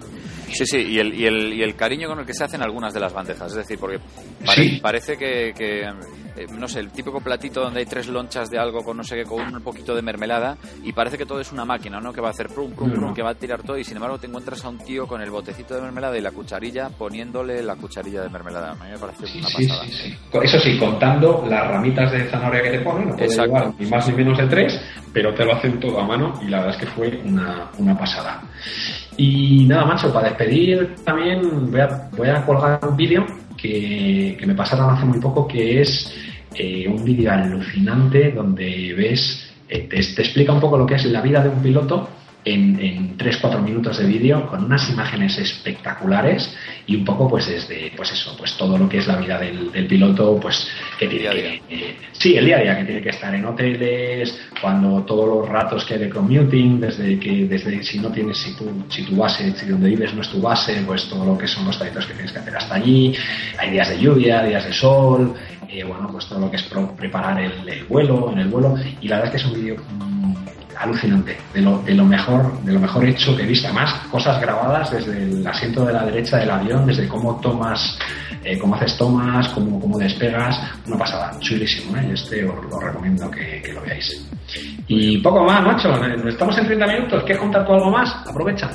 Sí, 0.50 0.66
sí, 0.66 0.78
y 0.78 1.00
el, 1.00 1.14
y, 1.14 1.26
el, 1.26 1.54
y 1.54 1.62
el 1.62 1.76
cariño 1.76 2.08
con 2.08 2.20
el 2.20 2.26
que 2.26 2.34
se 2.34 2.44
hacen 2.44 2.62
algunas 2.62 2.94
de 2.94 3.00
las 3.00 3.14
bandejas. 3.14 3.52
Es 3.52 3.58
decir, 3.58 3.78
porque 3.80 4.00
parece 4.82 5.18
que, 5.18 5.54
que 5.56 5.84
eh, 6.38 6.48
no 6.52 6.68
sé, 6.68 6.80
el 6.80 6.92
típico 6.92 7.20
platito 7.20 7.62
donde 7.62 7.80
hay 7.80 7.86
tres 7.86 8.08
lonchas 8.08 8.50
de 8.50 8.58
algo 8.58 8.84
con 8.84 8.98
no 8.98 9.04
sé 9.04 9.16
qué, 9.16 9.24
con 9.24 9.56
un 9.56 9.62
poquito 9.62 9.96
de 9.96 10.02
mermelada, 10.02 10.58
y 10.84 10.94
parece 10.94 11.18
que 11.18 11.26
todo 11.26 11.40
es 11.40 11.52
una 11.52 11.66
máquina, 11.66 12.00
¿no? 12.00 12.14
Que 12.14 12.22
va 12.22 12.28
a 12.28 12.32
hacer 12.32 12.48
prum, 12.48 12.72
prum, 12.72 12.92
prum, 12.92 13.14
que 13.14 13.22
va 13.22 13.32
a 13.32 13.36
tirar 13.36 13.64
todo, 13.64 13.78
y 13.78 13.84
sin 13.84 13.98
embargo 13.98 14.18
te 14.18 14.28
encuentras 14.28 14.64
a 14.66 14.70
un 14.70 14.78
tío 14.78 15.08
con 15.08 15.22
el 15.22 15.30
botecito 15.30 15.76
de 15.76 15.82
mermelada 15.82 16.18
y 16.18 16.22
la 16.22 16.32
cucharilla 16.32 16.90
poniéndole 16.90 17.62
la 17.64 17.76
cucharilla 17.76 18.22
de 18.22 18.30
mermelada. 18.30 18.72
A 18.72 18.84
mí 18.84 18.92
me 18.92 18.98
parece 18.98 19.26
una 19.38 19.48
pasada. 19.50 20.44
Eso 20.44 20.60
sí, 20.60 20.78
contando 20.78 21.46
las 21.50 21.68
ramitas 21.68 22.12
de 22.12 22.30
zanahoria 22.30 22.64
que 22.64 22.70
te 22.72 22.80
ponen, 22.80 23.10
no 23.10 23.16
puede 23.16 23.30
llevar 23.30 23.74
ni 23.80 23.86
más 23.88 24.08
ni 24.08 24.16
menos 24.16 24.38
de 24.38 24.48
tres, 24.48 24.82
pero 25.14 25.34
te 25.34 25.46
lo 25.46 25.56
hacen 25.56 25.80
todo 25.80 26.00
a 26.00 26.06
mano, 26.06 26.34
y 26.42 26.48
la 26.50 26.60
verdad 26.60 26.76
es 26.76 26.82
que 26.82 26.92
fue 26.94 27.22
una, 27.26 27.70
una 27.78 27.98
pasada. 27.98 28.42
Y 29.18 29.66
nada, 29.66 29.86
macho, 29.86 30.14
para 30.14 30.30
despedir 30.30 30.96
también 31.04 31.72
voy 31.72 31.82
a, 31.82 32.10
voy 32.16 32.30
a 32.30 32.46
colgar 32.46 32.80
un 32.88 32.96
vídeo 32.96 33.26
que, 33.58 34.38
que, 34.40 34.46
me 34.46 34.54
pasaron 34.54 34.92
hace 34.92 35.06
muy 35.06 35.20
poco, 35.20 35.48
que 35.48 35.82
es 35.82 36.14
eh, 36.58 36.88
un 36.88 37.04
vídeo 37.04 37.32
alucinante 37.32 38.32
donde 38.32 38.94
ves, 38.94 39.52
eh, 39.70 39.88
te, 39.90 39.98
te, 39.98 40.22
explica 40.22 40.52
un 40.52 40.60
poco 40.60 40.78
lo 40.78 40.86
que 40.86 40.96
es 40.96 41.06
la 41.06 41.22
vida 41.22 41.44
de 41.44 41.50
un 41.50 41.62
piloto 41.62 42.10
en, 42.48 42.80
en 42.80 43.18
3-4 43.18 43.62
minutos 43.62 43.98
de 43.98 44.06
vídeo 44.06 44.48
con 44.48 44.64
unas 44.64 44.90
imágenes 44.90 45.38
espectaculares 45.38 46.56
y 46.86 46.96
un 46.96 47.04
poco 47.04 47.28
pues 47.28 47.48
desde 47.48 47.92
pues 47.96 48.12
eso 48.12 48.36
pues 48.38 48.56
todo 48.56 48.78
lo 48.78 48.88
que 48.88 49.00
es 49.00 49.08
la 49.08 49.18
vida 49.18 49.38
del, 49.40 49.88
piloto 49.88 50.40
pues 50.40 50.68
que 50.98 51.08
tiene 51.08 51.30
que 51.30 51.62
eh, 51.70 51.96
sí 52.14 52.36
el 52.38 52.46
día 52.46 52.58
a 52.58 52.62
día 52.62 52.78
que 52.78 52.86
tiene 52.86 53.02
que 53.02 53.10
estar 53.10 53.34
en 53.34 53.46
hoteles 53.46 54.40
cuando 54.62 55.04
todos 55.04 55.28
los 55.28 55.50
ratos 55.50 55.86
que 55.86 55.96
hay 55.96 56.00
de 56.02 56.10
commuting 56.10 56.80
desde 56.80 57.20
que 57.20 57.46
desde 57.46 57.84
si 57.84 58.00
no 58.00 58.12
tienes 58.12 58.38
si 58.38 58.56
tu 58.56 58.86
si 58.90 59.04
tu 59.04 59.16
base 59.16 59.54
si 59.56 59.66
donde 59.66 59.90
vives 59.90 60.14
no 60.14 60.22
es 60.22 60.30
tu 60.30 60.42
base 60.42 60.82
pues 60.86 61.06
todo 61.10 61.26
lo 61.26 61.38
que 61.38 61.48
son 61.48 61.66
los 61.66 61.78
trayectos 61.78 62.06
que 62.06 62.14
tienes 62.14 62.32
que 62.32 62.40
hacer 62.40 62.56
hasta 62.56 62.76
allí. 62.76 63.14
Hay 63.58 63.72
días 63.72 63.90
de 63.90 64.00
lluvia 64.00 64.44
días 64.44 64.66
de 64.66 64.74
sol 64.74 65.34
eh, 65.70 65.84
bueno 65.84 66.10
pues 66.12 66.28
todo 66.28 66.40
lo 66.40 66.50
que 66.52 66.58
es 66.58 66.64
preparar 66.98 67.40
el, 67.40 67.68
el, 67.68 67.84
vuelo 67.86 68.32
en 68.32 68.40
el 68.40 68.48
vuelo 68.48 68.76
y 69.02 69.08
la 69.08 69.18
verdad 69.18 69.36
es 69.36 69.42
que 69.42 69.48
es 69.48 69.54
un 69.54 69.62
vídeo 69.62 69.78
alucinante, 70.80 71.38
de 71.54 71.62
lo, 71.62 71.80
de 71.80 71.94
lo 71.94 72.06
mejor, 72.06 72.60
de 72.62 72.72
lo 72.74 72.80
mejor 72.80 73.06
hecho 73.06 73.36
que 73.36 73.44
he 73.44 73.46
visto. 73.48 73.68
Además, 73.68 73.94
cosas 74.12 74.40
grabadas 74.40 74.92
desde 74.92 75.24
el 75.24 75.46
asiento 75.46 75.86
de 75.86 75.94
la 75.94 76.06
derecha 76.06 76.38
del 76.38 76.52
avión, 76.52 76.86
desde 76.86 77.08
cómo 77.08 77.40
tomas, 77.40 77.98
eh, 78.44 78.58
cómo 78.58 78.76
haces 78.76 78.98
tomas, 78.98 79.50
cómo, 79.50 79.80
cómo 79.80 79.98
despegas, 79.98 80.60
una 80.86 80.98
pasada, 80.98 81.38
chulísimo, 81.40 81.98
¿eh? 81.98 82.12
Este 82.14 82.46
os 82.46 82.66
lo 82.66 82.80
recomiendo 82.80 83.30
que, 83.32 83.62
que, 83.62 83.74
lo 83.74 83.82
veáis. 83.82 84.28
Y 84.88 85.18
poco 85.18 85.44
más, 85.44 85.64
macho, 85.64 85.94
estamos 86.28 86.58
en 86.58 86.66
30 86.66 86.88
minutos, 86.88 87.24
¿quieres 87.24 87.40
contar 87.40 87.66
tú 87.66 87.74
algo 87.74 87.92
más? 87.92 88.16
Aprovecha. 88.28 88.70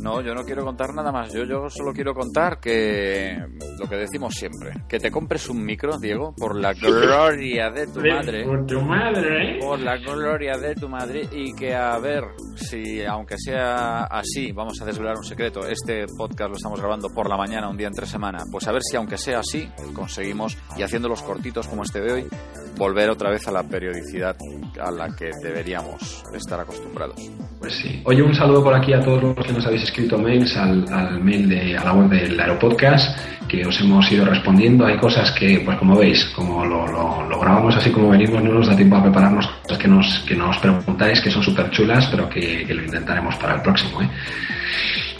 No, 0.00 0.22
yo 0.22 0.34
no 0.34 0.44
quiero 0.44 0.64
contar 0.64 0.94
nada 0.94 1.12
más. 1.12 1.32
Yo, 1.32 1.44
yo 1.44 1.68
solo 1.68 1.92
quiero 1.92 2.14
contar 2.14 2.58
que 2.58 3.36
lo 3.78 3.88
que 3.88 3.96
decimos 3.96 4.34
siempre, 4.34 4.72
que 4.88 4.98
te 4.98 5.10
compres 5.10 5.48
un 5.48 5.62
micro, 5.64 5.98
Diego, 5.98 6.34
por 6.36 6.56
la 6.56 6.72
gloria 6.72 7.70
de 7.70 7.86
tu 7.86 8.00
madre. 8.00 8.44
Por 8.44 8.66
tu 8.66 8.80
madre. 8.80 9.58
Por 9.60 9.80
la 9.80 9.96
gloria 9.98 10.56
de 10.56 10.74
tu 10.74 10.88
madre 10.88 11.28
y 11.32 11.52
que 11.54 11.74
a 11.74 11.98
ver 11.98 12.24
si, 12.56 13.04
aunque 13.04 13.36
sea 13.38 14.04
así, 14.04 14.52
vamos 14.52 14.80
a 14.80 14.84
desvelar 14.84 15.16
un 15.16 15.24
secreto. 15.24 15.66
Este 15.66 16.06
podcast 16.16 16.50
lo 16.50 16.56
estamos 16.56 16.80
grabando 16.80 17.08
por 17.10 17.28
la 17.28 17.36
mañana, 17.36 17.68
un 17.68 17.76
día 17.76 17.88
entre 17.88 18.06
semana. 18.06 18.44
Pues 18.50 18.66
a 18.68 18.72
ver 18.72 18.82
si, 18.82 18.96
aunque 18.96 19.18
sea 19.18 19.40
así, 19.40 19.68
conseguimos, 19.94 20.56
y 20.76 20.82
haciendo 20.82 21.08
los 21.08 21.22
cortitos 21.22 21.68
como 21.68 21.82
este 21.82 22.00
de 22.00 22.12
hoy, 22.12 22.26
volver 22.76 23.10
otra 23.10 23.30
vez 23.30 23.46
a 23.48 23.52
la 23.52 23.62
periodicidad 23.62 24.36
a 24.80 24.90
la 24.90 25.14
que 25.14 25.30
deberíamos 25.42 26.22
estar 26.34 26.60
acostumbrados. 26.60 27.16
Pues 27.58 27.74
sí. 27.74 28.00
Oye, 28.04 28.22
un 28.22 28.34
saludo 28.34 28.64
por 28.64 28.74
aquí 28.74 28.92
a 28.92 29.00
todos 29.00 29.22
los 29.22 29.46
que 29.46 29.52
nos 29.52 29.66
habéis 29.66 29.82
escrito 29.82 30.16
mails 30.16 30.56
al, 30.56 30.90
al 30.92 31.22
mail 31.22 31.48
de, 31.48 31.76
a 31.76 31.84
la 31.84 31.92
web 31.92 32.08
del 32.08 32.40
Aeropodcast, 32.40 33.18
que 33.48 33.66
os 33.66 33.80
hemos 33.80 34.10
ido 34.10 34.24
respondiendo. 34.24 34.86
Hay 34.86 34.96
cosas 34.96 35.30
que, 35.32 35.60
pues 35.64 35.76
como 35.78 35.96
veis, 35.96 36.24
como 36.36 36.64
lo, 36.64 37.40
grabamos 37.40 37.76
así 37.76 37.90
como 37.90 38.10
venimos, 38.10 38.42
no 38.42 38.54
nos 38.54 38.68
da 38.68 38.76
tiempo 38.76 38.96
a 38.96 39.02
prepararnos 39.02 39.46
cosas 39.46 39.78
que 39.78 39.88
nos, 39.88 40.18
que 40.20 40.34
nos 40.36 40.56
preguntáis, 40.58 41.20
que 41.20 41.30
son 41.30 41.42
súper 41.42 41.70
chulas, 41.70 42.06
pero 42.06 42.28
que, 42.28 42.64
que, 42.66 42.74
lo 42.74 42.82
intentaremos 42.82 43.36
para 43.36 43.56
el 43.56 43.62
próximo. 43.62 44.00
¿eh? 44.02 44.08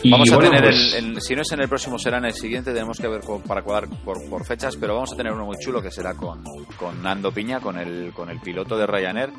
Y 0.02 0.10
vamos 0.10 0.32
a 0.32 0.38
tener, 0.38 0.62
pues... 0.62 0.94
el, 0.94 1.20
si 1.20 1.34
no 1.34 1.42
es 1.42 1.52
en 1.52 1.60
el 1.60 1.68
próximo, 1.68 1.98
será 1.98 2.18
en 2.18 2.26
el 2.26 2.34
siguiente. 2.34 2.72
Tenemos 2.72 2.98
que 2.98 3.08
ver 3.08 3.20
con, 3.20 3.42
para 3.42 3.62
cuadrar 3.62 3.88
por, 4.04 4.28
por, 4.28 4.44
fechas, 4.46 4.76
pero 4.76 4.94
vamos 4.94 5.12
a 5.12 5.16
tener 5.16 5.32
uno 5.32 5.44
muy 5.44 5.56
chulo 5.58 5.82
que 5.82 5.90
será 5.90 6.14
con, 6.14 6.42
con 6.76 7.02
Nando 7.02 7.32
Piña, 7.32 7.60
con 7.60 7.78
el, 7.78 8.12
con 8.14 8.30
el 8.30 8.40
piloto 8.40 8.76
de 8.76 8.86
Ryanair, 8.86 9.30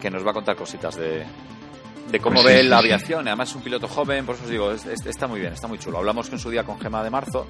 que 0.00 0.10
nos 0.10 0.24
va 0.24 0.30
a 0.30 0.34
contar 0.34 0.56
cositas 0.56 0.96
de, 0.96 1.24
de 2.10 2.20
cómo 2.20 2.42
pues 2.42 2.46
ve 2.54 2.62
sí, 2.62 2.68
la 2.68 2.78
sí, 2.78 2.84
aviación. 2.84 3.26
Además, 3.26 3.50
es 3.50 3.56
un 3.56 3.62
piloto 3.62 3.88
joven, 3.88 4.26
por 4.26 4.34
eso 4.34 4.44
os 4.44 4.50
digo, 4.50 4.70
es, 4.70 4.84
es, 4.86 5.04
está 5.06 5.26
muy 5.26 5.40
bien, 5.40 5.52
está 5.52 5.66
muy 5.66 5.78
chulo. 5.78 5.98
Hablamos 5.98 6.30
en 6.30 6.38
su 6.38 6.50
día 6.50 6.64
con 6.64 6.78
Gema 6.78 7.02
de 7.02 7.10
marzo, 7.10 7.46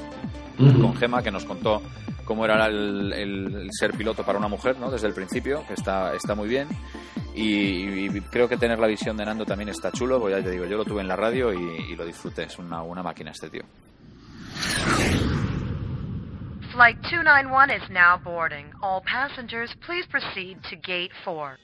uh 0.59 0.63
-huh. 0.63 0.81
con 0.81 0.95
Gema, 0.97 1.23
que 1.23 1.31
nos 1.31 1.45
contó 1.45 1.83
cómo 2.25 2.45
era 2.45 2.67
el, 2.67 3.13
el, 3.13 3.55
el, 3.55 3.69
ser 3.73 3.93
piloto 3.93 4.25
para 4.25 4.39
una 4.39 4.49
mujer, 4.49 4.79
¿no? 4.79 4.91
Desde 4.91 5.07
el 5.07 5.15
principio, 5.15 5.65
que 5.67 5.75
está, 5.75 6.15
está 6.15 6.35
muy 6.35 6.49
bien. 6.49 6.69
Y, 7.37 8.07
y, 8.07 8.21
creo 8.23 8.49
que 8.49 8.57
tener 8.57 8.79
la 8.79 8.87
visión 8.87 9.17
de 9.17 9.25
Nando 9.25 9.45
también 9.45 9.69
está 9.69 9.93
chulo, 9.93 10.19
pues 10.19 10.35
ya 10.37 10.43
te 10.43 10.51
digo, 10.51 10.65
yo 10.65 10.79
lo 10.79 10.85
tuve 10.85 11.03
en 11.03 11.09
la 11.09 11.17
radio 11.17 11.53
y, 11.53 11.93
y 11.93 11.95
lo 11.95 12.07
disfruté, 12.07 12.45
es 12.45 12.59
una, 12.59 12.83
una 12.83 13.03
máquina 13.03 13.31
este 13.31 13.51
tío. 13.51 13.63
Flight 16.73 16.97
291 17.03 17.71
is 17.71 17.83
now 17.91 18.19
boarding. 18.19 18.67
All 18.83 19.03
passengers, 19.03 19.71
please 19.87 20.07
proceed 20.11 20.59
to 20.71 20.77
Gate 20.77 21.11
4. 21.25 21.59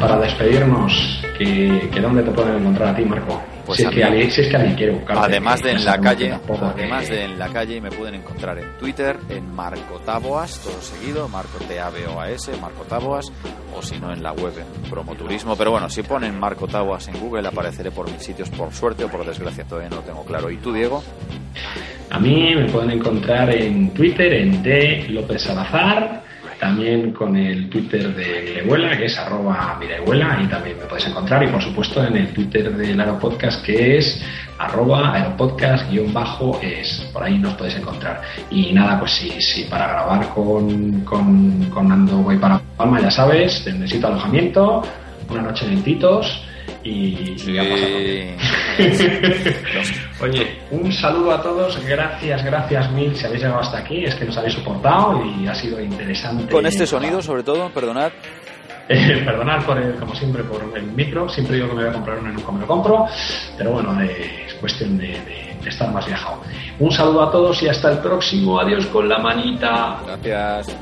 Para 0.00 0.18
despedirnos, 0.18 1.22
que, 1.38 1.88
que 1.92 2.00
¿dónde 2.00 2.22
te 2.22 2.30
pueden 2.30 2.56
encontrar 2.56 2.88
a 2.88 2.96
ti, 2.96 3.04
Marco? 3.04 3.40
Pues 3.66 3.76
si, 3.78 3.84
es 3.84 3.90
que, 3.90 4.02
alguien- 4.02 4.30
si 4.30 4.40
es 4.40 4.48
que 4.48 4.56
alguien 4.56 4.74
quiere 4.74 4.92
buscarte. 4.92 5.22
Además 5.22 5.62
de 5.62 5.70
en 5.72 5.84
la 5.84 6.00
calle, 6.00 6.28
tampoco 6.30 6.64
además 6.74 7.08
que- 7.08 7.14
de 7.14 7.24
en 7.24 7.38
la 7.38 7.48
calle 7.48 7.80
me 7.80 7.90
pueden 7.90 8.14
encontrar 8.14 8.58
en 8.58 8.78
Twitter, 8.78 9.16
en 9.28 9.54
Marco 9.54 10.00
Taboas, 10.04 10.58
todo 10.60 10.80
seguido, 10.80 11.28
Marco 11.28 11.58
T 11.68 11.78
A 11.78 11.90
B 11.90 12.06
O 12.08 12.18
A 12.20 12.30
S, 12.30 12.50
Marco 12.60 12.82
Taboas, 12.84 13.30
o 13.76 13.82
si 13.82 13.98
no 14.00 14.12
en 14.12 14.22
la 14.22 14.32
web 14.32 14.52
en 14.58 14.90
Promoturismo. 14.90 15.54
Pero 15.56 15.70
bueno, 15.70 15.88
si 15.88 16.02
ponen 16.02 16.36
Marco 16.40 16.66
Taboas 16.66 17.06
en 17.08 17.20
Google 17.20 17.46
apareceré 17.46 17.90
por 17.92 18.10
mis 18.10 18.22
sitios 18.22 18.48
por 18.50 18.72
suerte 18.72 19.04
o 19.04 19.08
por 19.08 19.24
desgracia, 19.24 19.64
todavía 19.64 19.90
no 19.90 19.96
lo 19.96 20.02
tengo 20.02 20.24
claro. 20.24 20.50
¿Y 20.50 20.56
tú, 20.56 20.72
Diego? 20.72 21.04
A 22.10 22.18
mí 22.18 22.54
me 22.56 22.66
pueden 22.70 22.90
encontrar 22.92 23.50
en 23.54 23.90
Twitter, 23.90 24.32
en 24.32 24.62
D. 24.64 25.06
López 25.10 25.42
Salazar, 25.42 26.24
también 26.60 27.12
con 27.12 27.34
el 27.36 27.70
Twitter 27.70 28.14
de 28.14 28.42
Mirehuela, 28.44 28.96
que 28.96 29.06
es 29.06 29.18
arroba 29.18 29.78
Mirehuela, 29.80 30.36
ahí 30.36 30.46
también 30.46 30.78
me 30.78 30.84
podéis 30.84 31.08
encontrar, 31.08 31.42
y 31.42 31.46
por 31.48 31.62
supuesto 31.62 32.04
en 32.04 32.18
el 32.18 32.28
Twitter 32.34 32.76
del 32.76 33.00
Aeropodcast, 33.00 33.64
que 33.64 33.96
es 33.96 34.22
arroba 34.58 35.14
aeropodcast-es, 35.14 37.08
por 37.12 37.22
ahí 37.22 37.38
nos 37.38 37.54
podéis 37.54 37.76
encontrar. 37.76 38.20
Y 38.50 38.72
nada, 38.74 39.00
pues 39.00 39.12
sí, 39.12 39.32
sí, 39.40 39.66
para 39.70 39.88
grabar 39.88 40.28
con, 40.28 41.00
con, 41.00 41.64
con 41.70 41.90
Ando 41.90 42.18
voy 42.18 42.36
para 42.36 42.60
Palma, 42.76 43.00
ya 43.00 43.10
sabes, 43.10 43.66
necesito 43.66 44.08
alojamiento, 44.08 44.82
una 45.30 45.40
noche 45.42 45.64
en 45.66 45.82
Titos, 45.82 46.44
y, 46.84 47.36
y 47.46 47.58
a 47.58 47.62
pasarlo. 47.62 48.00
Oye, 50.22 50.58
un 50.70 50.92
saludo 50.92 51.32
a 51.32 51.42
todos, 51.42 51.78
gracias, 51.86 52.44
gracias 52.44 52.90
mil 52.92 53.16
si 53.16 53.24
habéis 53.26 53.42
llegado 53.42 53.60
hasta 53.60 53.78
aquí, 53.78 54.04
es 54.04 54.14
que 54.14 54.24
nos 54.26 54.36
habéis 54.36 54.54
soportado 54.54 55.22
y 55.24 55.46
ha 55.46 55.54
sido 55.54 55.80
interesante. 55.80 56.52
Con 56.52 56.66
este 56.66 56.86
sonido, 56.86 57.22
sobre 57.22 57.42
todo, 57.42 57.70
perdonad, 57.70 58.12
Eh, 58.92 59.22
perdonad 59.24 59.62
por 59.64 59.78
el, 59.78 59.94
como 59.94 60.16
siempre 60.16 60.42
por 60.42 60.60
el 60.76 60.82
micro, 60.82 61.28
siempre 61.28 61.54
digo 61.54 61.68
que 61.68 61.74
me 61.74 61.82
voy 61.82 61.90
a 61.90 61.92
comprar 61.92 62.18
uno 62.18 62.30
y 62.32 62.34
nunca 62.34 62.50
me 62.50 62.60
lo 62.62 62.66
compro, 62.66 63.06
pero 63.56 63.70
bueno, 63.70 64.00
eh, 64.02 64.46
es 64.48 64.54
cuestión 64.54 64.98
de, 64.98 65.06
de- 65.06 65.56
de 65.62 65.68
estar 65.68 65.92
más 65.92 66.04
viajado. 66.06 66.40
Un 66.80 66.90
saludo 66.90 67.22
a 67.22 67.30
todos 67.30 67.62
y 67.62 67.68
hasta 67.68 67.92
el 67.92 67.98
próximo, 67.98 68.58
adiós 68.58 68.86
con 68.86 69.08
la 69.08 69.18
manita. 69.18 69.98
gracias. 70.04 70.74